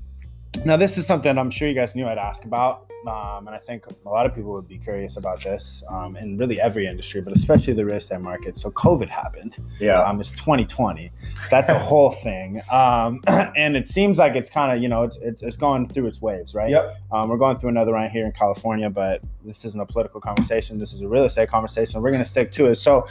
now 0.65 0.77
this 0.77 0.97
is 0.97 1.05
something 1.05 1.37
I'm 1.37 1.51
sure 1.51 1.67
you 1.67 1.75
guys 1.75 1.95
knew 1.95 2.07
I'd 2.07 2.17
ask 2.17 2.43
about. 2.43 2.89
Um, 3.07 3.47
and 3.47 3.55
I 3.55 3.57
think 3.57 3.85
a 4.05 4.09
lot 4.09 4.25
of 4.25 4.33
people 4.33 4.53
would 4.53 4.67
be 4.67 4.77
curious 4.77 5.17
about 5.17 5.41
this 5.41 5.83
um, 5.89 6.15
in 6.15 6.37
really 6.37 6.59
every 6.59 6.85
industry, 6.85 7.21
but 7.21 7.35
especially 7.35 7.73
the 7.73 7.85
real 7.85 7.95
estate 7.95 8.21
market. 8.21 8.57
So 8.57 8.71
COVID 8.71 9.09
happened. 9.09 9.57
Yeah. 9.79 10.01
Um, 10.01 10.19
it's 10.19 10.31
2020. 10.31 11.11
That's 11.49 11.69
a 11.69 11.79
whole 11.79 12.11
thing. 12.11 12.61
Um, 12.71 13.21
and 13.27 13.75
it 13.75 13.87
seems 13.87 14.19
like 14.19 14.35
it's 14.35 14.49
kind 14.49 14.75
of, 14.75 14.81
you 14.81 14.89
know, 14.89 15.03
it's, 15.03 15.17
it's, 15.17 15.41
it's 15.41 15.57
going 15.57 15.87
through 15.87 16.07
its 16.07 16.21
waves, 16.21 16.55
right? 16.55 16.69
Yep. 16.69 16.97
Um, 17.11 17.29
we're 17.29 17.37
going 17.37 17.57
through 17.57 17.69
another 17.69 17.93
round 17.93 18.11
here 18.11 18.25
in 18.25 18.31
California, 18.31 18.89
but 18.89 19.21
this 19.43 19.65
isn't 19.65 19.79
a 19.79 19.85
political 19.85 20.21
conversation. 20.21 20.79
This 20.79 20.93
is 20.93 21.01
a 21.01 21.07
real 21.07 21.25
estate 21.25 21.49
conversation. 21.49 22.01
We're 22.01 22.11
going 22.11 22.23
to 22.23 22.29
stick 22.29 22.51
to 22.53 22.67
it. 22.67 22.75
So 22.75 23.07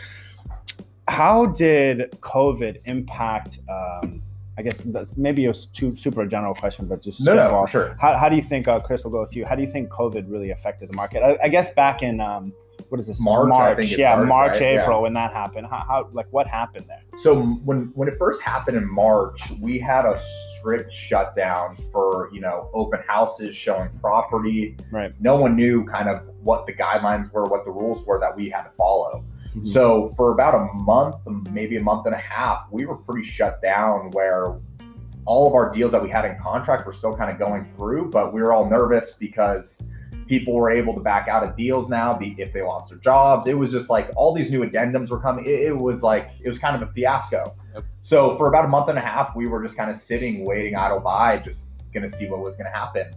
how 1.09 1.47
did 1.47 2.11
COVID 2.21 2.81
impact 2.85 3.59
um, 3.69 4.23
I 4.59 4.63
guess 4.63 4.81
that's 4.81 5.17
maybe 5.17 5.47
a 5.47 5.53
too 5.53 5.97
super 5.97 6.27
general 6.27 6.55
question, 6.55 6.87
but 6.87 7.03
just 7.03 7.25
no, 7.25 7.35
no, 7.35 7.67
sure. 7.67 7.97
How, 7.99 8.17
how 8.17 8.29
do 8.29 8.37
you 8.37 8.43
think, 8.43 8.69
uh, 8.69 8.81
Chris? 8.81 9.03
We'll 9.03 9.13
go 9.13 9.21
with 9.21 9.35
you. 9.35 9.47
How 9.47 9.55
do 9.55 9.63
you 9.63 9.69
think 9.69 9.89
COVID 9.89 10.31
really 10.31 10.51
affected 10.51 10.91
the 10.91 10.97
market? 10.97 11.23
I, 11.23 11.39
I 11.45 11.49
guess 11.49 11.73
back 11.73 12.03
in 12.03 12.21
um, 12.21 12.53
what 12.91 13.01
is 13.01 13.07
this? 13.07 13.25
March, 13.25 13.49
March 13.49 13.97
yeah, 13.97 14.13
started, 14.13 14.27
March, 14.29 14.53
right? 14.61 14.79
April, 14.79 14.99
yeah. 14.99 15.03
when 15.03 15.15
that 15.15 15.33
happened. 15.33 15.67
How, 15.67 15.85
how, 15.89 16.09
like, 16.13 16.27
what 16.31 16.47
happened 16.47 16.85
there? 16.89 17.03
So 17.17 17.41
when 17.41 17.91
when 17.95 18.09
it 18.09 18.15
first 18.19 18.43
happened 18.43 18.77
in 18.77 18.87
March, 18.87 19.41
we 19.59 19.79
had 19.79 20.05
a 20.05 20.21
strict 20.59 20.93
shutdown 20.95 21.79
for 21.91 22.29
you 22.33 22.41
know 22.41 22.71
open 22.75 23.01
houses, 23.07 23.57
showing 23.57 23.89
property. 24.01 24.77
Right. 24.91 25.13
No 25.21 25.37
one 25.37 25.57
knew 25.57 25.85
kind 25.87 26.11
of 26.11 26.23
what 26.43 26.67
the 26.67 26.75
guidelines 26.75 27.33
were, 27.33 27.45
what 27.45 27.65
the 27.65 27.71
rules 27.71 28.05
were 28.05 28.21
that 28.21 28.37
we 28.37 28.51
had 28.51 28.65
to 28.65 28.71
follow. 28.77 29.25
Mm-hmm. 29.55 29.67
So 29.67 30.15
for 30.17 30.33
about 30.33 30.55
a 30.55 30.73
month, 30.75 31.17
maybe 31.51 31.77
a 31.77 31.83
month 31.83 32.07
and 32.07 32.15
a 32.15 32.19
half, 32.19 32.67
we 32.71 32.87
were 32.87 32.97
pretty 32.97 33.29
shut 33.29 33.61
down 33.61 34.11
where 34.13 34.59
all 35.25 35.47
of 35.47 35.55
our 35.55 35.73
deals 35.73 35.93
that 35.93 36.03
we 36.03 36.09
had 36.09 36.25
in 36.25 36.39
contract 36.39 36.87
were 36.87 36.93
still 36.93 37.17
kind 37.17 37.31
of 37.31 37.39
going 37.39 37.73
through, 37.77 38.11
but 38.11 38.33
we 38.33 38.43
were 38.43 38.53
all 38.53 38.69
nervous 38.69 39.13
because 39.13 39.79
people 40.27 40.55
were 40.55 40.71
able 40.71 40.95
to 40.95 41.01
back 41.01 41.29
out 41.29 41.43
of 41.43 41.57
deals 41.57 41.89
now 41.89 42.19
if 42.21 42.53
they 42.53 42.63
lost 42.63 42.89
their 42.89 42.99
jobs. 42.99 43.47
It 43.47 43.57
was 43.57 43.71
just 43.71 43.91
like 43.91 44.11
all 44.17 44.35
these 44.35 44.51
new 44.51 44.65
addendums 44.65 45.11
were 45.11 45.21
coming. 45.21 45.45
It, 45.47 45.77
was 45.77 46.03
like 46.03 46.31
it 46.41 46.49
was 46.49 46.59
kind 46.59 46.81
of 46.81 46.89
a 46.89 46.93
fiasco. 46.93 47.55
Yep. 47.75 47.85
So 48.01 48.37
for 48.37 48.49
about 48.49 48.65
a 48.65 48.69
month 48.69 48.89
and 48.89 48.99
a 48.99 49.03
half, 49.03 49.37
we 49.37 49.47
were 49.47 49.63
just 49.63 49.77
kind 49.77 49.91
of 49.91 49.97
sitting, 49.97 50.45
waiting 50.45 50.75
idle 50.75 51.01
by, 51.01 51.39
just 51.39 51.71
gonna 51.93 52.09
see 52.09 52.29
what 52.29 52.41
was 52.41 52.57
gonna 52.57 52.71
happen. 52.71 53.13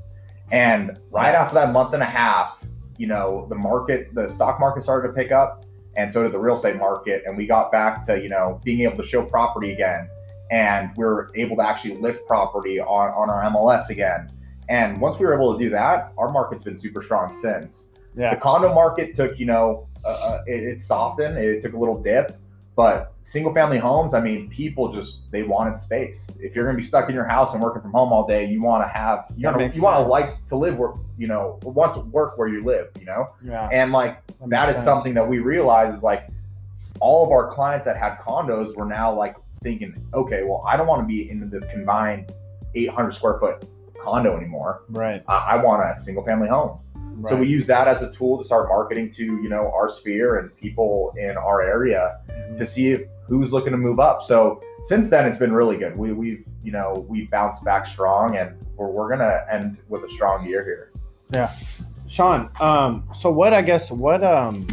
And 0.51 0.99
right 1.09 1.33
after 1.33 1.55
that 1.55 1.71
month 1.71 1.93
and 1.93 2.03
a 2.03 2.07
half, 2.07 2.63
you 2.97 3.07
know, 3.07 3.47
the 3.49 3.55
market, 3.55 4.13
the 4.13 4.29
stock 4.29 4.59
market 4.59 4.83
started 4.83 5.07
to 5.07 5.13
pick 5.13 5.31
up, 5.31 5.64
and 5.97 6.11
so 6.11 6.23
did 6.23 6.31
the 6.31 6.39
real 6.39 6.55
estate 6.55 6.77
market, 6.77 7.23
and 7.25 7.37
we 7.37 7.45
got 7.45 7.71
back 7.71 8.05
to 8.07 8.21
you 8.21 8.29
know 8.29 8.59
being 8.63 8.81
able 8.81 8.97
to 8.97 9.03
show 9.03 9.23
property 9.23 9.71
again 9.71 10.09
and 10.51 10.91
we 10.95 11.03
are 11.03 11.29
able 11.35 11.55
to 11.57 11.67
actually 11.67 11.95
list 11.95 12.25
property 12.27 12.79
on, 12.79 13.09
on 13.09 13.29
our 13.29 13.43
MLS 13.51 13.89
again. 13.89 14.31
And 14.69 14.99
once 14.99 15.19
we 15.19 15.25
were 15.25 15.33
able 15.33 15.57
to 15.57 15.63
do 15.63 15.69
that, 15.71 16.13
our 16.17 16.31
market's 16.31 16.63
been 16.63 16.77
super 16.77 17.01
strong 17.01 17.33
since. 17.35 17.87
Yeah. 18.15 18.33
The 18.33 18.39
condo 18.39 18.73
market 18.73 19.15
took, 19.15 19.39
you 19.39 19.45
know, 19.45 19.87
uh, 20.05 20.09
uh, 20.09 20.43
it, 20.47 20.63
it, 20.63 20.79
softened, 20.79 21.37
it 21.37 21.61
took 21.61 21.73
a 21.73 21.77
little 21.77 22.01
dip, 22.01 22.39
but 22.75 23.13
single 23.23 23.53
family 23.53 23.77
homes, 23.77 24.13
I 24.13 24.19
mean, 24.19 24.49
people 24.49 24.93
just 24.93 25.19
they 25.31 25.43
wanted 25.43 25.79
space. 25.79 26.27
If 26.39 26.53
you're 26.55 26.65
going 26.65 26.75
to 26.75 26.81
be 26.81 26.85
stuck 26.85 27.07
in 27.07 27.15
your 27.15 27.25
house 27.25 27.53
and 27.53 27.63
working 27.63 27.81
from 27.81 27.91
home 27.91 28.11
all 28.11 28.27
day, 28.27 28.45
you 28.45 28.61
want 28.61 28.83
to 28.83 28.87
have 28.87 29.25
you 29.37 29.43
know 29.43 29.57
you 29.57 29.81
want 29.81 30.03
to 30.03 30.09
like 30.09 30.45
to 30.47 30.55
live 30.57 30.77
where 30.77 30.93
you 31.17 31.27
know 31.27 31.59
want 31.63 31.93
to 31.93 32.01
work 32.01 32.37
where 32.37 32.47
you 32.47 32.63
live, 32.63 32.89
you 32.99 33.05
know. 33.05 33.29
Yeah. 33.43 33.69
And 33.71 33.91
like 33.93 34.25
that, 34.39 34.49
that 34.49 34.69
is 34.69 34.75
sense. 34.75 34.85
something 34.85 35.13
that 35.13 35.27
we 35.27 35.39
realize 35.39 35.93
is 35.93 36.03
like 36.03 36.27
all 36.99 37.25
of 37.25 37.31
our 37.31 37.53
clients 37.53 37.85
that 37.85 37.97
had 37.97 38.17
condos 38.17 38.75
were 38.75 38.85
now 38.85 39.13
like 39.13 39.35
thinking, 39.63 39.95
okay, 40.13 40.43
well, 40.43 40.63
I 40.67 40.75
don't 40.77 40.87
want 40.87 41.01
to 41.01 41.07
be 41.07 41.29
in 41.29 41.49
this 41.49 41.65
combined 41.65 42.31
800 42.75 43.11
square 43.13 43.39
foot 43.39 43.65
condo 44.01 44.37
anymore. 44.37 44.83
Right. 44.89 45.23
Uh, 45.27 45.45
I 45.47 45.57
want 45.57 45.83
a 45.83 45.99
single 45.99 46.23
family 46.23 46.47
home. 46.47 46.79
Right. 47.15 47.29
So 47.29 47.37
we 47.37 47.47
use 47.47 47.65
that 47.67 47.87
as 47.87 48.01
a 48.01 48.11
tool 48.11 48.37
to 48.37 48.43
start 48.43 48.67
marketing 48.67 49.11
to 49.13 49.23
you 49.23 49.49
know 49.49 49.71
our 49.73 49.89
sphere 49.89 50.39
and 50.39 50.55
people 50.57 51.13
in 51.17 51.37
our 51.37 51.61
area 51.61 52.19
mm-hmm. 52.29 52.57
to 52.57 52.65
see 52.65 53.05
who's 53.27 53.53
looking 53.53 53.71
to 53.71 53.77
move 53.77 53.99
up. 53.99 54.23
So 54.23 54.61
since 54.81 55.09
then, 55.09 55.25
it's 55.25 55.37
been 55.37 55.53
really 55.53 55.77
good. 55.77 55.97
We, 55.97 56.11
we've 56.11 56.45
you 56.63 56.71
know 56.71 57.05
we 57.07 57.25
bounced 57.25 57.63
back 57.63 57.85
strong, 57.85 58.35
and 58.35 58.55
we're, 58.75 58.89
we're 58.89 59.09
gonna 59.09 59.45
end 59.49 59.77
with 59.87 60.03
a 60.03 60.09
strong 60.09 60.45
year 60.45 60.63
here. 60.63 60.91
Yeah, 61.33 61.55
Sean. 62.07 62.49
Um, 62.59 63.07
so 63.13 63.31
what 63.31 63.53
I 63.53 63.61
guess 63.61 63.91
what 63.91 64.23
um, 64.23 64.67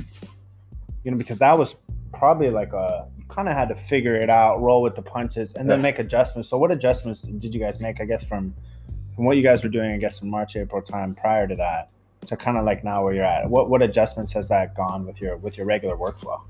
you 1.04 1.10
know 1.10 1.16
because 1.16 1.38
that 1.38 1.56
was 1.56 1.76
probably 2.12 2.50
like 2.50 2.72
a 2.72 3.08
kind 3.32 3.48
of 3.48 3.54
had 3.54 3.68
to 3.68 3.74
figure 3.74 4.14
it 4.14 4.30
out, 4.30 4.60
roll 4.60 4.82
with 4.82 4.94
the 4.94 5.02
punches, 5.02 5.54
and 5.54 5.68
then 5.68 5.80
make 5.80 5.98
adjustments. 5.98 6.48
So, 6.48 6.58
what 6.58 6.70
adjustments 6.70 7.22
did 7.22 7.54
you 7.54 7.60
guys 7.60 7.80
make? 7.80 8.00
I 8.00 8.04
guess 8.04 8.24
from 8.24 8.54
from 9.14 9.24
what 9.24 9.36
you 9.36 9.42
guys 9.42 9.62
were 9.62 9.70
doing, 9.70 9.92
I 9.92 9.98
guess 9.98 10.22
in 10.22 10.30
March, 10.30 10.56
April 10.56 10.82
time 10.82 11.14
prior 11.14 11.46
to 11.46 11.56
that, 11.56 11.90
to 12.26 12.36
kind 12.36 12.56
of 12.56 12.64
like 12.64 12.84
now 12.84 13.02
where 13.04 13.14
you're 13.14 13.24
at. 13.24 13.48
What 13.48 13.68
what 13.68 13.82
adjustments 13.82 14.32
has 14.32 14.48
that 14.48 14.74
gone 14.74 15.06
with 15.06 15.20
your 15.20 15.36
with 15.36 15.56
your 15.56 15.66
regular 15.66 15.96
workflow? 15.96 16.40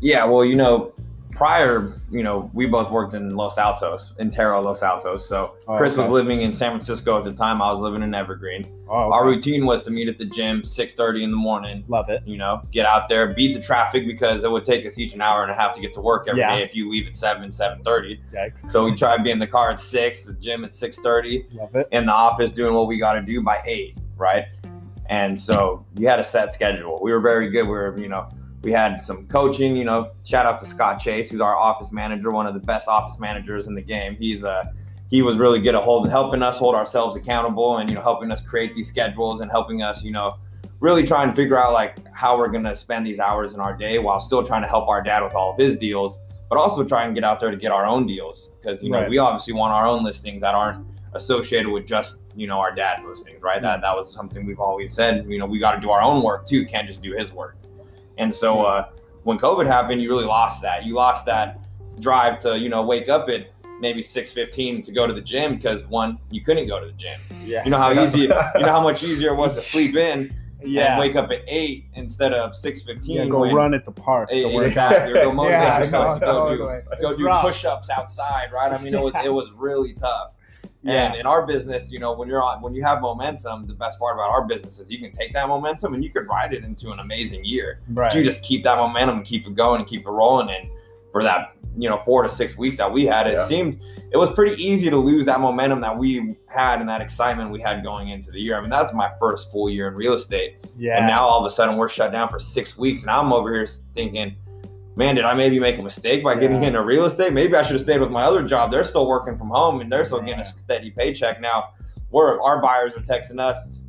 Yeah, 0.00 0.24
well, 0.24 0.44
you 0.44 0.56
know, 0.56 0.94
prior, 1.30 2.00
you 2.10 2.22
know, 2.22 2.50
we 2.52 2.66
both 2.66 2.90
worked 2.90 3.14
in 3.14 3.36
Los 3.36 3.58
Altos, 3.58 4.12
Intero 4.18 4.62
Los 4.62 4.82
Altos. 4.82 5.26
So 5.28 5.54
oh, 5.68 5.76
Chris 5.76 5.94
okay. 5.94 6.02
was 6.02 6.10
living 6.10 6.42
in 6.42 6.52
San 6.52 6.70
Francisco 6.70 7.18
at 7.18 7.24
the 7.24 7.32
time. 7.32 7.62
I 7.62 7.70
was 7.70 7.80
living 7.80 8.02
in 8.02 8.14
Evergreen. 8.14 8.64
Oh, 8.88 9.04
okay. 9.04 9.14
Our 9.14 9.26
routine 9.26 9.64
was 9.64 9.84
to 9.84 9.90
meet 9.90 10.08
at 10.08 10.18
the 10.18 10.24
gym 10.24 10.62
6:30 10.62 11.22
in 11.22 11.30
the 11.30 11.36
morning. 11.36 11.84
Love 11.88 12.08
it. 12.08 12.22
You 12.26 12.36
know, 12.36 12.62
get 12.72 12.86
out 12.86 13.08
there, 13.08 13.32
beat 13.34 13.54
the 13.54 13.60
traffic 13.60 14.06
because 14.06 14.44
it 14.44 14.50
would 14.50 14.64
take 14.64 14.84
us 14.84 14.98
each 14.98 15.14
an 15.14 15.22
hour 15.22 15.42
and 15.42 15.50
a 15.50 15.54
half 15.54 15.72
to 15.74 15.80
get 15.80 15.92
to 15.94 16.00
work 16.00 16.26
every 16.28 16.40
yeah. 16.40 16.56
day 16.56 16.62
if 16.62 16.74
you 16.74 16.90
leave 16.90 17.06
at 17.06 17.16
7, 17.16 17.50
7:30. 17.50 18.20
Yikes. 18.32 18.58
So 18.70 18.84
we 18.84 18.94
try 18.94 19.16
to 19.16 19.22
be 19.22 19.30
in 19.30 19.38
the 19.38 19.46
car 19.46 19.70
at 19.70 19.80
6, 19.80 20.24
the 20.24 20.34
gym 20.34 20.64
at 20.64 20.72
6:30. 20.72 21.46
Love 21.54 21.74
it. 21.74 21.88
In 21.92 22.06
the 22.06 22.12
office 22.12 22.50
doing 22.50 22.74
what 22.74 22.86
we 22.86 22.98
got 22.98 23.14
to 23.14 23.22
do 23.22 23.42
by 23.42 23.62
8, 23.64 23.96
right? 24.16 24.44
And 25.10 25.38
so 25.38 25.84
you 25.98 26.06
had 26.06 26.20
a 26.20 26.24
set 26.24 26.52
schedule. 26.52 27.00
We 27.02 27.12
were 27.12 27.20
very 27.20 27.50
good. 27.50 27.64
We 27.64 27.70
were, 27.70 27.98
you 27.98 28.08
know, 28.08 28.28
we 28.62 28.70
had 28.70 29.04
some 29.04 29.26
coaching, 29.26 29.76
you 29.76 29.84
know, 29.84 30.12
shout 30.24 30.46
out 30.46 30.60
to 30.60 30.66
Scott 30.66 31.00
Chase, 31.00 31.30
who's 31.30 31.40
our 31.40 31.56
office 31.56 31.90
manager, 31.90 32.30
one 32.30 32.46
of 32.46 32.54
the 32.54 32.60
best 32.60 32.86
office 32.86 33.18
managers 33.18 33.66
in 33.66 33.74
the 33.74 33.82
game. 33.82 34.14
He's 34.16 34.44
uh 34.44 34.64
he 35.10 35.22
was 35.22 35.36
really 35.36 35.60
good 35.60 35.74
at 35.74 35.82
holding 35.82 36.10
helping 36.10 36.42
us 36.44 36.58
hold 36.58 36.76
ourselves 36.76 37.16
accountable 37.16 37.78
and 37.78 37.90
you 37.90 37.96
know 37.96 38.02
helping 38.02 38.30
us 38.30 38.40
create 38.40 38.72
these 38.72 38.86
schedules 38.86 39.40
and 39.40 39.50
helping 39.50 39.82
us, 39.82 40.04
you 40.04 40.12
know, 40.12 40.36
really 40.78 41.02
try 41.02 41.24
and 41.24 41.34
figure 41.34 41.58
out 41.58 41.72
like 41.72 41.96
how 42.14 42.38
we're 42.38 42.48
gonna 42.48 42.76
spend 42.76 43.04
these 43.04 43.18
hours 43.18 43.52
in 43.52 43.58
our 43.58 43.76
day 43.76 43.98
while 43.98 44.20
still 44.20 44.44
trying 44.44 44.62
to 44.62 44.68
help 44.68 44.88
our 44.88 45.02
dad 45.02 45.24
with 45.24 45.34
all 45.34 45.52
of 45.52 45.58
his 45.58 45.74
deals, 45.74 46.20
but 46.48 46.56
also 46.56 46.84
try 46.84 47.04
and 47.04 47.16
get 47.16 47.24
out 47.24 47.40
there 47.40 47.50
to 47.50 47.56
get 47.56 47.72
our 47.72 47.84
own 47.84 48.06
deals. 48.06 48.52
Because 48.60 48.80
you 48.80 48.90
know, 48.90 49.00
right. 49.00 49.10
we 49.10 49.18
obviously 49.18 49.54
want 49.54 49.72
our 49.72 49.88
own 49.88 50.04
listings 50.04 50.42
that 50.42 50.54
aren't 50.54 50.86
associated 51.14 51.70
with 51.70 51.86
just 51.86 52.18
you 52.36 52.46
know 52.46 52.58
our 52.58 52.74
dad's 52.74 53.04
listings, 53.04 53.42
right? 53.42 53.60
That 53.60 53.80
that 53.80 53.94
was 53.94 54.12
something 54.12 54.46
we've 54.46 54.60
always 54.60 54.92
said. 54.92 55.26
You 55.28 55.38
know, 55.38 55.46
we 55.46 55.58
got 55.58 55.72
to 55.72 55.80
do 55.80 55.90
our 55.90 56.02
own 56.02 56.22
work 56.22 56.46
too. 56.46 56.64
Can't 56.64 56.86
just 56.86 57.02
do 57.02 57.12
his 57.12 57.32
work. 57.32 57.56
And 58.18 58.34
so 58.34 58.62
uh, 58.62 58.90
when 59.24 59.38
COVID 59.38 59.66
happened, 59.66 60.02
you 60.02 60.10
really 60.10 60.26
lost 60.26 60.62
that. 60.62 60.84
You 60.84 60.94
lost 60.94 61.26
that 61.26 61.60
drive 62.00 62.38
to 62.40 62.58
you 62.58 62.68
know 62.68 62.82
wake 62.82 63.08
up 63.08 63.28
at 63.28 63.50
maybe 63.80 64.02
6:15 64.02 64.84
to 64.84 64.92
go 64.92 65.06
to 65.06 65.12
the 65.12 65.20
gym 65.20 65.56
because 65.56 65.84
one 65.86 66.18
you 66.30 66.42
couldn't 66.42 66.68
go 66.68 66.80
to 66.80 66.86
the 66.86 66.92
gym. 66.92 67.18
Yeah. 67.44 67.64
You 67.64 67.70
know 67.70 67.78
how 67.78 67.92
easy 68.04 68.20
you 68.20 68.28
know 68.28 68.72
how 68.72 68.82
much 68.82 69.02
easier 69.02 69.32
it 69.32 69.36
was 69.36 69.54
to 69.56 69.60
sleep 69.60 69.96
in 69.96 70.34
yeah. 70.62 70.92
and 70.92 71.00
wake 71.00 71.16
up 71.16 71.30
at 71.30 71.42
8 71.46 71.86
instead 71.94 72.32
of 72.32 72.52
6:15 72.52 73.06
yeah, 73.06 73.24
go 73.26 73.40
when, 73.40 73.54
run 73.54 73.74
at 73.74 73.84
the 73.84 73.92
park. 73.92 74.28
Exactly. 74.30 75.12
Or 75.12 75.24
go 75.24 75.32
motivate 75.32 75.60
yeah, 75.60 75.78
yourself 75.78 76.20
to 76.20 76.26
go 76.26 76.50
do 76.50 76.82
go 77.00 77.16
do 77.16 77.28
push-ups 77.40 77.90
outside, 77.90 78.52
right? 78.52 78.72
I 78.72 78.82
mean 78.82 78.94
it 78.94 79.02
was 79.02 79.14
it 79.24 79.32
was 79.40 79.58
really 79.58 79.94
tough. 79.94 80.32
And 80.84 81.14
in 81.14 81.26
our 81.26 81.46
business, 81.46 81.92
you 81.92 81.98
know, 81.98 82.12
when 82.14 82.26
you're 82.26 82.42
on, 82.42 82.62
when 82.62 82.74
you 82.74 82.82
have 82.84 83.02
momentum, 83.02 83.66
the 83.66 83.74
best 83.74 83.98
part 83.98 84.16
about 84.16 84.30
our 84.30 84.46
business 84.46 84.78
is 84.78 84.90
you 84.90 84.98
can 84.98 85.12
take 85.12 85.34
that 85.34 85.46
momentum 85.46 85.92
and 85.94 86.02
you 86.02 86.10
can 86.10 86.26
ride 86.26 86.54
it 86.54 86.64
into 86.64 86.90
an 86.90 87.00
amazing 87.00 87.44
year. 87.44 87.80
Right. 87.90 88.08
But 88.08 88.16
you 88.16 88.24
just 88.24 88.42
keep 88.42 88.64
that 88.64 88.78
momentum 88.78 89.18
and 89.18 89.26
keep 89.26 89.46
it 89.46 89.54
going 89.54 89.80
and 89.80 89.88
keep 89.88 90.06
it 90.06 90.10
rolling. 90.10 90.48
And 90.48 90.70
for 91.12 91.22
that, 91.22 91.54
you 91.76 91.88
know, 91.88 91.98
four 91.98 92.22
to 92.22 92.28
six 92.28 92.56
weeks 92.56 92.78
that 92.78 92.90
we 92.90 93.04
had, 93.04 93.26
it 93.26 93.34
yeah. 93.34 93.44
seemed 93.44 93.80
it 94.10 94.16
was 94.16 94.30
pretty 94.30 94.60
easy 94.62 94.90
to 94.90 94.96
lose 94.96 95.26
that 95.26 95.40
momentum 95.40 95.80
that 95.82 95.96
we 95.96 96.34
had 96.48 96.80
and 96.80 96.88
that 96.88 97.00
excitement 97.00 97.50
we 97.50 97.60
had 97.60 97.84
going 97.84 98.08
into 98.08 98.30
the 98.30 98.40
year. 98.40 98.56
I 98.56 98.60
mean, 98.60 98.70
that's 98.70 98.92
my 98.92 99.10
first 99.20 99.50
full 99.52 99.68
year 99.70 99.88
in 99.88 99.94
real 99.94 100.14
estate. 100.14 100.66
Yeah. 100.78 100.96
And 100.96 101.06
now 101.06 101.26
all 101.26 101.38
of 101.38 101.46
a 101.46 101.54
sudden 101.54 101.76
we're 101.76 101.88
shut 101.88 102.10
down 102.10 102.28
for 102.28 102.38
six 102.38 102.76
weeks, 102.76 103.02
and 103.02 103.10
I'm 103.10 103.32
over 103.32 103.52
here 103.54 103.66
thinking, 103.94 104.34
man, 104.96 105.14
did 105.14 105.24
I 105.24 105.34
maybe 105.34 105.58
make 105.58 105.78
a 105.78 105.82
mistake 105.82 106.22
by 106.22 106.34
getting 106.34 106.62
yeah. 106.62 106.68
into 106.68 106.82
real 106.82 107.04
estate? 107.04 107.32
Maybe 107.32 107.54
I 107.54 107.62
should 107.62 107.72
have 107.72 107.82
stayed 107.82 108.00
with 108.00 108.10
my 108.10 108.24
other 108.24 108.42
job. 108.42 108.70
They're 108.70 108.84
still 108.84 109.06
working 109.06 109.36
from 109.36 109.48
home 109.48 109.80
and 109.80 109.90
they're 109.90 110.04
still 110.04 110.20
getting 110.20 110.40
a 110.40 110.44
steady 110.44 110.90
paycheck. 110.90 111.40
Now, 111.40 111.70
we're 112.10 112.40
our 112.42 112.60
buyers 112.60 112.92
are 112.94 113.00
texting 113.00 113.40
us, 113.40 113.84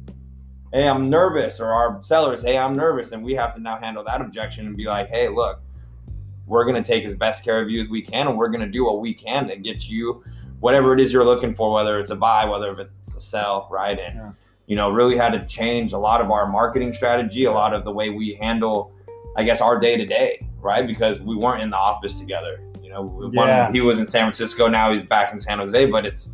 hey, 0.71 0.87
I'm 0.87 1.09
nervous, 1.09 1.59
or 1.59 1.71
our 1.71 2.01
sellers, 2.03 2.43
hey, 2.43 2.57
I'm 2.57 2.73
nervous, 2.73 3.11
and 3.11 3.23
we 3.23 3.33
have 3.33 3.53
to 3.55 3.59
now 3.59 3.77
handle 3.79 4.03
that 4.03 4.21
objection 4.21 4.67
and 4.67 4.77
be 4.77 4.85
like, 4.85 5.09
hey, 5.09 5.27
look 5.27 5.61
we're 6.51 6.65
going 6.65 6.75
to 6.75 6.83
take 6.83 7.05
as 7.05 7.15
best 7.15 7.43
care 7.45 7.61
of 7.61 7.69
you 7.69 7.79
as 7.79 7.87
we 7.87 8.01
can 8.01 8.27
and 8.27 8.37
we're 8.37 8.49
going 8.49 8.65
to 8.65 8.71
do 8.71 8.83
what 8.83 8.99
we 8.99 9.13
can 9.13 9.47
to 9.47 9.55
get 9.55 9.87
you 9.87 10.21
whatever 10.59 10.93
it 10.93 10.99
is 10.99 11.13
you're 11.13 11.23
looking 11.23 11.55
for 11.55 11.71
whether 11.71 11.97
it's 11.97 12.11
a 12.11 12.15
buy 12.15 12.45
whether 12.45 12.77
it's 12.77 13.15
a 13.15 13.19
sell 13.19 13.67
right 13.71 13.99
and 13.99 14.15
yeah. 14.15 14.31
you 14.67 14.75
know 14.75 14.89
really 14.89 15.15
had 15.15 15.31
to 15.31 15.45
change 15.45 15.93
a 15.93 15.97
lot 15.97 16.19
of 16.19 16.29
our 16.29 16.47
marketing 16.47 16.91
strategy 16.91 17.45
a 17.45 17.51
lot 17.51 17.73
of 17.73 17.85
the 17.85 17.91
way 17.91 18.09
we 18.09 18.33
handle 18.35 18.91
i 19.37 19.43
guess 19.43 19.61
our 19.61 19.79
day 19.79 19.95
to 19.95 20.05
day 20.05 20.45
right 20.61 20.87
because 20.87 21.19
we 21.19 21.35
weren't 21.35 21.61
in 21.61 21.69
the 21.69 21.77
office 21.77 22.19
together 22.19 22.61
you 22.81 22.89
know 22.89 23.31
yeah. 23.33 23.71
he 23.71 23.81
was 23.81 23.99
in 23.99 24.07
san 24.07 24.23
francisco 24.23 24.67
now 24.67 24.93
he's 24.93 25.03
back 25.03 25.31
in 25.31 25.39
san 25.39 25.57
jose 25.57 25.85
but 25.85 26.05
it's 26.05 26.29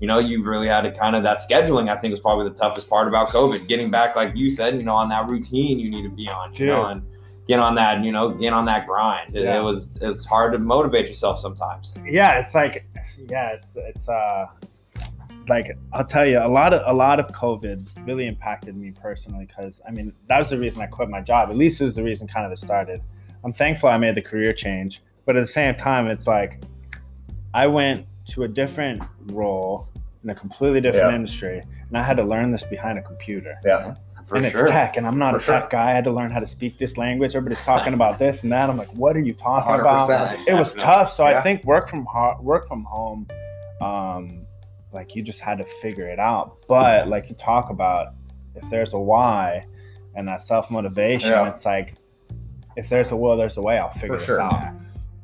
you 0.00 0.06
know 0.06 0.18
you 0.18 0.42
really 0.42 0.68
had 0.68 0.82
to 0.82 0.92
kind 0.92 1.16
of 1.16 1.22
that 1.22 1.38
scheduling 1.38 1.88
i 1.88 1.96
think 1.96 2.10
was 2.10 2.20
probably 2.20 2.48
the 2.48 2.54
toughest 2.54 2.88
part 2.88 3.08
about 3.08 3.28
covid 3.28 3.66
getting 3.66 3.90
back 3.90 4.16
like 4.16 4.34
you 4.34 4.50
said 4.50 4.76
you 4.76 4.82
know 4.82 4.94
on 4.94 5.08
that 5.08 5.28
routine 5.28 5.78
you 5.78 5.90
need 5.90 6.02
to 6.02 6.10
be 6.10 6.28
on 6.28 6.52
you 6.54 6.66
know 6.66 6.86
and 6.86 7.02
get 7.46 7.58
on 7.58 7.74
that, 7.74 8.04
you 8.04 8.12
know, 8.12 8.30
get 8.30 8.52
on 8.52 8.64
that 8.66 8.86
grind. 8.86 9.36
It, 9.36 9.44
yeah. 9.44 9.58
it 9.58 9.62
was 9.62 9.88
it's 10.00 10.24
hard 10.24 10.52
to 10.52 10.58
motivate 10.58 11.08
yourself 11.08 11.38
sometimes. 11.38 11.96
Yeah, 12.08 12.38
it's 12.38 12.54
like 12.54 12.86
yeah, 13.28 13.50
it's 13.50 13.76
it's 13.76 14.08
uh 14.08 14.46
like 15.48 15.76
I'll 15.92 16.04
tell 16.04 16.26
you, 16.26 16.38
a 16.38 16.48
lot 16.48 16.72
of 16.72 16.82
a 16.86 16.96
lot 16.96 17.18
of 17.18 17.26
COVID 17.28 17.86
really 18.06 18.26
impacted 18.26 18.76
me 18.76 18.92
personally 18.92 19.46
because 19.46 19.80
I 19.86 19.90
mean 19.90 20.12
that 20.28 20.38
was 20.38 20.50
the 20.50 20.58
reason 20.58 20.82
I 20.82 20.86
quit 20.86 21.08
my 21.08 21.20
job. 21.20 21.50
At 21.50 21.56
least 21.56 21.80
it 21.80 21.84
was 21.84 21.94
the 21.94 22.04
reason 22.04 22.28
kind 22.28 22.46
of 22.46 22.52
it 22.52 22.58
started. 22.58 23.00
I'm 23.44 23.52
thankful 23.52 23.88
I 23.88 23.98
made 23.98 24.14
the 24.14 24.22
career 24.22 24.52
change, 24.52 25.02
but 25.26 25.36
at 25.36 25.40
the 25.40 25.52
same 25.52 25.74
time, 25.74 26.06
it's 26.06 26.26
like 26.26 26.62
I 27.54 27.66
went 27.66 28.06
to 28.26 28.44
a 28.44 28.48
different 28.48 29.02
role 29.26 29.88
in 30.22 30.30
a 30.30 30.34
completely 30.34 30.80
different 30.80 31.10
yeah. 31.10 31.16
industry, 31.16 31.62
and 31.88 31.98
I 31.98 32.02
had 32.02 32.16
to 32.18 32.22
learn 32.22 32.52
this 32.52 32.62
behind 32.62 32.98
a 32.98 33.02
computer. 33.02 33.58
Yeah. 33.64 33.96
For 34.26 34.36
and 34.36 34.50
sure. 34.50 34.62
it's 34.62 34.70
tech, 34.70 34.96
and 34.96 35.06
I'm 35.06 35.18
not 35.18 35.34
For 35.34 35.40
a 35.40 35.44
tech 35.44 35.62
sure. 35.62 35.68
guy. 35.70 35.90
I 35.90 35.92
had 35.92 36.04
to 36.04 36.12
learn 36.12 36.30
how 36.30 36.38
to 36.38 36.46
speak 36.46 36.78
this 36.78 36.96
language. 36.96 37.34
Everybody's 37.34 37.64
talking 37.64 37.92
about 37.92 38.18
this 38.18 38.44
and 38.44 38.52
that. 38.52 38.70
I'm 38.70 38.76
like, 38.76 38.92
what 38.94 39.16
are 39.16 39.20
you 39.20 39.34
talking 39.34 39.72
100%. 39.72 39.80
about? 39.80 40.48
It 40.48 40.54
was 40.54 40.74
tough. 40.74 41.12
So 41.12 41.28
yeah. 41.28 41.38
I 41.38 41.42
think 41.42 41.64
work 41.64 41.88
from 41.88 42.06
ho- 42.06 42.38
work 42.40 42.68
from 42.68 42.84
home, 42.84 43.26
um, 43.80 44.46
like 44.92 45.16
you 45.16 45.22
just 45.22 45.40
had 45.40 45.58
to 45.58 45.64
figure 45.64 46.08
it 46.08 46.20
out. 46.20 46.58
But 46.68 47.08
like 47.08 47.28
you 47.28 47.34
talk 47.34 47.70
about, 47.70 48.14
if 48.54 48.68
there's 48.70 48.92
a 48.92 48.98
why, 49.00 49.66
and 50.14 50.28
that 50.28 50.40
self 50.42 50.70
motivation, 50.70 51.30
yeah. 51.30 51.48
it's 51.48 51.64
like, 51.64 51.94
if 52.76 52.88
there's 52.88 53.12
a 53.12 53.16
will, 53.16 53.36
there's 53.36 53.56
a 53.56 53.62
way. 53.62 53.78
I'll 53.78 53.90
figure 53.90 54.16
this 54.16 54.26
sure. 54.26 54.40
out. 54.40 54.72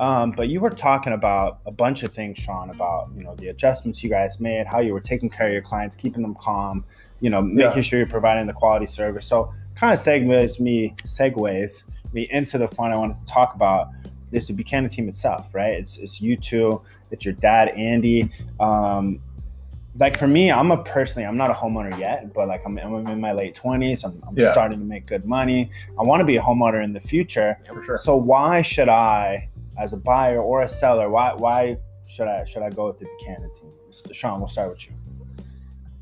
Um, 0.00 0.30
but 0.30 0.48
you 0.48 0.60
were 0.60 0.70
talking 0.70 1.12
about 1.12 1.58
a 1.66 1.72
bunch 1.72 2.04
of 2.04 2.12
things, 2.12 2.38
Sean, 2.38 2.70
about 2.70 3.10
you 3.16 3.24
know 3.24 3.34
the 3.34 3.48
adjustments 3.48 4.02
you 4.02 4.10
guys 4.10 4.38
made, 4.38 4.66
how 4.66 4.78
you 4.78 4.92
were 4.92 5.00
taking 5.00 5.28
care 5.28 5.48
of 5.48 5.52
your 5.52 5.62
clients, 5.62 5.96
keeping 5.96 6.22
them 6.22 6.36
calm, 6.36 6.84
you 7.20 7.30
know, 7.30 7.42
making 7.42 7.76
yeah. 7.76 7.80
sure 7.82 7.98
you're 7.98 8.08
providing 8.08 8.46
the 8.46 8.52
quality 8.52 8.86
service. 8.86 9.26
So 9.26 9.52
kind 9.74 9.92
of 9.92 9.98
segues 9.98 10.60
me 10.60 10.94
segues 11.04 11.82
me 12.12 12.28
into 12.30 12.58
the 12.58 12.68
fun 12.68 12.92
I 12.92 12.96
wanted 12.96 13.18
to 13.18 13.24
talk 13.24 13.54
about 13.54 13.88
is 14.30 14.46
the 14.46 14.52
Buchanan 14.52 14.90
team 14.90 15.08
itself, 15.08 15.54
right? 15.54 15.74
It's 15.74 15.96
it's 15.96 16.20
you 16.20 16.36
two, 16.36 16.80
it's 17.10 17.24
your 17.24 17.34
dad, 17.34 17.68
Andy. 17.70 18.30
Um, 18.60 19.20
like 19.98 20.18
for 20.18 20.26
me, 20.26 20.50
I'm 20.50 20.70
a 20.70 20.82
personally, 20.82 21.26
I'm 21.26 21.36
not 21.36 21.50
a 21.50 21.54
homeowner 21.54 21.98
yet, 21.98 22.32
but 22.32 22.48
like 22.48 22.62
I'm, 22.64 22.78
I'm 22.78 23.06
in 23.06 23.20
my 23.20 23.32
late 23.32 23.54
20s. 23.54 24.04
I'm, 24.04 24.22
I'm 24.26 24.36
yeah. 24.36 24.52
starting 24.52 24.78
to 24.78 24.84
make 24.84 25.06
good 25.06 25.24
money. 25.24 25.70
I 25.98 26.02
want 26.02 26.20
to 26.20 26.24
be 26.24 26.36
a 26.36 26.42
homeowner 26.42 26.82
in 26.82 26.92
the 26.92 27.00
future. 27.00 27.58
Yeah, 27.64 27.82
sure. 27.84 27.96
So 27.96 28.16
why 28.16 28.62
should 28.62 28.88
I, 28.88 29.48
as 29.78 29.92
a 29.92 29.96
buyer 29.96 30.40
or 30.40 30.62
a 30.62 30.68
seller, 30.68 31.08
why 31.08 31.34
why 31.34 31.78
should 32.06 32.28
I 32.28 32.44
should 32.44 32.62
I 32.62 32.70
go 32.70 32.86
with 32.86 32.98
the 32.98 33.06
Buchanan 33.06 33.52
team? 33.52 33.72
Sean, 34.12 34.40
we'll 34.40 34.48
start 34.48 34.70
with 34.70 34.86
you 34.86 34.94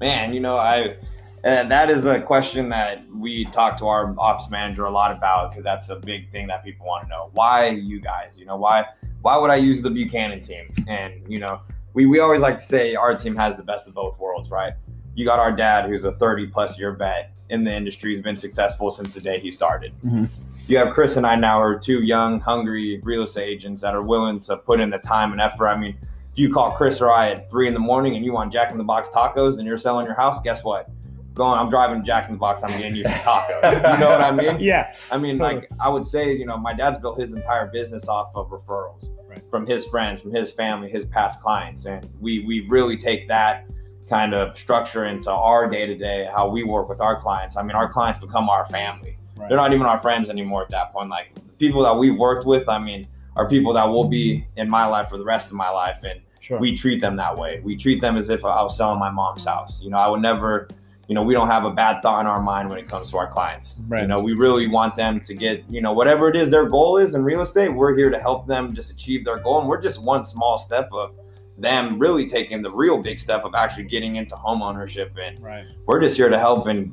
man, 0.01 0.35
you 0.35 0.41
know, 0.41 0.57
I 0.57 0.97
and 1.45 1.71
that 1.71 1.91
is 1.91 2.07
a 2.07 2.21
question 2.21 2.69
that 2.71 3.05
we 3.15 3.45
talk 3.47 3.79
to 3.79 3.87
our 3.87 4.15
office 4.19 4.51
manager 4.51 4.87
a 4.87 4.91
lot 4.91 5.13
about 5.13 5.51
because 5.51 5.63
that's 5.63 5.89
a 5.91 5.97
big 5.97 6.31
thing 6.33 6.49
that 6.49 6.65
people 6.65 6.87
want 6.87 7.05
to 7.05 7.09
know. 7.09 7.31
Why 7.35 7.69
you 7.69 8.01
guys? 8.01 8.37
You 8.39 8.47
know, 8.47 8.57
why 8.57 8.85
why 9.23 9.37
would 9.37 9.51
I 9.51 9.57
use 9.57 9.81
the 9.81 9.91
Buchanan 9.91 10.43
team? 10.43 10.73
And 10.89 11.23
you 11.29 11.39
know, 11.39 11.61
we 11.97 12.05
we 12.05 12.21
always 12.21 12.43
like 12.43 12.59
to 12.59 12.63
say 12.63 12.95
our 12.95 13.17
team 13.17 13.35
has 13.35 13.57
the 13.57 13.63
best 13.63 13.89
of 13.89 13.95
both 13.95 14.19
worlds, 14.21 14.51
right? 14.51 14.75
You 15.15 15.25
got 15.25 15.39
our 15.39 15.51
dad, 15.51 15.87
who's 15.87 16.05
a 16.05 16.13
30 16.13 16.49
plus 16.49 16.79
year 16.79 16.93
vet 16.93 17.33
in 17.49 17.65
the 17.65 17.73
industry, 17.73 18.13
has 18.13 18.21
been 18.21 18.37
successful 18.37 18.91
since 18.91 19.15
the 19.15 19.21
day 19.21 19.41
he 19.41 19.51
started. 19.51 19.95
Mm-hmm. 20.05 20.27
You 20.69 20.77
have 20.77 20.93
Chris 20.93 21.17
and 21.17 21.27
I 21.27 21.37
now 21.37 21.59
are 21.59 21.79
two 21.79 22.01
young, 22.01 22.39
hungry 22.39 23.01
real 23.03 23.23
estate 23.23 23.49
agents 23.49 23.81
that 23.81 23.95
are 23.95 24.03
willing 24.03 24.41
to 24.41 24.59
put 24.59 24.79
in 24.79 24.91
the 24.91 24.99
time 24.99 25.33
and 25.33 25.41
effort. 25.41 25.69
I 25.69 25.79
mean, 25.79 25.97
if 26.33 26.39
you 26.39 26.53
call 26.53 26.73
Chris 26.73 27.01
or 27.01 27.11
I 27.11 27.31
at 27.31 27.49
three 27.49 27.67
in 27.67 27.73
the 27.73 27.81
morning 27.81 28.15
and 28.15 28.23
you 28.27 28.33
want 28.33 28.53
Jack 28.53 28.73
in 28.73 28.77
the 28.77 28.85
Box 28.85 29.09
tacos 29.09 29.57
and 29.57 29.67
you're 29.67 29.79
selling 29.79 30.05
your 30.05 30.17
house, 30.17 30.39
guess 30.45 30.63
what? 30.63 30.91
Going, 31.33 31.59
I'm 31.59 31.71
driving 31.71 32.05
Jack 32.05 32.27
in 32.27 32.33
the 32.33 32.39
Box. 32.39 32.63
I'm 32.63 32.79
getting 32.79 32.95
you 32.95 33.05
some 33.05 33.13
tacos. 33.13 33.73
you 33.73 34.01
know 34.01 34.11
what 34.11 34.21
I 34.21 34.33
mean? 34.33 34.59
Yeah. 34.61 34.95
I 35.11 35.17
mean, 35.17 35.39
totally. 35.39 35.61
like 35.61 35.71
I 35.81 35.89
would 35.89 36.05
say, 36.05 36.35
you 36.35 36.45
know, 36.45 36.59
my 36.59 36.75
dad's 36.75 36.99
built 36.99 37.19
his 37.19 37.33
entire 37.33 37.69
business 37.69 38.07
off 38.07 38.33
of 38.35 38.51
referrals. 38.51 39.09
From 39.51 39.67
his 39.67 39.87
friends, 39.87 40.21
from 40.21 40.35
his 40.35 40.53
family, 40.53 40.91
his 40.91 41.05
past 41.05 41.41
clients, 41.41 41.87
and 41.87 42.09
we 42.21 42.41
we 42.41 42.61
really 42.69 42.97
take 42.97 43.29
that 43.29 43.67
kind 44.09 44.35
of 44.35 44.57
structure 44.57 45.07
into 45.07 45.31
our 45.31 45.69
day 45.69 45.87
to 45.87 45.97
day, 45.97 46.29
how 46.33 46.49
we 46.49 46.63
work 46.63 46.89
with 46.89 47.01
our 47.01 47.21
clients. 47.21 47.57
I 47.57 47.63
mean, 47.63 47.75
our 47.77 47.89
clients 47.89 48.21
become 48.21 48.49
our 48.49 48.65
family. 48.67 49.19
Right. 49.37 49.49
They're 49.49 49.59
not 49.59 49.73
even 49.73 49.87
our 49.87 50.01
friends 50.01 50.29
anymore 50.29 50.63
at 50.63 50.71
that 50.71 50.93
point. 50.93 51.11
Like 51.11 51.35
the 51.35 51.41
people 51.59 51.83
that 51.83 51.97
we've 51.97 52.17
worked 52.17 52.47
with, 52.47 52.69
I 52.69 52.79
mean, 52.79 53.09
are 53.35 53.49
people 53.49 53.73
that 53.73 53.85
will 53.85 54.09
be 54.09 54.47
in 54.57 54.71
my 54.71 54.87
life 54.87 55.09
for 55.09 55.19
the 55.19 55.25
rest 55.25 55.51
of 55.51 55.57
my 55.57 55.71
life. 55.71 55.99
And 56.05 56.21
Sure. 56.47 56.61
We 56.61 56.77
treat 56.77 57.01
them 57.01 57.17
that 57.17 57.37
way. 57.37 57.61
We 57.65 57.75
treat 57.75 58.01
them 58.01 58.17
as 58.17 58.29
if 58.29 58.45
I 58.45 58.63
was 58.63 58.77
selling 58.77 59.01
my 59.01 59.11
mom's 59.11 59.45
house. 59.45 59.83
You 59.83 59.91
know, 59.91 59.97
I 59.97 60.07
would 60.07 60.23
never, 60.23 60.69
you 61.09 61.15
know, 61.15 61.23
we 61.23 61.35
don't 61.35 61.49
have 61.49 61.65
a 61.65 61.71
bad 61.71 62.03
thought 62.03 62.21
in 62.21 62.27
our 62.27 62.43
mind 62.43 62.69
when 62.69 62.79
it 62.79 62.89
comes 62.89 63.11
to 63.11 63.17
our 63.17 63.29
clients. 63.29 63.85
Right. 63.87 64.03
You 64.03 64.09
know, 64.09 64.21
we 64.21 64.33
really 64.33 64.67
want 64.67 64.97
them 64.97 65.21
to 65.21 65.35
get, 65.35 65.65
you 65.71 65.81
know, 65.81 65.93
whatever 65.93 66.29
it 66.29 66.37
is 66.37 66.51
their 66.51 66.69
goal 66.69 66.97
is 66.97 67.15
in 67.15 67.23
real 67.23 67.43
estate, 67.43 67.69
we're 67.69 67.97
here 67.97 68.11
to 68.11 68.19
help 68.19 68.47
them 68.47 68.75
just 68.75 68.91
achieve 68.91 69.25
their 69.25 69.39
goal. 69.39 69.61
And 69.61 69.69
we're 69.69 69.81
just 69.81 70.03
one 70.03 70.25
small 70.25 70.59
step 70.59 70.89
of 70.93 71.15
them 71.59 71.99
really 71.99 72.29
taking 72.29 72.61
the 72.61 72.71
real 72.71 73.01
big 73.01 73.21
step 73.21 73.45
of 73.45 73.55
actually 73.55 73.85
getting 73.85 74.17
into 74.17 74.35
home 74.35 74.63
ownership. 74.63 75.17
And 75.21 75.41
right. 75.41 75.67
we're 75.87 76.01
just 76.01 76.17
here 76.17 76.29
to 76.29 76.39
help 76.39 76.67
and 76.67 76.93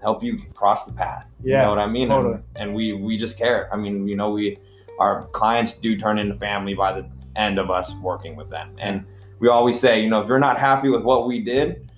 help 0.00 0.22
you 0.22 0.38
cross 0.54 0.84
the 0.84 0.92
path. 0.92 1.26
Yeah. 1.42 1.58
You 1.58 1.62
know 1.64 1.70
what 1.70 1.78
I 1.80 1.86
mean? 1.86 2.08
Totally. 2.08 2.34
And, 2.34 2.44
and 2.56 2.74
we 2.74 2.92
we 2.92 3.18
just 3.18 3.36
care. 3.36 3.68
I 3.72 3.76
mean, 3.76 4.06
you 4.06 4.16
know, 4.16 4.30
we 4.30 4.58
our 5.00 5.26
clients 5.28 5.72
do 5.72 5.98
turn 5.98 6.18
into 6.18 6.34
family 6.34 6.74
by 6.74 6.92
the 6.92 7.08
end 7.36 7.58
of 7.58 7.70
us 7.70 7.94
working 7.96 8.36
with 8.36 8.50
them. 8.50 8.74
And 8.78 9.04
we 9.40 9.48
always 9.48 9.78
say, 9.78 10.00
you 10.00 10.10
know, 10.10 10.20
if 10.20 10.28
you're 10.28 10.38
not 10.38 10.58
happy 10.58 10.88
with 10.88 11.02
what 11.02 11.26
we 11.26 11.40
did, 11.40 11.90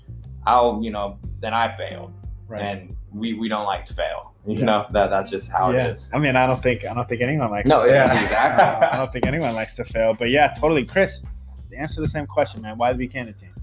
I'll, 0.47 0.83
you 0.83 0.91
know, 0.91 1.19
then 1.41 1.55
I 1.55 1.77
failed. 1.77 2.13
Right. 2.49 2.63
And 2.63 2.97
we 3.13 3.35
we 3.35 3.49
don't 3.49 3.67
like 3.67 3.85
to 3.87 3.95
fail. 3.95 4.35
You 4.47 4.57
yeah. 4.57 4.65
know, 4.65 4.87
that 4.93 5.11
that's 5.11 5.31
just 5.31 5.51
how 5.51 5.71
yeah. 5.71 5.87
it 5.87 5.93
is. 5.93 6.11
I 6.13 6.19
mean, 6.19 6.37
I 6.37 6.47
don't 6.47 6.63
think 6.63 6.85
I 6.85 6.95
don't 6.95 7.09
think 7.09 7.23
anyone 7.23 7.51
likes 7.51 7.69
no, 7.69 7.85
to 7.85 7.91
yeah, 7.91 8.13
fail. 8.13 8.23
exactly. 8.23 8.89
I 8.93 8.97
don't 8.97 9.13
think 9.13 9.27
anyone 9.27 9.55
likes 9.55 9.77
to 9.77 9.85
fail. 9.85 10.15
But 10.15 10.31
yeah, 10.31 10.49
totally. 10.49 10.85
Chris, 10.85 11.23
to 11.71 11.77
answer 11.77 12.01
the 12.01 12.09
same 12.09 12.27
question, 12.27 12.63
man, 12.63 12.79
why 12.79 12.93
the 12.93 12.99
Buchanan 12.99 13.35
team? 13.35 13.55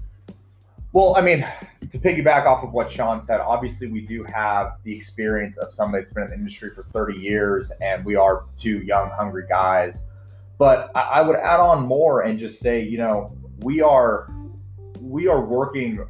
Well, 0.92 1.16
I 1.16 1.20
mean, 1.20 1.46
to 1.90 1.98
piggyback 1.98 2.46
off 2.46 2.64
of 2.64 2.72
what 2.72 2.90
Sean 2.90 3.22
said, 3.22 3.40
obviously 3.40 3.88
we 3.88 4.00
do 4.00 4.24
have 4.24 4.78
the 4.84 4.96
experience 4.96 5.58
of 5.58 5.74
somebody 5.74 6.02
that's 6.02 6.14
been 6.14 6.24
in 6.24 6.30
the 6.30 6.36
industry 6.36 6.70
for 6.74 6.82
30 6.82 7.18
years, 7.18 7.70
and 7.82 8.04
we 8.04 8.16
are 8.16 8.44
two 8.58 8.78
young, 8.78 9.10
hungry 9.10 9.44
guys 9.48 10.04
but 10.58 10.90
I, 10.94 11.00
I 11.00 11.22
would 11.22 11.36
add 11.36 11.60
on 11.60 11.86
more 11.86 12.22
and 12.22 12.38
just 12.38 12.60
say, 12.60 12.82
you 12.82 12.98
know, 12.98 13.34
we 13.60 13.80
are 13.80 14.30
we 15.00 15.28
are 15.28 15.40
working 15.40 16.06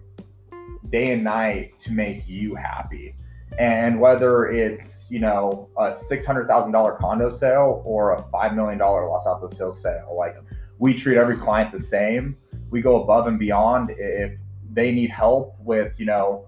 day 0.91 1.12
and 1.12 1.24
night 1.24 1.78
to 1.80 1.93
make 1.93 2.28
you 2.28 2.55
happy. 2.55 3.14
And 3.59 4.01
whether 4.01 4.47
it's, 4.47 5.11
you 5.11 5.18
know, 5.18 5.68
a 5.76 5.91
$600,000 5.91 6.99
condo 6.99 7.30
sale 7.30 7.82
or 7.84 8.14
a 8.14 8.22
$5 8.22 8.55
million 8.55 8.78
Los 8.78 9.26
Altos 9.26 9.57
Hills 9.57 9.82
sale, 9.82 10.14
like 10.16 10.36
we 10.78 10.95
treat 10.95 11.16
every 11.16 11.36
client 11.36 11.72
the 11.72 11.80
same. 11.80 12.36
We 12.70 12.80
go 12.80 13.03
above 13.03 13.26
and 13.26 13.39
beyond. 13.39 13.91
If 13.99 14.39
they 14.72 14.93
need 14.93 15.11
help 15.11 15.57
with, 15.61 15.99
you 15.99 16.07
know, 16.07 16.47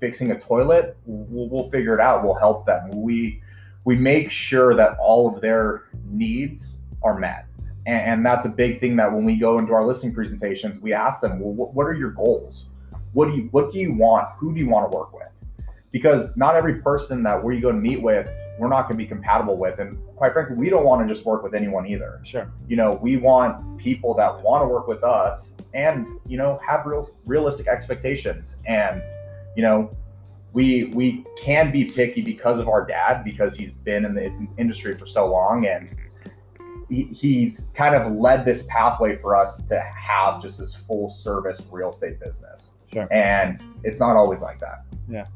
fixing 0.00 0.30
a 0.30 0.40
toilet, 0.40 0.96
we'll, 1.04 1.48
we'll 1.48 1.70
figure 1.70 1.94
it 1.94 2.00
out. 2.00 2.24
We'll 2.24 2.34
help 2.34 2.64
them. 2.66 2.90
We, 2.92 3.42
we 3.84 3.96
make 3.96 4.30
sure 4.30 4.74
that 4.74 4.96
all 4.98 5.34
of 5.34 5.42
their 5.42 5.84
needs 6.04 6.78
are 7.02 7.18
met. 7.18 7.46
And, 7.84 8.00
and, 8.00 8.26
that's 8.26 8.44
a 8.44 8.48
big 8.48 8.78
thing 8.78 8.94
that 8.96 9.12
when 9.12 9.24
we 9.24 9.36
go 9.36 9.58
into 9.58 9.72
our 9.72 9.84
listing 9.84 10.14
presentations, 10.14 10.80
we 10.80 10.92
ask 10.92 11.20
them, 11.20 11.40
well, 11.40 11.52
what, 11.52 11.74
what 11.74 11.86
are 11.86 11.94
your 11.94 12.10
goals? 12.10 12.66
What 13.12 13.28
do 13.28 13.36
you 13.36 13.48
what 13.50 13.72
do 13.72 13.78
you 13.78 13.94
want? 13.94 14.28
Who 14.38 14.54
do 14.54 14.60
you 14.60 14.68
want 14.68 14.90
to 14.90 14.96
work 14.96 15.12
with? 15.12 15.28
Because 15.90 16.36
not 16.36 16.56
every 16.56 16.80
person 16.80 17.22
that 17.24 17.42
we 17.42 17.60
go 17.60 17.70
to 17.70 17.76
meet 17.76 18.00
with, 18.00 18.28
we're 18.58 18.68
not 18.68 18.82
going 18.82 18.92
to 18.92 19.04
be 19.04 19.06
compatible 19.06 19.56
with. 19.56 19.78
And 19.78 19.98
quite 20.16 20.32
frankly, 20.32 20.56
we 20.56 20.70
don't 20.70 20.84
want 20.84 21.06
to 21.06 21.12
just 21.12 21.26
work 21.26 21.42
with 21.42 21.54
anyone 21.54 21.86
either. 21.86 22.20
Sure. 22.22 22.50
You 22.68 22.76
know, 22.76 22.98
we 23.02 23.16
want 23.16 23.78
people 23.78 24.14
that 24.14 24.42
want 24.42 24.62
to 24.62 24.68
work 24.68 24.88
with 24.88 25.04
us 25.04 25.52
and, 25.74 26.06
you 26.26 26.38
know, 26.38 26.60
have 26.66 26.86
real 26.86 27.08
realistic 27.26 27.66
expectations. 27.66 28.56
And, 28.66 29.02
you 29.56 29.62
know, 29.62 29.94
we 30.52 30.84
we 30.94 31.24
can 31.42 31.70
be 31.70 31.84
picky 31.84 32.22
because 32.22 32.58
of 32.58 32.68
our 32.68 32.86
dad 32.86 33.24
because 33.24 33.56
he's 33.56 33.72
been 33.72 34.04
in 34.04 34.14
the 34.14 34.32
industry 34.58 34.96
for 34.96 35.06
so 35.06 35.30
long 35.30 35.66
and 35.66 35.88
he, 36.88 37.04
he's 37.04 37.68
kind 37.74 37.94
of 37.94 38.12
led 38.12 38.44
this 38.44 38.64
pathway 38.68 39.16
for 39.16 39.34
us 39.34 39.62
to 39.64 39.80
have 39.80 40.42
just 40.42 40.58
this 40.58 40.74
full 40.74 41.08
service 41.08 41.62
real 41.70 41.90
estate 41.90 42.20
business. 42.20 42.72
Sure. 42.92 43.08
And 43.12 43.58
it's 43.84 44.00
not 44.00 44.16
always 44.16 44.42
like 44.42 44.58
that. 44.60 44.84
Yeah. 45.08 45.26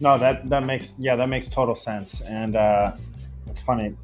No, 0.00 0.18
that 0.18 0.48
that 0.48 0.64
makes 0.64 0.94
yeah, 0.98 1.16
that 1.16 1.28
makes 1.28 1.48
total 1.48 1.74
sense. 1.74 2.20
And 2.22 2.56
uh 2.56 2.96
it's 3.46 3.60
funny. 3.60 3.94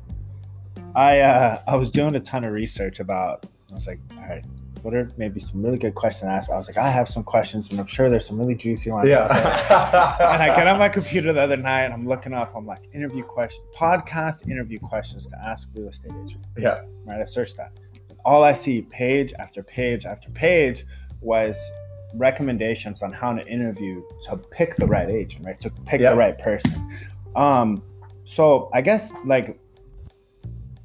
I 0.95 1.21
uh 1.21 1.63
I 1.67 1.77
was 1.77 1.91
doing 1.91 2.15
a 2.15 2.21
ton 2.21 2.45
of 2.45 2.53
research 2.53 3.01
about 3.01 3.47
I 3.71 3.75
was 3.75 3.87
like, 3.87 4.01
all 4.17 4.29
right, 4.29 4.45
what 4.87 4.95
are 4.95 5.11
maybe 5.17 5.41
some 5.41 5.63
really 5.63 5.79
good 5.79 5.97
questions 5.97 6.31
to 6.31 6.35
ask? 6.35 6.49
I 6.49 6.57
was 6.57 6.69
like, 6.69 6.77
I 6.77 6.89
have 6.89 7.09
some 7.09 7.25
questions, 7.25 7.69
and 7.71 7.81
I'm 7.81 7.87
sure 7.87 8.09
there's 8.09 8.25
some 8.25 8.39
really 8.39 8.55
juicy 8.55 8.93
ones. 8.93 9.09
Yeah. 9.09 9.27
and 10.33 10.41
I 10.41 10.55
get 10.55 10.69
on 10.69 10.79
my 10.79 10.89
computer 10.99 11.33
the 11.33 11.41
other 11.41 11.57
night 11.57 11.83
and 11.83 11.93
I'm 11.93 12.07
looking 12.07 12.33
up, 12.33 12.53
I'm 12.55 12.67
like, 12.67 12.89
interview 12.93 13.25
question, 13.25 13.65
podcast 13.75 14.49
interview 14.49 14.79
questions 14.79 15.27
to 15.27 15.37
ask 15.45 15.69
real 15.75 15.89
estate 15.89 16.13
agent. 16.25 16.45
Yeah. 16.57 16.83
Right. 17.05 17.21
I 17.21 17.25
searched 17.25 17.57
that. 17.57 17.75
All 18.25 18.45
I 18.45 18.53
see 18.53 18.83
page 18.83 19.33
after 19.41 19.61
page 19.61 20.07
after 20.07 20.31
page 20.31 20.85
was 21.21 21.59
recommendations 22.17 23.03
on 23.03 23.13
how 23.13 23.33
to 23.33 23.47
interview 23.47 24.03
to 24.23 24.37
pick 24.37 24.77
the 24.77 24.87
right 24.87 25.09
agent, 25.09 25.45
right? 25.45 25.61
To 25.61 25.71
pick 25.87 26.01
yep. 26.01 26.13
the 26.13 26.17
right 26.17 26.39
person. 26.39 26.91
Um, 27.35 27.83
so 28.25 28.71
I 28.73 28.81
guess 28.81 29.13
like 29.25 29.59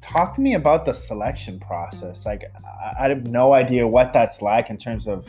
talk 0.00 0.34
to 0.34 0.40
me 0.40 0.54
about 0.54 0.84
the 0.84 0.92
selection 0.92 1.58
process. 1.58 2.26
Like 2.26 2.44
I, 2.64 3.04
I 3.04 3.08
have 3.08 3.26
no 3.26 3.54
idea 3.54 3.86
what 3.86 4.12
that's 4.12 4.42
like 4.42 4.70
in 4.70 4.76
terms 4.76 5.06
of 5.06 5.26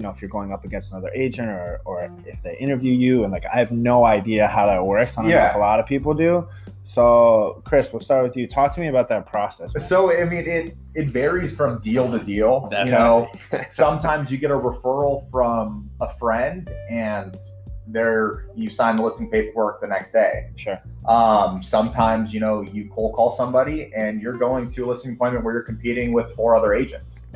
you 0.00 0.04
know 0.04 0.10
if 0.10 0.22
you're 0.22 0.30
going 0.30 0.50
up 0.50 0.64
against 0.64 0.92
another 0.92 1.10
agent 1.14 1.50
or 1.50 1.78
or 1.84 2.10
if 2.24 2.42
they 2.42 2.56
interview 2.56 2.94
you 2.94 3.22
and 3.22 3.30
like 3.30 3.44
I 3.52 3.58
have 3.58 3.70
no 3.70 4.06
idea 4.06 4.46
how 4.46 4.64
that 4.64 4.82
works. 4.82 5.18
I 5.18 5.22
don't 5.22 5.30
yeah. 5.30 5.42
know 5.42 5.50
if 5.50 5.54
a 5.56 5.58
lot 5.58 5.78
of 5.78 5.84
people 5.84 6.14
do. 6.14 6.48
So 6.84 7.60
Chris, 7.66 7.92
we'll 7.92 8.00
start 8.00 8.22
with 8.22 8.34
you. 8.34 8.46
Talk 8.46 8.72
to 8.72 8.80
me 8.80 8.86
about 8.86 9.08
that 9.08 9.26
process. 9.26 9.74
Man. 9.74 9.84
So 9.84 10.10
I 10.10 10.24
mean 10.24 10.48
it 10.48 10.74
it 10.94 11.08
varies 11.08 11.54
from 11.54 11.82
deal 11.82 12.10
to 12.10 12.18
deal. 12.18 12.66
Definitely. 12.70 12.92
You 12.92 13.58
know, 13.58 13.64
sometimes 13.68 14.32
you 14.32 14.38
get 14.38 14.50
a 14.50 14.54
referral 14.54 15.30
from 15.30 15.90
a 16.00 16.08
friend 16.16 16.70
and 16.88 17.36
there 17.86 18.46
you 18.54 18.70
sign 18.70 18.96
the 18.96 19.02
listing 19.02 19.30
paperwork 19.30 19.82
the 19.82 19.86
next 19.86 20.12
day. 20.12 20.48
Sure. 20.56 20.80
Um, 21.04 21.62
sometimes 21.62 22.32
you 22.32 22.40
know 22.40 22.62
you 22.62 22.88
cold 22.88 23.16
call 23.16 23.32
somebody 23.32 23.92
and 23.94 24.22
you're 24.22 24.38
going 24.38 24.70
to 24.70 24.84
a 24.84 24.86
listing 24.86 25.12
appointment 25.12 25.44
where 25.44 25.52
you're 25.52 25.62
competing 25.62 26.14
with 26.14 26.34
four 26.34 26.56
other 26.56 26.72
agents. 26.72 27.26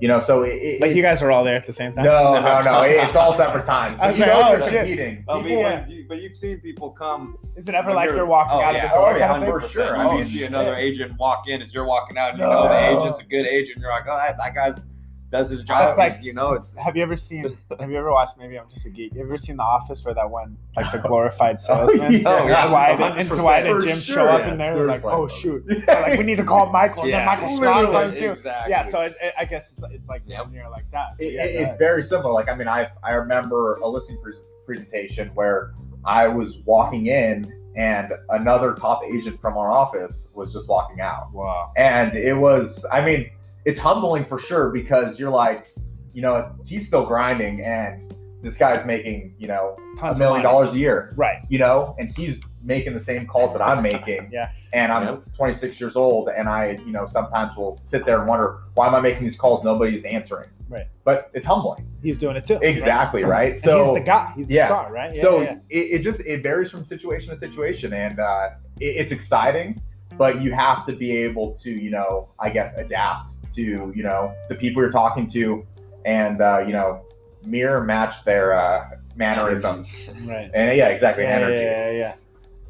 You 0.00 0.08
know, 0.08 0.20
so 0.20 0.42
it, 0.44 0.80
like 0.80 0.96
you 0.96 1.02
guys 1.02 1.22
are 1.22 1.30
all 1.30 1.44
there 1.44 1.56
at 1.56 1.66
the 1.66 1.74
same 1.74 1.92
time. 1.92 2.04
No, 2.06 2.40
no, 2.40 2.62
no. 2.64 2.82
it's 2.82 3.14
all 3.14 3.34
separate 3.34 3.66
times. 3.66 3.98
I 4.00 4.10
was 4.10 4.18
like, 4.18 4.30
oh 4.32 4.68
shit. 4.70 4.86
Competing. 4.86 5.24
I 5.28 5.42
mean, 5.42 5.58
yeah. 5.58 5.86
you, 5.86 6.06
but 6.08 6.22
you've 6.22 6.36
seen 6.36 6.58
people 6.60 6.90
come. 6.90 7.36
Is 7.54 7.68
it 7.68 7.74
ever 7.74 7.92
like 7.92 8.06
you're, 8.06 8.16
you're 8.16 8.26
walking 8.26 8.54
oh, 8.54 8.62
out 8.62 8.74
yeah. 8.74 8.84
of 8.84 8.90
the 8.90 8.96
door? 8.96 9.12
Oh 9.12 9.16
yeah, 9.16 9.44
for 9.44 9.68
sure. 9.68 9.96
I 9.98 10.04
mean, 10.04 10.14
oh, 10.14 10.18
you 10.18 10.24
see 10.24 10.44
another 10.44 10.74
agent 10.74 11.18
walk 11.18 11.48
in 11.48 11.60
as 11.60 11.74
you're 11.74 11.84
walking 11.84 12.16
out, 12.16 12.30
and 12.30 12.38
you 12.38 12.46
no. 12.46 12.52
know 12.52 12.68
the 12.68 12.98
agent's 12.98 13.20
a 13.20 13.24
good 13.24 13.46
agent. 13.46 13.78
You're 13.78 13.90
like, 13.90 14.04
oh, 14.08 14.16
that, 14.16 14.38
that 14.38 14.54
guy's 14.54 14.86
does 15.30 15.48
his 15.48 15.62
job. 15.62 15.96
like 15.96 16.18
you 16.22 16.32
know, 16.32 16.54
it's. 16.54 16.74
Have 16.74 16.96
you 16.96 17.02
ever 17.02 17.16
seen? 17.16 17.44
Have 17.78 17.90
you 17.90 17.96
ever 17.96 18.10
watched? 18.10 18.36
Maybe 18.36 18.58
I'm 18.58 18.68
just 18.68 18.84
a 18.84 18.90
geek. 18.90 19.12
Have 19.12 19.18
you 19.18 19.24
ever 19.24 19.38
seen 19.38 19.56
The 19.56 19.62
Office 19.62 20.04
where 20.04 20.14
that 20.14 20.28
one, 20.28 20.56
like 20.74 20.90
the 20.90 20.98
glorified 21.08 21.60
salesman? 21.60 22.00
oh, 22.00 22.08
yeah. 22.08 22.22
Oh, 22.26 22.48
yeah. 22.48 22.66
Dwight 22.66 23.18
and 23.18 23.28
Dwight 23.28 23.66
and 23.66 23.82
Jim 23.82 24.00
sure, 24.00 24.16
show 24.16 24.24
up 24.24 24.40
yes. 24.40 24.50
and 24.50 24.60
they're 24.60 24.86
like, 24.86 25.04
"Oh 25.04 25.28
shoot!" 25.28 25.64
like 25.86 26.18
we 26.18 26.24
need 26.24 26.36
to 26.36 26.44
call 26.44 26.70
Michael. 26.70 27.04
And 27.04 27.12
then 27.12 27.26
Michael 27.26 27.56
Scott 27.56 27.92
comes 27.92 28.14
too. 28.14 28.32
Exactly. 28.32 28.70
Yeah, 28.70 28.84
so 28.86 29.02
it, 29.02 29.14
it, 29.22 29.34
I 29.38 29.44
guess 29.44 29.72
it's, 29.72 29.84
it's 29.92 30.08
like 30.08 30.22
yep. 30.26 30.50
near 30.50 30.68
like 30.68 30.90
that. 30.90 31.20
So, 31.20 31.26
yeah, 31.26 31.44
it's 31.44 31.76
very 31.76 32.02
simple. 32.02 32.34
Like 32.34 32.48
I 32.48 32.56
mean, 32.56 32.68
I 32.68 32.88
I 33.04 33.12
remember 33.12 33.76
a 33.76 33.88
listing 33.88 34.18
presentation 34.66 35.28
where 35.34 35.74
I 36.04 36.26
was 36.26 36.58
walking 36.64 37.06
in 37.06 37.56
and 37.76 38.12
another 38.30 38.74
top 38.74 39.02
agent 39.04 39.40
from 39.40 39.56
our 39.56 39.70
office 39.70 40.28
was 40.34 40.52
just 40.52 40.68
walking 40.68 41.00
out. 41.00 41.32
Wow. 41.32 41.72
And 41.76 42.16
it 42.16 42.34
was, 42.34 42.84
I 42.90 43.04
mean 43.04 43.30
it's 43.64 43.80
humbling 43.80 44.24
for 44.24 44.38
sure 44.38 44.70
because 44.70 45.18
you're 45.18 45.30
like, 45.30 45.66
you 46.12 46.22
know, 46.22 46.52
he's 46.66 46.86
still 46.86 47.04
grinding 47.04 47.62
and 47.62 48.14
this 48.42 48.56
guy's 48.56 48.86
making, 48.86 49.34
you 49.38 49.48
know, 49.48 49.76
a 50.02 50.16
million 50.16 50.42
dollars 50.42 50.72
a 50.74 50.78
year. 50.78 51.12
Right. 51.16 51.42
You 51.48 51.58
know, 51.58 51.94
and 51.98 52.10
he's 52.16 52.40
making 52.62 52.94
the 52.94 53.00
same 53.00 53.26
calls 53.26 53.52
that 53.52 53.62
I'm 53.62 53.82
making. 53.82 54.30
yeah. 54.32 54.50
And 54.72 54.92
I'm 54.92 55.06
yeah. 55.06 55.36
26 55.36 55.80
years 55.80 55.96
old 55.96 56.28
and 56.28 56.48
I, 56.48 56.80
you 56.84 56.92
know, 56.92 57.06
sometimes 57.06 57.56
will 57.56 57.78
sit 57.82 58.04
there 58.04 58.18
and 58.18 58.28
wonder, 58.28 58.60
why 58.74 58.86
am 58.86 58.94
I 58.94 59.00
making 59.00 59.24
these 59.24 59.36
calls? 59.36 59.62
Nobody's 59.62 60.04
answering. 60.04 60.48
Right. 60.68 60.86
But 61.04 61.30
it's 61.34 61.46
humbling. 61.46 61.86
He's 62.00 62.16
doing 62.16 62.36
it 62.36 62.46
too. 62.46 62.58
Exactly. 62.62 63.22
Right. 63.24 63.30
right? 63.30 63.58
So 63.58 63.86
he's 63.86 63.94
the 63.94 64.06
guy. 64.06 64.32
He's 64.36 64.48
the 64.48 64.54
yeah. 64.54 64.66
star, 64.66 64.92
right? 64.92 65.14
Yeah, 65.14 65.20
so 65.20 65.42
yeah, 65.42 65.56
It, 65.68 65.78
it, 65.78 66.02
just, 66.02 66.20
it 66.20 66.42
varies 66.42 66.70
from 66.70 66.84
situation 66.86 67.30
to 67.30 67.36
situation 67.36 67.92
and 67.92 68.18
uh, 68.18 68.50
it, 68.78 68.96
it's 68.96 69.12
exciting, 69.12 69.80
but 70.16 70.40
you 70.42 70.52
have 70.52 70.86
to 70.86 70.92
be 70.92 71.16
able 71.16 71.52
to, 71.56 71.70
you 71.70 71.90
know, 71.90 72.28
I 72.38 72.50
guess 72.50 72.74
adapt 72.76 73.28
to 73.54 73.92
you 73.94 74.02
know 74.02 74.34
the 74.48 74.54
people 74.54 74.82
you're 74.82 74.92
talking 74.92 75.28
to, 75.30 75.66
and 76.04 76.40
uh, 76.40 76.64
you 76.66 76.72
know 76.72 77.04
mirror 77.44 77.82
match 77.82 78.24
their 78.24 78.54
uh, 78.54 78.90
mannerisms. 79.16 80.08
Right. 80.22 80.50
And 80.54 80.76
yeah, 80.76 80.88
exactly. 80.88 81.24
Yeah, 81.24 81.30
energy. 81.30 81.62
Yeah, 81.62 81.90
yeah, 81.90 82.14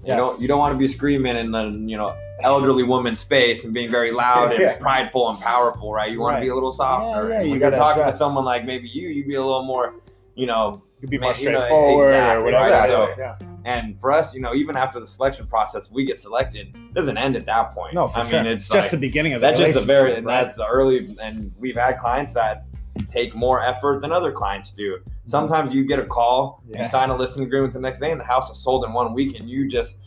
yeah. 0.04 0.12
You 0.12 0.16
don't 0.16 0.40
you 0.40 0.48
don't 0.48 0.58
want 0.58 0.74
to 0.74 0.78
be 0.78 0.86
screaming 0.86 1.36
in 1.36 1.50
the 1.50 1.70
you 1.86 1.96
know 1.96 2.16
elderly 2.42 2.82
woman's 2.82 3.22
face 3.22 3.64
and 3.64 3.74
being 3.74 3.90
very 3.90 4.12
loud 4.12 4.52
and 4.52 4.60
yeah. 4.60 4.76
prideful 4.76 5.28
and 5.28 5.38
powerful, 5.38 5.92
right? 5.92 6.10
You 6.10 6.20
want 6.20 6.34
right. 6.34 6.40
to 6.40 6.44
be 6.44 6.48
a 6.48 6.54
little 6.54 6.72
softer. 6.72 7.28
Yeah, 7.28 7.34
yeah, 7.34 7.50
when 7.50 7.60
you 7.60 7.66
are 7.66 7.70
talking 7.70 8.02
adjust. 8.02 8.18
to 8.18 8.24
someone 8.24 8.44
like 8.46 8.64
maybe 8.64 8.88
you, 8.88 9.08
you'd 9.08 9.28
be 9.28 9.34
a 9.34 9.42
little 9.42 9.64
more, 9.64 9.96
you 10.36 10.46
know, 10.46 10.82
you 11.02 11.08
be 11.08 11.18
more 11.18 11.34
straightforward 11.34 12.06
you 12.06 12.12
know, 12.12 12.18
exactly, 12.18 12.40
or 12.40 12.44
whatever. 12.44 12.70
Right? 12.70 12.88
So, 12.88 13.14
yeah. 13.18 13.36
And 13.64 13.98
for 14.00 14.12
us, 14.12 14.34
you 14.34 14.40
know, 14.40 14.54
even 14.54 14.76
after 14.76 15.00
the 15.00 15.06
selection 15.06 15.46
process, 15.46 15.90
we 15.90 16.04
get 16.04 16.18
selected. 16.18 16.74
doesn't 16.94 17.18
end 17.18 17.36
at 17.36 17.46
that 17.46 17.72
point. 17.72 17.94
No, 17.94 18.10
I 18.14 18.26
sure. 18.26 18.42
mean, 18.42 18.50
it's 18.50 18.68
just 18.68 18.86
like, 18.86 18.90
the 18.90 18.96
beginning 18.96 19.34
of 19.34 19.40
that. 19.40 19.56
that's 19.56 19.72
just 19.72 19.74
the 19.74 19.80
very 19.80 20.14
and 20.14 20.26
right? 20.26 20.42
that's 20.42 20.56
the 20.56 20.66
early. 20.66 21.14
And 21.22 21.52
we've 21.58 21.76
had 21.76 21.98
clients 21.98 22.32
that 22.34 22.64
take 23.12 23.34
more 23.34 23.62
effort 23.62 24.02
than 24.02 24.12
other 24.12 24.32
clients 24.32 24.70
do. 24.72 24.98
Sometimes 25.26 25.74
you 25.74 25.84
get 25.84 25.98
a 25.98 26.06
call, 26.06 26.62
yeah. 26.68 26.82
you 26.82 26.88
sign 26.88 27.10
a 27.10 27.16
listing 27.16 27.44
agreement 27.44 27.72
the 27.72 27.80
next 27.80 28.00
day, 28.00 28.10
and 28.10 28.20
the 28.20 28.24
house 28.24 28.50
is 28.50 28.58
sold 28.62 28.84
in 28.84 28.92
one 28.92 29.14
week, 29.14 29.38
and 29.38 29.48
you 29.48 29.68
just 29.68 29.98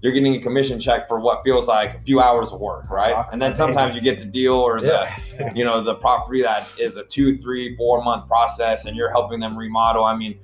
you're 0.00 0.12
getting 0.12 0.34
a 0.34 0.38
commission 0.38 0.78
check 0.78 1.08
for 1.08 1.18
what 1.18 1.42
feels 1.42 1.66
like 1.66 1.94
a 1.94 2.00
few 2.00 2.20
hours 2.20 2.50
of 2.52 2.60
work, 2.60 2.90
right? 2.90 3.24
And 3.32 3.40
then 3.40 3.54
sometimes 3.54 3.96
you 3.96 4.02
get 4.02 4.18
the 4.18 4.26
deal 4.26 4.52
or 4.52 4.78
the, 4.78 5.08
yeah. 5.38 5.52
you 5.54 5.64
know, 5.64 5.82
the 5.82 5.94
property 5.94 6.42
that 6.42 6.70
is 6.78 6.98
a 6.98 7.04
two, 7.04 7.38
three, 7.38 7.74
four 7.74 8.04
month 8.04 8.28
process, 8.28 8.84
and 8.84 8.96
you're 8.96 9.10
helping 9.10 9.40
them 9.40 9.56
remodel. 9.56 10.04
I 10.04 10.14
mean, 10.14 10.38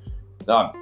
uh, 0.48 0.72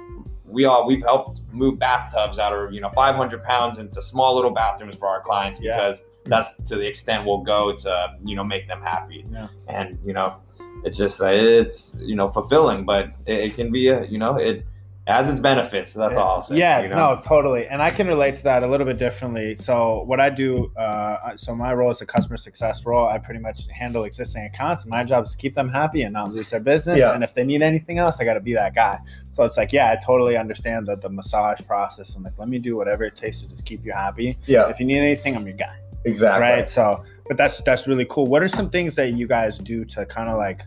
we 0.45 0.63
all 0.63 0.87
we've 0.87 1.03
helped 1.03 1.38
move 1.51 1.79
bathtubs 1.79 2.39
out 2.39 2.53
of 2.53 2.73
you 2.73 2.81
know 2.81 2.89
500 2.89 3.43
pounds 3.43 3.77
into 3.77 4.01
small 4.01 4.35
little 4.35 4.51
bathrooms 4.51 4.95
for 4.95 5.07
our 5.07 5.21
clients 5.21 5.59
because 5.59 6.03
that's 6.25 6.55
to 6.69 6.75
the 6.75 6.85
extent 6.85 7.25
we'll 7.25 7.39
go 7.39 7.75
to 7.75 8.15
you 8.23 8.35
know 8.35 8.43
make 8.43 8.67
them 8.67 8.81
happy. 8.81 9.25
Yeah. 9.31 9.47
And 9.67 9.97
you 10.05 10.13
know, 10.13 10.41
it's 10.83 10.97
just 10.97 11.21
uh, 11.21 11.27
it's 11.27 11.97
you 11.99 12.15
know 12.15 12.29
fulfilling, 12.29 12.85
but 12.85 13.17
it, 13.25 13.39
it 13.39 13.55
can 13.55 13.71
be 13.71 13.89
a 13.89 14.05
you 14.05 14.17
know 14.17 14.35
it 14.35 14.65
has 15.09 15.29
its 15.29 15.39
benefits. 15.39 15.91
So 15.91 15.99
that's 15.99 16.15
yeah. 16.15 16.21
all 16.21 16.35
I'll 16.35 16.41
say. 16.41 16.55
Yeah, 16.55 16.81
you 16.81 16.89
know? 16.89 17.15
no, 17.15 17.21
totally. 17.21 17.67
And 17.67 17.81
I 17.81 17.89
can 17.89 18.07
relate 18.07 18.35
to 18.35 18.43
that 18.43 18.63
a 18.63 18.67
little 18.67 18.85
bit 18.85 18.97
differently. 18.97 19.55
So 19.55 20.03
what 20.03 20.19
I 20.19 20.29
do, 20.29 20.71
uh, 20.75 21.35
so 21.35 21.55
my 21.55 21.73
role 21.73 21.89
is 21.89 22.01
a 22.01 22.05
customer 22.05 22.37
success 22.37 22.85
role. 22.85 23.07
I 23.07 23.17
pretty 23.17 23.39
much 23.39 23.67
handle 23.71 24.03
existing 24.03 24.45
accounts. 24.45 24.85
My 24.85 25.03
job 25.03 25.25
is 25.25 25.31
to 25.31 25.37
keep 25.37 25.53
them 25.53 25.69
happy 25.69 26.03
and 26.03 26.13
not 26.13 26.31
lose 26.31 26.49
their 26.49 26.59
business. 26.59 26.99
Yeah. 26.99 27.13
And 27.13 27.23
if 27.23 27.33
they 27.33 27.43
need 27.43 27.61
anything 27.61 27.97
else, 27.97 28.19
I 28.19 28.25
got 28.25 28.35
to 28.35 28.41
be 28.41 28.53
that 28.53 28.75
guy. 28.75 28.99
So 29.31 29.43
it's 29.45 29.57
like, 29.57 29.73
yeah, 29.73 29.91
I 29.91 29.97
totally 30.05 30.37
understand 30.37 30.87
that 30.87 31.01
the 31.01 31.09
massage 31.09 31.61
process. 31.61 32.15
I'm 32.15 32.23
like, 32.23 32.37
let 32.37 32.49
me 32.49 32.59
do 32.59 32.75
whatever 32.75 33.03
it 33.03 33.15
takes 33.15 33.41
to 33.41 33.47
just 33.47 33.65
keep 33.65 33.85
you 33.85 33.91
happy. 33.91 34.37
Yeah. 34.45 34.69
If 34.69 34.79
you 34.79 34.85
need 34.85 34.99
anything, 34.99 35.35
I'm 35.35 35.45
your 35.45 35.57
guy. 35.57 35.77
Exactly. 36.05 36.41
Right. 36.41 36.69
So, 36.69 37.03
but 37.27 37.37
that's 37.37 37.61
that's 37.61 37.87
really 37.87 38.05
cool. 38.09 38.25
What 38.25 38.41
are 38.41 38.47
some 38.47 38.69
things 38.69 38.95
that 38.95 39.13
you 39.13 39.27
guys 39.27 39.57
do 39.57 39.83
to 39.85 40.05
kind 40.05 40.29
of 40.29 40.37
like, 40.37 40.61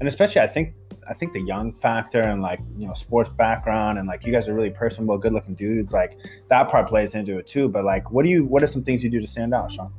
and 0.00 0.08
especially 0.08 0.40
I 0.40 0.46
think 0.46 0.74
I 1.08 1.14
think 1.14 1.32
the 1.32 1.40
young 1.40 1.72
factor 1.72 2.22
and 2.22 2.42
like 2.42 2.60
you 2.76 2.86
know 2.86 2.94
sports 2.94 3.30
background 3.30 3.98
and 3.98 4.06
like 4.06 4.24
you 4.24 4.32
guys 4.32 4.48
are 4.48 4.54
really 4.54 4.70
personable, 4.70 5.18
good 5.18 5.32
looking 5.32 5.54
dudes. 5.54 5.92
Like 5.92 6.18
that 6.48 6.68
part 6.68 6.88
plays 6.88 7.14
into 7.14 7.38
it 7.38 7.46
too. 7.46 7.68
But 7.68 7.84
like, 7.84 8.10
what 8.10 8.24
do 8.24 8.30
you? 8.30 8.44
What 8.44 8.62
are 8.62 8.66
some 8.66 8.82
things 8.82 9.02
you 9.02 9.10
do 9.10 9.20
to 9.20 9.26
stand 9.26 9.54
out, 9.54 9.70
Sean? 9.70 9.92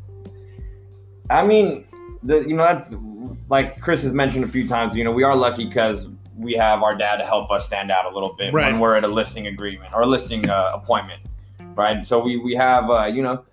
I 1.30 1.46
mean, 1.46 1.86
the 2.24 2.42
you 2.42 2.56
know 2.56 2.64
that's 2.64 2.96
like 3.50 3.80
Chris 3.80 4.04
has 4.04 4.14
mentioned 4.14 4.44
a 4.44 4.48
few 4.48 4.68
times. 4.68 4.96
You 4.96 5.04
know, 5.04 5.12
we 5.12 5.24
are 5.24 5.36
lucky 5.36 5.66
because 5.66 6.08
we 6.38 6.54
have 6.54 6.84
our 6.84 6.96
dad 6.96 7.18
to 7.18 7.26
help 7.26 7.50
us 7.52 7.66
stand 7.66 7.92
out 7.92 8.06
a 8.06 8.14
little 8.14 8.34
bit 8.34 8.54
right. 8.54 8.72
when 8.72 8.80
we're 8.80 8.96
at 8.96 9.04
a 9.04 9.08
listing 9.08 9.48
agreement 9.48 9.94
or 9.94 10.02
a 10.02 10.06
listing 10.06 10.50
uh, 10.50 10.72
appointment, 10.74 11.22
right? 11.76 12.06
So 12.06 12.20
we 12.20 12.38
we 12.38 12.56
have 12.56 12.90
uh, 12.90 13.06
you 13.06 13.22
know 13.22 13.46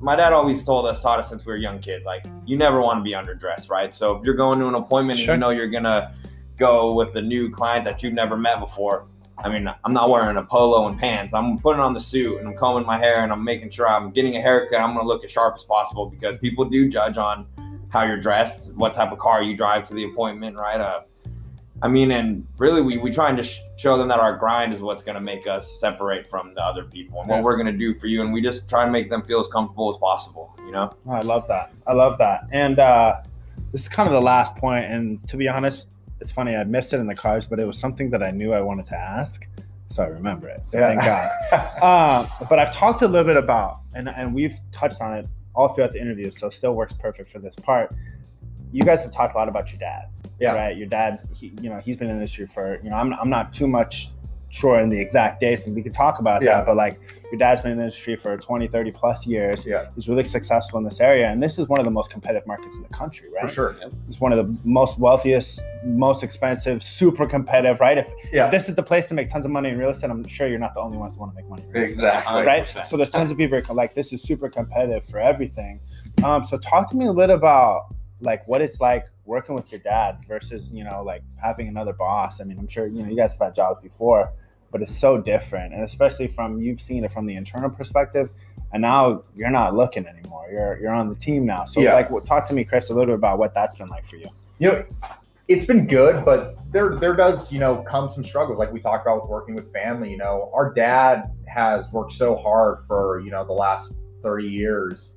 my 0.00 0.16
dad 0.16 0.32
always 0.32 0.62
told 0.64 0.86
us, 0.86 1.02
taught 1.02 1.18
us 1.18 1.28
since 1.28 1.44
we 1.44 1.52
were 1.52 1.56
young 1.56 1.78
kids, 1.78 2.04
like 2.04 2.24
you 2.46 2.56
never 2.56 2.80
want 2.80 2.98
to 2.98 3.02
be 3.02 3.12
underdressed, 3.12 3.70
right? 3.70 3.94
So 3.94 4.16
if 4.16 4.24
you're 4.24 4.34
going 4.34 4.58
to 4.60 4.68
an 4.68 4.74
appointment 4.74 5.18
sure. 5.18 5.34
and 5.34 5.40
you 5.40 5.46
know 5.46 5.50
you're 5.50 5.68
gonna 5.68 6.14
go 6.56 6.94
with 6.94 7.14
a 7.16 7.22
new 7.22 7.50
client 7.50 7.84
that 7.84 8.02
you've 8.02 8.14
never 8.14 8.36
met 8.36 8.60
before, 8.60 9.06
I 9.38 9.48
mean, 9.48 9.68
I'm 9.84 9.92
not 9.92 10.08
wearing 10.08 10.36
a 10.36 10.42
polo 10.42 10.86
and 10.86 10.98
pants. 10.98 11.34
I'm 11.34 11.58
putting 11.58 11.80
on 11.80 11.92
the 11.92 12.00
suit 12.00 12.38
and 12.38 12.48
I'm 12.48 12.56
combing 12.56 12.86
my 12.86 12.98
hair 12.98 13.24
and 13.24 13.32
I'm 13.32 13.42
making 13.42 13.70
sure 13.70 13.88
I'm 13.88 14.10
getting 14.10 14.36
a 14.36 14.40
haircut. 14.40 14.80
I'm 14.80 14.94
going 14.94 15.04
to 15.04 15.08
look 15.08 15.24
as 15.24 15.30
sharp 15.30 15.56
as 15.56 15.64
possible 15.64 16.06
because 16.06 16.38
people 16.38 16.64
do 16.64 16.88
judge 16.88 17.18
on 17.18 17.46
how 17.90 18.04
you're 18.04 18.20
dressed, 18.20 18.72
what 18.74 18.94
type 18.94 19.12
of 19.12 19.18
car 19.18 19.42
you 19.42 19.56
drive 19.56 19.84
to 19.84 19.94
the 19.94 20.04
appointment, 20.04 20.56
right? 20.56 20.80
Uh, 20.80 21.00
I 21.82 21.88
mean, 21.88 22.12
and 22.12 22.46
really, 22.58 22.80
we, 22.80 22.96
we 22.96 23.10
try 23.10 23.28
and 23.28 23.36
just 23.36 23.60
show 23.76 23.98
them 23.98 24.08
that 24.08 24.20
our 24.20 24.36
grind 24.36 24.72
is 24.72 24.80
what's 24.80 25.02
going 25.02 25.16
to 25.16 25.20
make 25.20 25.46
us 25.46 25.80
separate 25.80 26.28
from 26.30 26.54
the 26.54 26.64
other 26.64 26.84
people 26.84 27.20
and 27.20 27.28
what 27.28 27.42
we're 27.42 27.56
going 27.56 27.66
to 27.66 27.78
do 27.78 27.94
for 27.94 28.06
you. 28.06 28.22
And 28.22 28.32
we 28.32 28.40
just 28.40 28.68
try 28.68 28.84
and 28.84 28.92
make 28.92 29.10
them 29.10 29.22
feel 29.22 29.40
as 29.40 29.48
comfortable 29.48 29.90
as 29.90 29.98
possible, 29.98 30.56
you 30.64 30.72
know? 30.72 30.94
I 31.10 31.20
love 31.20 31.46
that. 31.48 31.72
I 31.86 31.92
love 31.92 32.16
that. 32.18 32.46
And 32.52 32.78
uh, 32.78 33.20
this 33.72 33.82
is 33.82 33.88
kind 33.88 34.06
of 34.06 34.12
the 34.12 34.20
last 34.20 34.54
point. 34.56 34.86
And 34.86 35.26
to 35.28 35.36
be 35.36 35.48
honest, 35.48 35.88
it's 36.24 36.32
funny, 36.32 36.56
I 36.56 36.64
missed 36.64 36.94
it 36.94 37.00
in 37.00 37.06
the 37.06 37.14
cards, 37.14 37.46
but 37.46 37.60
it 37.60 37.66
was 37.66 37.78
something 37.78 38.08
that 38.08 38.22
I 38.22 38.30
knew 38.30 38.54
I 38.54 38.62
wanted 38.62 38.86
to 38.86 38.96
ask. 38.96 39.46
So 39.88 40.02
I 40.02 40.06
remember 40.06 40.48
it. 40.48 40.66
So 40.66 40.78
yeah. 40.78 40.88
thank 40.88 41.02
God. 41.02 41.82
uh, 41.82 42.46
but 42.48 42.58
I've 42.58 42.72
talked 42.72 43.02
a 43.02 43.06
little 43.06 43.26
bit 43.26 43.36
about, 43.36 43.80
and, 43.92 44.08
and 44.08 44.34
we've 44.34 44.58
touched 44.72 45.02
on 45.02 45.18
it 45.18 45.28
all 45.54 45.68
throughout 45.68 45.92
the 45.92 46.00
interview, 46.00 46.30
so 46.30 46.48
still 46.48 46.74
works 46.74 46.94
perfect 46.98 47.30
for 47.30 47.40
this 47.40 47.54
part. 47.56 47.94
You 48.72 48.84
guys 48.84 49.02
have 49.02 49.10
talked 49.10 49.34
a 49.34 49.36
lot 49.36 49.50
about 49.50 49.70
your 49.70 49.78
dad. 49.78 50.06
Yeah. 50.40 50.54
Right. 50.54 50.76
Your 50.78 50.86
dad's, 50.86 51.26
he, 51.30 51.52
you 51.60 51.68
know, 51.68 51.78
he's 51.78 51.98
been 51.98 52.08
in 52.08 52.14
the 52.14 52.20
industry 52.22 52.46
for, 52.46 52.80
you 52.82 52.88
know, 52.88 52.96
I'm, 52.96 53.12
I'm 53.12 53.28
not 53.28 53.52
too 53.52 53.68
much 53.68 54.08
sure 54.54 54.78
in 54.78 54.88
the 54.88 55.00
exact 55.00 55.40
dates 55.40 55.66
and 55.66 55.74
we 55.74 55.82
could 55.82 55.92
talk 55.92 56.20
about 56.20 56.40
yeah. 56.40 56.58
that 56.58 56.66
but 56.66 56.76
like 56.76 57.00
your 57.32 57.38
dad's 57.40 57.60
been 57.60 57.72
in 57.72 57.78
the 57.78 57.82
industry 57.82 58.14
for 58.14 58.36
20 58.36 58.68
30 58.68 58.92
plus 58.92 59.26
years. 59.26 59.66
Yeah. 59.66 59.86
He's 59.96 60.08
really 60.08 60.24
successful 60.24 60.78
in 60.78 60.84
this 60.84 61.00
area 61.00 61.28
and 61.28 61.42
this 61.42 61.58
is 61.58 61.66
one 61.66 61.80
of 61.80 61.84
the 61.84 61.90
most 61.90 62.08
competitive 62.08 62.46
markets 62.46 62.76
in 62.76 62.84
the 62.84 62.88
country 62.90 63.28
right? 63.34 63.48
For 63.48 63.52
sure. 63.52 63.76
It's 64.06 64.20
one 64.20 64.32
of 64.32 64.38
the 64.38 64.56
most 64.62 64.96
wealthiest 64.96 65.60
most 65.84 66.22
expensive 66.22 66.84
super 66.84 67.26
competitive 67.26 67.80
right? 67.80 67.98
If, 67.98 68.12
yeah. 68.32 68.46
if 68.46 68.52
this 68.52 68.68
is 68.68 68.76
the 68.76 68.82
place 68.82 69.06
to 69.06 69.14
make 69.14 69.28
tons 69.28 69.44
of 69.44 69.50
money 69.50 69.70
in 69.70 69.76
real 69.76 69.90
estate 69.90 70.10
i'm 70.10 70.24
sure 70.24 70.46
you're 70.46 70.60
not 70.60 70.74
the 70.74 70.80
only 70.80 70.98
ones 70.98 71.14
who 71.14 71.20
want 71.20 71.32
to 71.32 71.42
make 71.42 71.50
money 71.50 71.64
exactly 71.74 72.42
estate, 72.42 72.46
right? 72.46 72.86
So 72.86 72.96
there's 72.96 73.10
tons 73.10 73.32
of 73.32 73.36
people 73.36 73.60
like 73.74 73.94
this 73.94 74.12
is 74.12 74.22
super 74.22 74.48
competitive 74.48 75.04
for 75.04 75.18
everything. 75.18 75.80
Um, 76.22 76.44
so 76.44 76.58
talk 76.58 76.88
to 76.90 76.96
me 76.96 77.08
a 77.08 77.12
bit 77.12 77.30
about 77.30 77.92
like 78.20 78.46
what 78.46 78.62
it's 78.62 78.80
like 78.80 79.06
working 79.24 79.56
with 79.56 79.72
your 79.72 79.80
dad 79.80 80.18
versus 80.28 80.70
you 80.72 80.84
know 80.84 81.02
like 81.02 81.22
having 81.42 81.66
another 81.66 81.92
boss. 81.92 82.40
I 82.40 82.44
mean 82.44 82.58
i'm 82.58 82.68
sure 82.68 82.86
you 82.86 83.02
know 83.02 83.08
you 83.08 83.16
guys 83.16 83.32
have 83.34 83.48
had 83.48 83.54
jobs 83.56 83.82
before 83.82 84.32
but 84.74 84.82
it's 84.82 84.98
so 84.98 85.16
different 85.16 85.72
and 85.72 85.84
especially 85.84 86.26
from 86.26 86.60
you've 86.60 86.80
seen 86.80 87.04
it 87.04 87.12
from 87.12 87.26
the 87.26 87.36
internal 87.36 87.70
perspective 87.70 88.28
and 88.72 88.82
now 88.82 89.22
you're 89.36 89.48
not 89.48 89.72
looking 89.72 90.04
anymore 90.04 90.48
you're 90.50 90.80
you're 90.80 90.92
on 90.92 91.08
the 91.08 91.14
team 91.14 91.46
now 91.46 91.64
so 91.64 91.80
yeah. 91.80 91.94
like 91.94 92.24
talk 92.24 92.44
to 92.44 92.52
me 92.52 92.64
chris 92.64 92.90
a 92.90 92.92
little 92.92 93.06
bit 93.06 93.14
about 93.14 93.38
what 93.38 93.54
that's 93.54 93.76
been 93.76 93.86
like 93.86 94.04
for 94.04 94.16
you 94.16 94.26
you 94.58 94.68
know 94.68 94.84
it's 95.46 95.64
been 95.64 95.86
good 95.86 96.24
but 96.24 96.58
there 96.72 96.96
there 96.96 97.14
does 97.14 97.52
you 97.52 97.60
know 97.60 97.84
come 97.88 98.10
some 98.10 98.24
struggles 98.24 98.58
like 98.58 98.72
we 98.72 98.80
talked 98.80 99.06
about 99.06 99.22
with 99.22 99.30
working 99.30 99.54
with 99.54 99.72
family 99.72 100.10
you 100.10 100.16
know 100.16 100.50
our 100.52 100.74
dad 100.74 101.30
has 101.46 101.88
worked 101.92 102.12
so 102.12 102.34
hard 102.34 102.78
for 102.88 103.20
you 103.20 103.30
know 103.30 103.46
the 103.46 103.52
last 103.52 103.94
30 104.24 104.48
years 104.48 105.14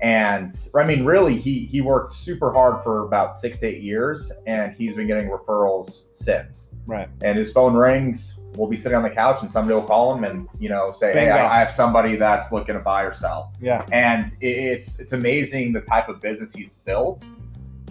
and 0.00 0.52
I 0.74 0.84
mean, 0.84 1.04
really, 1.04 1.36
he 1.36 1.60
he 1.60 1.80
worked 1.80 2.12
super 2.12 2.52
hard 2.52 2.82
for 2.82 3.06
about 3.06 3.34
six 3.34 3.60
to 3.60 3.66
eight 3.68 3.80
years, 3.80 4.30
and 4.46 4.74
he's 4.74 4.94
been 4.94 5.06
getting 5.06 5.28
referrals 5.28 6.02
since. 6.12 6.74
Right. 6.86 7.08
And 7.22 7.38
his 7.38 7.52
phone 7.52 7.74
rings. 7.74 8.38
We'll 8.56 8.68
be 8.68 8.76
sitting 8.76 8.96
on 8.96 9.02
the 9.02 9.10
couch, 9.10 9.42
and 9.42 9.50
somebody 9.50 9.74
will 9.74 9.86
call 9.86 10.14
them 10.14 10.24
and 10.24 10.48
you 10.58 10.68
know 10.68 10.92
say, 10.92 11.12
Bingo. 11.12 11.32
"Hey, 11.32 11.40
I, 11.40 11.56
I, 11.56 11.58
have 11.58 11.70
somebody 11.70 12.16
that's 12.16 12.52
looking 12.52 12.74
to 12.74 12.80
buy 12.80 13.02
or 13.02 13.12
sell." 13.12 13.52
Yeah. 13.60 13.84
And 13.92 14.34
it's 14.40 15.00
it's 15.00 15.12
amazing 15.12 15.72
the 15.72 15.80
type 15.80 16.08
of 16.08 16.20
business 16.20 16.52
he's 16.52 16.70
built, 16.84 17.24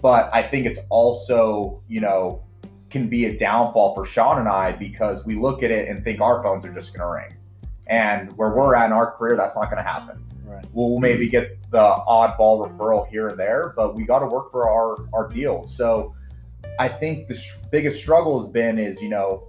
but 0.01 0.29
I 0.33 0.41
think 0.41 0.65
it's 0.65 0.79
also 0.89 1.81
you 1.87 2.01
know 2.01 2.43
can 2.89 3.09
be 3.09 3.25
a 3.25 3.37
downfall 3.37 3.95
for 3.95 4.05
Sean 4.05 4.39
and 4.39 4.47
I 4.47 4.71
because 4.71 5.25
we 5.25 5.35
look 5.35 5.63
at 5.63 5.71
it 5.71 5.89
and 5.89 6.03
think 6.03 6.21
our 6.21 6.43
phones 6.43 6.65
are 6.65 6.73
just 6.73 6.93
going 6.93 7.01
to 7.01 7.11
ring, 7.11 7.37
and 7.87 8.35
where 8.37 8.51
we're 8.51 8.75
at 8.75 8.85
in 8.85 8.93
our 8.93 9.11
career, 9.11 9.35
that's 9.35 9.55
not 9.55 9.65
going 9.71 9.83
to 9.83 9.89
happen. 9.89 10.23
Right. 10.45 10.65
We'll 10.73 10.99
maybe 10.99 11.27
get 11.27 11.57
the 11.71 11.95
oddball 12.07 12.69
referral 12.69 13.07
here 13.07 13.29
and 13.29 13.39
there, 13.39 13.73
but 13.75 13.95
we 13.95 14.05
got 14.05 14.19
to 14.19 14.27
work 14.27 14.51
for 14.51 14.69
our 14.69 15.07
our 15.13 15.27
deals. 15.27 15.75
So 15.75 16.15
I 16.79 16.87
think 16.87 17.27
the 17.27 17.35
sh- 17.35 17.53
biggest 17.71 17.99
struggle 17.99 18.39
has 18.39 18.49
been 18.49 18.77
is 18.77 19.01
you 19.01 19.09
know 19.09 19.47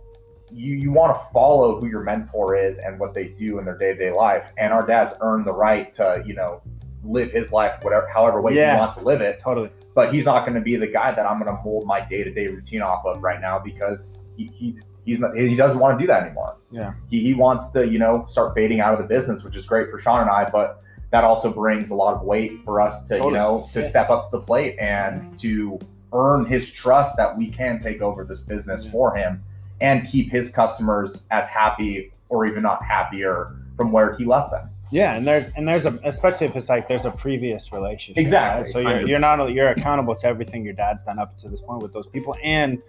you 0.54 0.74
you 0.74 0.92
want 0.92 1.16
to 1.16 1.32
follow 1.32 1.80
who 1.80 1.86
your 1.86 2.02
mentor 2.02 2.56
is 2.56 2.78
and 2.78 2.98
what 2.98 3.12
they 3.12 3.28
do 3.28 3.58
in 3.58 3.64
their 3.64 3.76
day 3.76 3.92
to 3.92 3.98
day 3.98 4.12
life, 4.12 4.46
and 4.56 4.72
our 4.72 4.86
dad's 4.86 5.14
earned 5.20 5.44
the 5.44 5.52
right 5.52 5.92
to 5.94 6.22
you 6.24 6.34
know 6.34 6.62
live 7.02 7.30
his 7.32 7.52
life 7.52 7.82
whatever 7.82 8.08
however 8.08 8.40
way 8.40 8.54
yeah, 8.54 8.74
he 8.74 8.78
wants 8.78 8.94
to 8.94 9.02
live 9.02 9.20
it. 9.20 9.38
Totally. 9.38 9.70
But 9.94 10.12
he's 10.12 10.24
not 10.24 10.44
going 10.44 10.54
to 10.54 10.60
be 10.60 10.76
the 10.76 10.86
guy 10.86 11.12
that 11.12 11.26
I'm 11.26 11.40
going 11.40 11.54
to 11.54 11.62
mold 11.62 11.86
my 11.86 12.00
day 12.00 12.24
to 12.24 12.32
day 12.32 12.48
routine 12.48 12.82
off 12.82 13.04
of 13.04 13.22
right 13.22 13.40
now 13.40 13.58
because 13.58 14.22
he, 14.36 14.46
he 14.46 14.78
he's 15.04 15.20
not, 15.20 15.36
he 15.36 15.54
doesn't 15.54 15.78
want 15.78 15.98
to 15.98 16.02
do 16.02 16.06
that 16.08 16.24
anymore. 16.24 16.56
Yeah. 16.70 16.94
He, 17.10 17.20
he 17.20 17.34
wants 17.34 17.70
to, 17.70 17.86
you 17.86 17.98
know, 17.98 18.26
start 18.28 18.54
fading 18.54 18.80
out 18.80 18.92
of 18.94 18.98
the 18.98 19.06
business, 19.06 19.44
which 19.44 19.56
is 19.56 19.66
great 19.66 19.90
for 19.90 20.00
Sean 20.00 20.22
and 20.22 20.30
I, 20.30 20.48
but 20.50 20.82
that 21.10 21.22
also 21.22 21.52
brings 21.52 21.90
a 21.90 21.94
lot 21.94 22.14
of 22.14 22.22
weight 22.22 22.64
for 22.64 22.80
us 22.80 23.02
to, 23.04 23.18
totally. 23.18 23.34
you 23.34 23.38
know, 23.38 23.70
to 23.72 23.82
yeah. 23.82 23.86
step 23.86 24.10
up 24.10 24.24
to 24.24 24.30
the 24.32 24.40
plate 24.40 24.76
and 24.80 25.22
mm-hmm. 25.22 25.36
to 25.36 25.78
earn 26.12 26.46
his 26.46 26.72
trust 26.72 27.16
that 27.16 27.36
we 27.36 27.48
can 27.48 27.78
take 27.78 28.00
over 28.00 28.24
this 28.24 28.40
business 28.40 28.84
yeah. 28.84 28.90
for 28.90 29.14
him 29.14 29.42
and 29.80 30.08
keep 30.08 30.30
his 30.30 30.50
customers 30.50 31.22
as 31.30 31.48
happy 31.48 32.12
or 32.28 32.46
even 32.46 32.62
not 32.62 32.84
happier 32.84 33.56
from 33.76 33.92
where 33.92 34.14
he 34.16 34.24
left 34.24 34.50
them. 34.50 34.68
Yeah, 34.90 35.14
and 35.14 35.26
there's 35.26 35.50
and 35.56 35.66
there's 35.66 35.86
a 35.86 35.98
especially 36.04 36.46
if 36.46 36.54
it's 36.54 36.68
like 36.68 36.86
there's 36.86 37.06
a 37.06 37.10
previous 37.10 37.72
relationship. 37.72 38.20
Exactly. 38.20 38.62
Right? 38.62 38.72
So 38.72 38.78
you're, 38.78 39.08
you're 39.08 39.18
not 39.18 39.52
you're 39.52 39.70
accountable 39.70 40.14
to 40.14 40.26
everything 40.26 40.64
your 40.64 40.74
dad's 40.74 41.02
done 41.02 41.18
up 41.18 41.36
to 41.38 41.48
this 41.48 41.60
point 41.60 41.82
with 41.82 41.92
those 41.92 42.06
people 42.06 42.36
and 42.42 42.80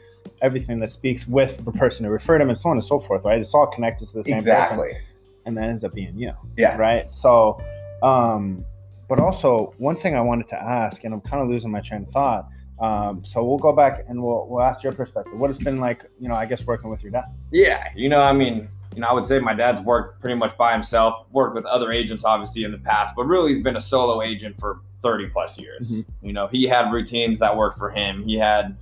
everything 0.41 0.77
that 0.79 0.91
speaks 0.91 1.27
with 1.27 1.63
the 1.65 1.71
person 1.71 2.05
who 2.05 2.11
referred 2.11 2.41
him 2.41 2.49
and 2.49 2.57
so 2.57 2.69
on 2.69 2.77
and 2.77 2.83
so 2.83 2.99
forth. 2.99 3.25
Right? 3.25 3.39
It's 3.39 3.55
all 3.55 3.65
connected 3.65 4.07
to 4.09 4.17
the 4.17 4.23
same 4.23 4.37
exactly. 4.37 4.89
person. 4.89 5.01
And 5.47 5.57
that 5.57 5.69
ends 5.69 5.83
up 5.83 5.93
being 5.93 6.17
you. 6.17 6.33
Yeah. 6.57 6.75
Right. 6.75 7.11
So 7.13 7.59
um, 8.03 8.65
but 9.07 9.19
also, 9.19 9.73
one 9.77 9.95
thing 9.95 10.15
I 10.15 10.21
wanted 10.21 10.47
to 10.49 10.61
ask, 10.61 11.03
and 11.03 11.13
I'm 11.13 11.21
kind 11.21 11.41
of 11.41 11.49
losing 11.49 11.71
my 11.71 11.81
train 11.81 12.01
of 12.01 12.09
thought. 12.09 12.47
Um, 12.79 13.23
so 13.23 13.43
we'll 13.43 13.57
go 13.57 13.71
back 13.71 14.05
and 14.07 14.21
we'll 14.21 14.47
we'll 14.49 14.63
ask 14.63 14.83
your 14.83 14.93
perspective. 14.93 15.37
What 15.37 15.49
it's 15.49 15.59
been 15.59 15.79
like, 15.79 16.05
you 16.19 16.27
know, 16.27 16.35
I 16.35 16.45
guess 16.45 16.65
working 16.65 16.89
with 16.89 17.03
your 17.03 17.11
dad? 17.11 17.25
Yeah, 17.51 17.87
you 17.95 18.09
know, 18.09 18.21
I 18.21 18.33
mean, 18.33 18.67
you 18.93 19.01
know, 19.01 19.07
I 19.07 19.13
would 19.13 19.25
say 19.25 19.39
my 19.39 19.53
dad's 19.53 19.81
worked 19.81 20.19
pretty 20.21 20.35
much 20.35 20.57
by 20.57 20.73
himself. 20.73 21.25
Worked 21.31 21.55
with 21.55 21.65
other 21.65 21.91
agents, 21.91 22.23
obviously, 22.25 22.63
in 22.63 22.71
the 22.71 22.77
past, 22.77 23.13
but 23.15 23.25
really, 23.25 23.53
he's 23.53 23.63
been 23.63 23.77
a 23.77 23.81
solo 23.81 24.21
agent 24.21 24.59
for 24.59 24.79
30 25.01 25.27
plus 25.27 25.59
years. 25.59 25.91
Mm-hmm. 25.91 26.25
You 26.25 26.33
know, 26.33 26.47
he 26.47 26.65
had 26.65 26.91
routines 26.91 27.39
that 27.39 27.55
worked 27.55 27.77
for 27.77 27.89
him. 27.89 28.23
He 28.25 28.35
had, 28.35 28.75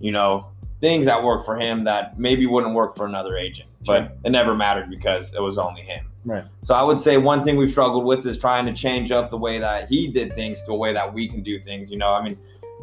you 0.00 0.10
know, 0.10 0.48
things 0.80 1.06
that 1.06 1.22
worked 1.22 1.44
for 1.44 1.56
him 1.58 1.84
that 1.84 2.18
maybe 2.18 2.46
wouldn't 2.46 2.74
work 2.74 2.96
for 2.96 3.06
another 3.06 3.36
agent, 3.36 3.68
sure. 3.84 4.00
but 4.00 4.18
it 4.24 4.30
never 4.30 4.54
mattered 4.54 4.90
because 4.90 5.34
it 5.34 5.40
was 5.40 5.58
only 5.58 5.82
him. 5.82 6.06
Right. 6.24 6.44
So 6.62 6.74
I 6.74 6.82
would 6.82 6.98
say 6.98 7.18
one 7.18 7.44
thing 7.44 7.56
we've 7.56 7.70
struggled 7.70 8.04
with 8.04 8.26
is 8.26 8.36
trying 8.36 8.66
to 8.66 8.72
change 8.72 9.12
up 9.12 9.30
the 9.30 9.38
way 9.38 9.58
that 9.58 9.88
he 9.88 10.08
did 10.08 10.34
things 10.34 10.60
to 10.62 10.72
a 10.72 10.76
way 10.76 10.92
that 10.92 11.14
we 11.14 11.28
can 11.28 11.42
do 11.42 11.60
things. 11.60 11.90
You 11.90 11.98
know, 11.98 12.12
I 12.12 12.22
mean, 12.22 12.36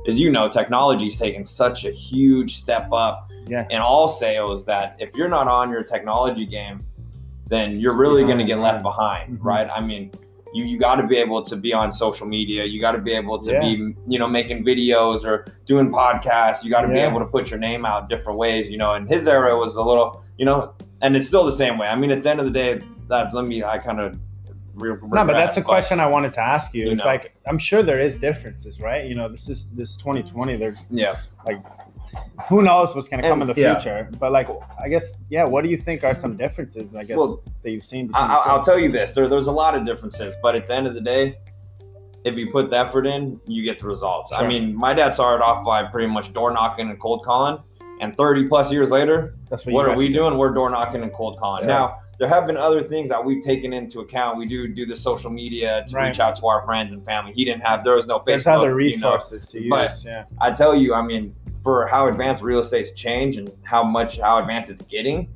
as 0.08 0.20
you 0.20 0.32
know, 0.32 0.50
technology's 0.50 1.18
taken 1.18 1.44
such 1.44 1.86
a 1.86 1.92
huge 1.92 2.58
step 2.58 2.92
up 2.92 3.32
yeah. 3.48 3.66
in 3.70 3.80
all 3.80 4.08
sales 4.08 4.66
that 4.66 4.96
if 5.00 5.14
you're 5.16 5.30
not 5.30 5.48
on 5.48 5.70
your 5.70 5.84
technology 5.84 6.46
game, 6.46 6.84
then 7.48 7.80
you're 7.80 7.96
really 7.96 8.24
going 8.24 8.38
to 8.38 8.46
get 8.46 8.60
left 8.60 8.84
behind, 8.84 9.38
mm-hmm. 9.38 9.48
right? 9.48 9.70
I 9.70 9.82
mean, 9.82 10.12
you 10.54 10.66
you 10.66 10.78
got 10.80 10.96
to 10.96 11.08
be 11.08 11.18
able 11.18 11.42
to 11.44 11.56
be 11.56 11.74
on 11.74 11.92
social 11.92 12.28
media. 12.28 12.64
You 12.64 12.80
got 12.80 12.92
to 12.92 13.00
be 13.00 13.14
able 13.14 13.42
to 13.42 13.52
yeah. 13.52 13.62
be 13.62 13.96
you 14.08 14.20
know 14.20 14.28
making 14.28 14.64
videos 14.64 15.26
or 15.26 15.46
doing 15.66 15.90
podcasts. 15.90 16.64
You 16.64 16.70
got 16.70 16.82
to 16.82 16.90
yeah. 16.90 16.94
be 16.94 17.00
able 17.10 17.20
to 17.20 17.26
put 17.26 17.50
your 17.50 17.60
name 17.60 17.86
out 17.86 18.08
different 18.08 18.38
ways. 18.38 18.70
You 18.70 18.78
know, 18.78 18.94
and 18.94 19.10
his 19.10 19.28
era 19.28 19.58
was 19.58 19.76
a 19.76 19.82
little 19.82 20.24
you 20.38 20.46
know, 20.46 20.74
and 21.02 21.16
it's 21.16 21.28
still 21.28 21.44
the 21.44 21.52
same 21.52 21.78
way. 21.78 21.88
I 21.88 21.96
mean, 21.96 22.12
at 22.12 22.24
the 22.24 22.30
end 22.30 22.40
of 22.40 22.46
the 22.46 22.52
day, 22.52 22.82
that 23.08 23.34
let 23.34 23.46
me 23.46 23.64
I 23.64 23.80
kind 23.80 24.00
of 24.00 24.18
no, 24.76 24.98
but 25.10 25.34
that's 25.34 25.56
the 25.56 25.62
question 25.62 26.00
I 26.00 26.08
wanted 26.08 26.34
to 26.34 26.42
ask 26.42 26.74
you. 26.74 26.90
It's 26.90 27.00
know. 27.00 27.06
like 27.06 27.36
I'm 27.46 27.58
sure 27.58 27.84
there 27.84 28.00
is 28.00 28.18
differences, 28.18 28.80
right? 28.80 29.06
You 29.06 29.16
know, 29.16 29.30
this 29.30 29.50
is 29.50 29.68
this 29.74 29.96
2020. 29.96 30.56
There's 30.58 30.86
yeah, 30.90 31.18
like 31.46 31.64
who 32.50 32.62
knows 32.62 32.96
what's 32.96 33.08
going 33.08 33.22
to 33.22 33.30
come 33.30 33.42
in 33.42 33.48
the 33.48 33.54
yeah. 33.56 33.80
future. 33.80 34.10
But 34.20 34.32
like, 34.32 34.50
I 34.82 34.90
guess 34.90 35.16
yeah. 35.30 35.44
What 35.44 35.64
do 35.64 35.70
you 35.70 35.78
think 35.78 36.04
are 36.04 36.16
some 36.16 36.36
differences? 36.36 36.96
I 36.96 37.04
guess 37.04 37.18
well, 37.18 37.44
that 37.62 37.72
you've 37.72 37.84
seen. 37.84 38.10
I, 38.14 38.56
will 38.56 38.64
tell 38.64 38.80
you 38.80 38.92
this: 38.92 39.14
there, 39.14 39.28
there's 39.28 39.48
a 39.48 39.52
lot 39.52 39.76
of 39.76 39.86
differences, 39.86 40.36
but 40.42 40.56
at 40.56 40.68
the 40.68 40.76
end 40.76 40.88
of 40.88 40.94
the 40.94 41.02
day, 41.02 41.38
if 42.26 42.36
you 42.36 42.52
put 42.52 42.70
the 42.70 42.78
effort 42.78 43.06
in, 43.06 43.40
you 43.46 43.64
get 43.64 43.80
the 43.80 43.88
results. 43.88 44.30
Sure. 44.30 44.40
I 44.40 44.48
mean, 44.48 44.76
my 44.76 44.94
dad 44.94 45.14
started 45.14 45.44
off 45.44 45.66
by 45.66 45.84
pretty 45.84 46.08
much 46.08 46.34
door 46.34 46.52
knocking 46.52 46.90
and 46.90 47.00
cold 47.00 47.24
calling, 47.24 47.62
and 48.02 48.16
30 48.16 48.48
plus 48.48 48.72
years 48.72 48.92
later, 48.92 49.36
That's 49.50 49.66
what, 49.66 49.74
what 49.74 49.86
are 49.88 49.98
we 49.98 50.08
do. 50.08 50.14
doing? 50.14 50.38
We're 50.38 50.54
door 50.54 50.70
knocking 50.70 51.04
and 51.04 51.14
cold 51.14 51.40
calling. 51.40 51.68
Now 51.68 52.03
there 52.20 52.28
have 52.28 52.46
been 52.46 52.58
other 52.58 52.82
things 52.82 53.10
that 53.10 53.24
we've 53.24 53.44
taken 53.44 53.74
into 53.74 54.00
account. 54.00 54.38
We 54.38 54.46
do 54.46 54.68
do 54.68 54.86
the 54.86 54.96
social 54.96 55.32
media 55.32 55.84
to 55.88 55.96
right. 55.96 56.08
reach 56.10 56.20
out 56.20 56.36
to 56.38 56.46
our 56.46 56.64
friends 56.64 56.94
and 56.94 57.04
family. 57.04 57.34
He 57.34 57.44
didn't 57.44 57.64
have 57.64 57.84
there 57.84 57.96
was 57.96 58.08
no 58.08 58.20
Facebook. 58.20 58.26
There's 58.26 58.48
other 58.48 58.76
resources 58.76 59.54
you 59.54 59.70
know, 59.70 59.78
to 59.78 59.84
use. 59.84 60.04
But 60.04 60.10
yeah. 60.10 60.26
I 60.40 60.52
tell 60.52 60.76
you, 60.76 60.94
I 60.94 61.02
mean, 61.02 61.36
for 61.64 61.88
how 61.88 62.08
advanced 62.08 62.44
real 62.44 62.60
estate's 62.60 62.92
changed 62.92 63.40
and 63.40 63.52
how 63.64 63.84
much 63.84 64.20
how 64.20 64.38
advanced 64.40 64.70
it's 64.70 64.82
getting, 64.82 65.28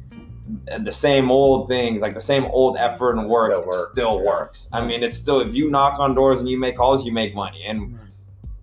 the 0.80 0.91
same 0.91 1.32
old 1.32 1.67
things, 1.67 2.01
like 2.01 2.13
the 2.13 2.21
same 2.21 2.45
old 2.45 2.78
effort 2.78 3.17
and 3.17 3.28
work, 3.28 3.51
still, 3.51 3.65
work. 3.65 3.89
still 3.91 4.23
works. 4.23 4.69
I 4.71 4.86
mean, 4.86 5.03
it's 5.03 5.17
still 5.17 5.41
if 5.41 5.53
you 5.53 5.69
knock 5.69 5.99
on 5.99 6.15
doors 6.15 6.39
and 6.39 6.47
you 6.47 6.57
make 6.57 6.78
calls, 6.78 7.05
you 7.05 7.11
make 7.11 7.34
money. 7.34 7.63
And 7.65 7.97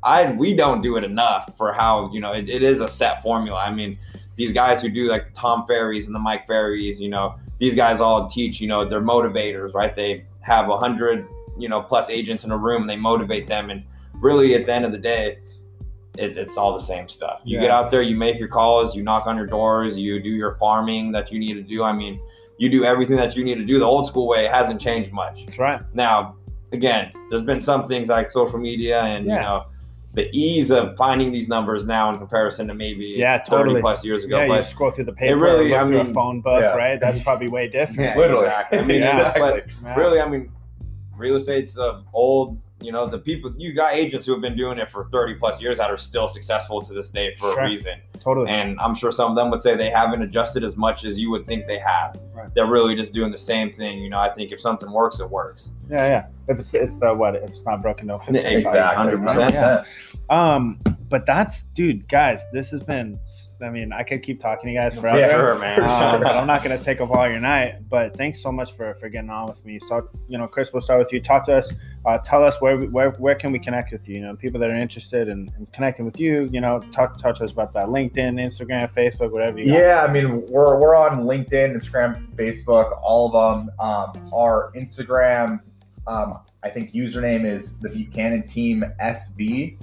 I 0.02 0.30
we 0.32 0.54
don't 0.54 0.82
do 0.82 0.96
it 0.96 1.04
enough 1.04 1.56
for 1.56 1.72
how 1.72 2.10
you 2.12 2.20
know 2.20 2.32
it, 2.32 2.48
it 2.48 2.62
is 2.62 2.80
a 2.80 2.88
set 2.88 3.22
formula. 3.22 3.58
I 3.58 3.70
mean, 3.70 3.98
these 4.36 4.52
guys 4.52 4.82
who 4.82 4.88
do 4.88 5.08
like 5.08 5.26
the 5.26 5.32
Tom 5.32 5.66
Ferrys 5.66 6.06
and 6.06 6.14
the 6.14 6.18
Mike 6.18 6.46
Ferrys, 6.46 7.00
you 7.00 7.08
know, 7.08 7.36
these 7.58 7.74
guys 7.74 8.00
all 8.00 8.28
teach. 8.28 8.60
You 8.60 8.68
know, 8.68 8.88
they're 8.88 9.00
motivators, 9.00 9.74
right? 9.74 9.94
They 9.94 10.24
have 10.40 10.68
a 10.68 10.76
hundred 10.76 11.26
you 11.58 11.68
know 11.68 11.80
plus 11.80 12.10
agents 12.10 12.44
in 12.44 12.50
a 12.50 12.58
room, 12.58 12.82
and 12.82 12.90
they 12.90 12.96
motivate 12.96 13.46
them. 13.46 13.70
And 13.70 13.84
really, 14.14 14.54
at 14.54 14.66
the 14.66 14.72
end 14.72 14.84
of 14.84 14.92
the 14.92 14.98
day, 14.98 15.38
it, 16.18 16.36
it's 16.36 16.56
all 16.56 16.72
the 16.72 16.80
same 16.80 17.08
stuff. 17.08 17.40
You 17.44 17.56
yeah. 17.56 17.62
get 17.62 17.70
out 17.70 17.90
there, 17.90 18.02
you 18.02 18.16
make 18.16 18.38
your 18.38 18.48
calls, 18.48 18.94
you 18.94 19.02
knock 19.02 19.26
on 19.26 19.36
your 19.36 19.46
doors, 19.46 19.98
you 19.98 20.20
do 20.20 20.30
your 20.30 20.54
farming 20.54 21.12
that 21.12 21.32
you 21.32 21.38
need 21.38 21.54
to 21.54 21.62
do. 21.62 21.82
I 21.82 21.92
mean, 21.92 22.20
you 22.58 22.68
do 22.68 22.84
everything 22.84 23.16
that 23.16 23.36
you 23.36 23.44
need 23.44 23.56
to 23.56 23.64
do. 23.64 23.78
The 23.78 23.84
old 23.84 24.06
school 24.06 24.28
way 24.28 24.46
hasn't 24.46 24.80
changed 24.80 25.12
much. 25.12 25.44
That's 25.44 25.58
right. 25.58 25.80
Now, 25.92 26.36
again, 26.72 27.12
there's 27.30 27.42
been 27.42 27.60
some 27.60 27.88
things 27.88 28.08
like 28.08 28.30
social 28.30 28.58
media 28.58 29.00
and 29.02 29.26
yeah. 29.26 29.34
you 29.34 29.40
know 29.40 29.66
the 30.14 30.28
ease 30.32 30.70
of 30.70 30.96
finding 30.96 31.32
these 31.32 31.48
numbers 31.48 31.84
now 31.84 32.10
in 32.10 32.18
comparison 32.18 32.68
to 32.68 32.74
maybe 32.74 33.14
yeah, 33.16 33.38
totally. 33.38 33.74
30 33.74 33.80
plus 33.82 34.04
years 34.04 34.24
ago. 34.24 34.40
Yeah, 34.40 34.48
but 34.48 34.56
you 34.58 34.62
scroll 34.62 34.90
through 34.92 35.04
the 35.04 35.12
paper, 35.12 35.36
really, 35.36 35.68
look 35.68 35.78
I 35.78 35.86
through 35.86 35.98
mean, 35.98 36.10
a 36.10 36.14
phone 36.14 36.40
book, 36.40 36.62
yeah. 36.62 36.74
right? 36.74 37.00
That's 37.00 37.20
probably 37.22 37.48
way 37.48 37.68
different. 37.68 38.00
Yeah, 38.00 38.16
Literally. 38.16 38.44
Exactly. 38.46 38.78
I 38.78 38.84
mean, 38.84 39.00
yeah. 39.00 39.34
but 39.36 39.66
really, 39.96 40.20
I 40.20 40.28
mean, 40.28 40.52
real 41.16 41.34
estate's 41.36 41.76
an 41.76 42.04
old 42.12 42.60
you 42.84 42.92
know, 42.92 43.06
the 43.06 43.18
people 43.18 43.52
you 43.56 43.72
got 43.72 43.94
agents 43.94 44.26
who 44.26 44.32
have 44.32 44.40
been 44.40 44.56
doing 44.56 44.78
it 44.78 44.90
for 44.90 45.04
30 45.04 45.34
plus 45.34 45.60
years 45.60 45.78
that 45.78 45.90
are 45.90 45.96
still 45.96 46.28
successful 46.28 46.80
to 46.82 46.92
this 46.92 47.10
day 47.10 47.34
for 47.34 47.52
sure. 47.52 47.60
a 47.60 47.68
reason. 47.68 48.00
Totally. 48.20 48.48
And 48.50 48.78
I'm 48.80 48.94
sure 48.94 49.12
some 49.12 49.30
of 49.30 49.36
them 49.36 49.50
would 49.50 49.60
say 49.60 49.76
they 49.76 49.90
haven't 49.90 50.22
adjusted 50.22 50.64
as 50.64 50.76
much 50.76 51.04
as 51.04 51.18
you 51.18 51.30
would 51.30 51.46
think 51.46 51.66
they 51.66 51.78
have. 51.78 52.18
Right. 52.32 52.52
They're 52.54 52.66
really 52.66 52.96
just 52.96 53.12
doing 53.12 53.30
the 53.30 53.38
same 53.38 53.72
thing. 53.72 53.98
You 53.98 54.10
know, 54.10 54.18
I 54.18 54.30
think 54.30 54.52
if 54.52 54.60
something 54.60 54.90
works, 54.90 55.20
it 55.20 55.28
works. 55.28 55.72
Yeah, 55.90 56.06
yeah. 56.06 56.26
If 56.48 56.58
it's 56.58 56.74
it's 56.74 56.98
the 56.98 57.14
what 57.14 57.36
if 57.36 57.50
it's 57.50 57.64
not 57.64 57.82
broken, 57.82 58.06
don't 58.06 58.22
fix 58.22 58.40
it. 58.40 58.52
Exactly. 58.52 59.12
100%. 59.12 59.52
Yeah. 59.52 59.84
Um, 60.30 60.78
but 61.08 61.26
that's 61.26 61.62
dude, 61.62 62.08
guys. 62.08 62.44
This 62.52 62.70
has 62.70 62.82
been. 62.82 63.18
I 63.62 63.70
mean, 63.70 63.92
I 63.92 64.02
could 64.02 64.22
keep 64.22 64.38
talking 64.38 64.68
to 64.68 64.72
you 64.72 64.78
guys 64.78 64.98
forever. 64.98 65.18
Yeah, 65.18 65.30
sure, 65.30 65.58
man. 65.58 65.82
Um, 65.82 66.20
but 66.22 66.36
I'm 66.36 66.46
not 66.46 66.62
gonna 66.62 66.78
take 66.78 67.00
up 67.00 67.10
all 67.10 67.28
your 67.28 67.40
night. 67.40 67.88
But 67.88 68.16
thanks 68.16 68.42
so 68.42 68.50
much 68.50 68.72
for 68.72 68.94
for 68.94 69.08
getting 69.08 69.30
on 69.30 69.46
with 69.46 69.64
me. 69.64 69.78
So 69.78 70.08
you 70.28 70.38
know, 70.38 70.46
Chris, 70.46 70.72
we'll 70.72 70.80
start 70.80 70.98
with 70.98 71.12
you. 71.12 71.20
Talk 71.20 71.44
to 71.46 71.54
us. 71.54 71.72
Uh, 72.04 72.18
tell 72.18 72.42
us 72.42 72.60
where 72.60 72.78
where 72.78 73.10
where 73.12 73.34
can 73.34 73.52
we 73.52 73.58
connect 73.58 73.92
with 73.92 74.08
you? 74.08 74.16
You 74.16 74.22
know, 74.22 74.36
people 74.36 74.60
that 74.60 74.70
are 74.70 74.76
interested 74.76 75.28
in, 75.28 75.52
in 75.58 75.66
connecting 75.72 76.04
with 76.04 76.18
you. 76.18 76.48
You 76.52 76.60
know, 76.60 76.80
talk 76.90 77.18
talk 77.18 77.36
to 77.36 77.44
us 77.44 77.52
about 77.52 77.72
that. 77.74 77.88
LinkedIn, 77.88 78.40
Instagram, 78.40 78.90
Facebook, 78.92 79.30
whatever. 79.30 79.58
you 79.58 79.72
Yeah, 79.72 80.04
I 80.08 80.12
mean, 80.12 80.42
we're 80.48 80.78
we're 80.78 80.96
on 80.96 81.24
LinkedIn, 81.24 81.74
Instagram, 81.74 82.34
Facebook, 82.34 82.98
all 83.02 83.34
of 83.34 83.66
them. 83.66 83.70
Um, 83.78 84.30
our 84.34 84.72
Instagram. 84.74 85.60
Um, 86.06 86.38
I 86.62 86.70
think 86.70 86.92
username 86.92 87.46
is 87.46 87.78
the 87.78 87.88
Buchanan 87.88 88.46
Team 88.46 88.84
SV. 89.00 89.78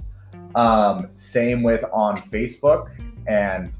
Um, 0.54 1.08
same 1.14 1.62
with 1.62 1.84
on 1.92 2.16
Facebook, 2.16 2.90
and 3.26 3.72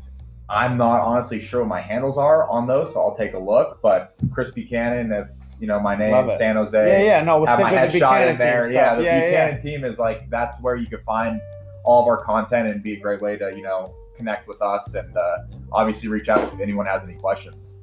I'm 0.49 0.77
not 0.77 1.01
honestly 1.01 1.41
sure 1.41 1.61
what 1.61 1.69
my 1.69 1.81
handles 1.81 2.19
are 2.19 2.49
on 2.51 2.67
those, 2.67 2.93
so 2.93 3.01
I'll 3.01 3.17
take 3.17 3.35
a 3.35 3.39
look. 3.39 3.81
But 3.83 4.15
Chris 4.33 4.51
Buchanan, 4.51 5.09
that's 5.09 5.41
you 5.59 5.67
know 5.67 5.81
my 5.81 5.97
name, 5.97 6.31
San 6.39 6.57
Jose. 6.57 6.79
Yeah, 6.79 7.19
yeah, 7.19 7.25
no, 7.25 7.39
we'll 7.39 7.47
have 7.47 7.61
my 7.61 7.73
headshot 7.73 8.31
in 8.31 8.39
there. 8.39 8.71
Yeah, 8.71 8.97
the 8.97 9.03
yeah, 9.03 9.21
Buchanan 9.21 9.55
yeah. 9.55 9.71
team 9.71 9.85
is 9.85 9.99
like 9.99 10.29
that's 10.29 10.61
where 10.61 10.77
you 10.77 10.87
can 10.87 11.01
find 11.05 11.41
all 11.85 12.03
of 12.03 12.07
our 12.07 12.23
content 12.23 12.69
and 12.69 12.83
be 12.83 12.95
a 12.95 13.01
great 13.01 13.21
way 13.21 13.37
to 13.37 13.55
you 13.57 13.63
know 13.63 13.95
connect 14.17 14.47
with 14.47 14.61
us 14.61 14.95
and 14.95 15.17
uh, 15.17 15.39
obviously 15.73 16.09
reach 16.09 16.29
out 16.29 16.41
if 16.53 16.61
anyone 16.61 16.87
has 16.87 17.05
any 17.05 17.15
questions. 17.15 17.79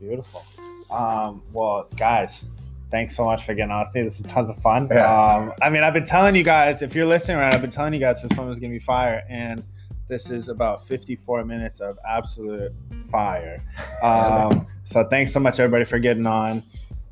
Beautiful. 0.00 0.44
Um, 0.90 1.42
well, 1.52 1.88
guys, 1.96 2.48
thanks 2.94 3.16
so 3.16 3.24
much 3.24 3.44
for 3.44 3.54
getting 3.54 3.72
on 3.72 3.84
with 3.84 3.92
me. 3.92 4.02
This 4.02 4.20
is 4.20 4.26
tons 4.26 4.48
of 4.48 4.54
fun. 4.58 4.86
Yeah. 4.88 5.12
Um, 5.12 5.52
I 5.60 5.68
mean, 5.68 5.82
I've 5.82 5.92
been 5.92 6.04
telling 6.04 6.36
you 6.36 6.44
guys, 6.44 6.80
if 6.80 6.94
you're 6.94 7.06
listening 7.06 7.38
right, 7.38 7.52
I've 7.52 7.60
been 7.60 7.68
telling 7.68 7.92
you 7.92 7.98
guys 7.98 8.22
this 8.22 8.30
one 8.38 8.48
was 8.48 8.60
gonna 8.60 8.72
be 8.72 8.78
fire, 8.78 9.24
and 9.28 9.64
this 10.06 10.30
is 10.30 10.48
about 10.48 10.86
54 10.86 11.44
minutes 11.44 11.80
of 11.80 11.98
absolute 12.08 12.72
fire. 13.10 13.60
Um, 14.02 14.66
so 14.84 15.02
thanks 15.08 15.32
so 15.32 15.40
much, 15.40 15.58
everybody, 15.58 15.84
for 15.84 15.98
getting 15.98 16.26
on, 16.26 16.62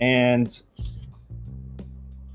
and 0.01 0.63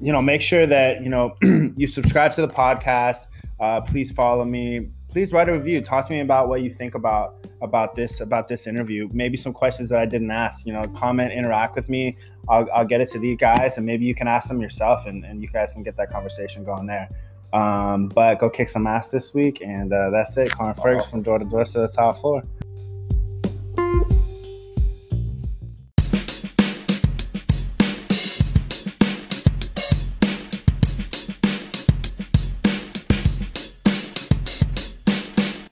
you 0.02 0.12
know, 0.12 0.22
make 0.22 0.42
sure 0.42 0.66
that 0.66 1.02
you 1.02 1.10
know 1.10 1.38
you 1.42 1.88
subscribe 1.88 2.34
to 2.34 2.42
the 2.42 2.50
podcast. 2.50 3.28
Uh, 3.62 3.80
please 3.80 4.12
follow 4.12 4.44
me. 4.44 4.90
Please 5.18 5.34
write 5.34 5.50
a 5.50 5.52
review. 5.52 5.82
Talk 5.82 6.06
to 6.10 6.14
me 6.14 6.20
about 6.20 6.48
what 6.48 6.62
you 6.62 6.70
think 6.70 6.94
about 6.94 7.48
about 7.64 7.96
this 7.96 8.22
about 8.22 8.48
this 8.48 8.68
interview. 8.68 9.10
Maybe 9.12 9.36
some 9.36 9.52
questions 9.52 9.90
that 9.90 10.00
I 10.00 10.06
didn't 10.06 10.30
ask. 10.30 10.64
You 10.64 10.74
know, 10.74 10.86
comment, 10.90 11.34
interact 11.34 11.76
with 11.76 11.90
me. 11.90 12.18
I'll, 12.48 12.68
I'll 12.72 12.86
get 12.86 13.02
it 13.02 13.08
to 13.14 13.18
these 13.18 13.36
guys, 13.36 13.78
and 13.78 13.86
maybe 13.88 14.06
you 14.06 14.14
can 14.14 14.28
ask 14.28 14.48
them 14.48 14.62
yourself, 14.62 15.08
and, 15.08 15.26
and 15.26 15.42
you 15.42 15.48
guys 15.48 15.74
can 15.74 15.82
get 15.82 15.98
that 15.98 16.12
conversation 16.12 16.64
going 16.64 16.86
there. 16.86 17.10
Um, 17.52 18.10
but 18.10 18.38
go 18.38 18.48
kick 18.48 18.70
some 18.70 18.86
ass 18.86 19.10
this 19.10 19.34
week, 19.34 19.60
and 19.64 19.92
uh, 19.92 20.12
that's 20.12 20.38
it. 20.38 20.52
Connor 20.52 20.76
Fergus 20.76 21.08
from 21.08 21.24
Door 21.24 21.40
to 21.40 21.46
Door 21.46 21.66
to 21.66 21.80
the 21.80 21.88
top 21.88 22.18
floor. 22.18 22.44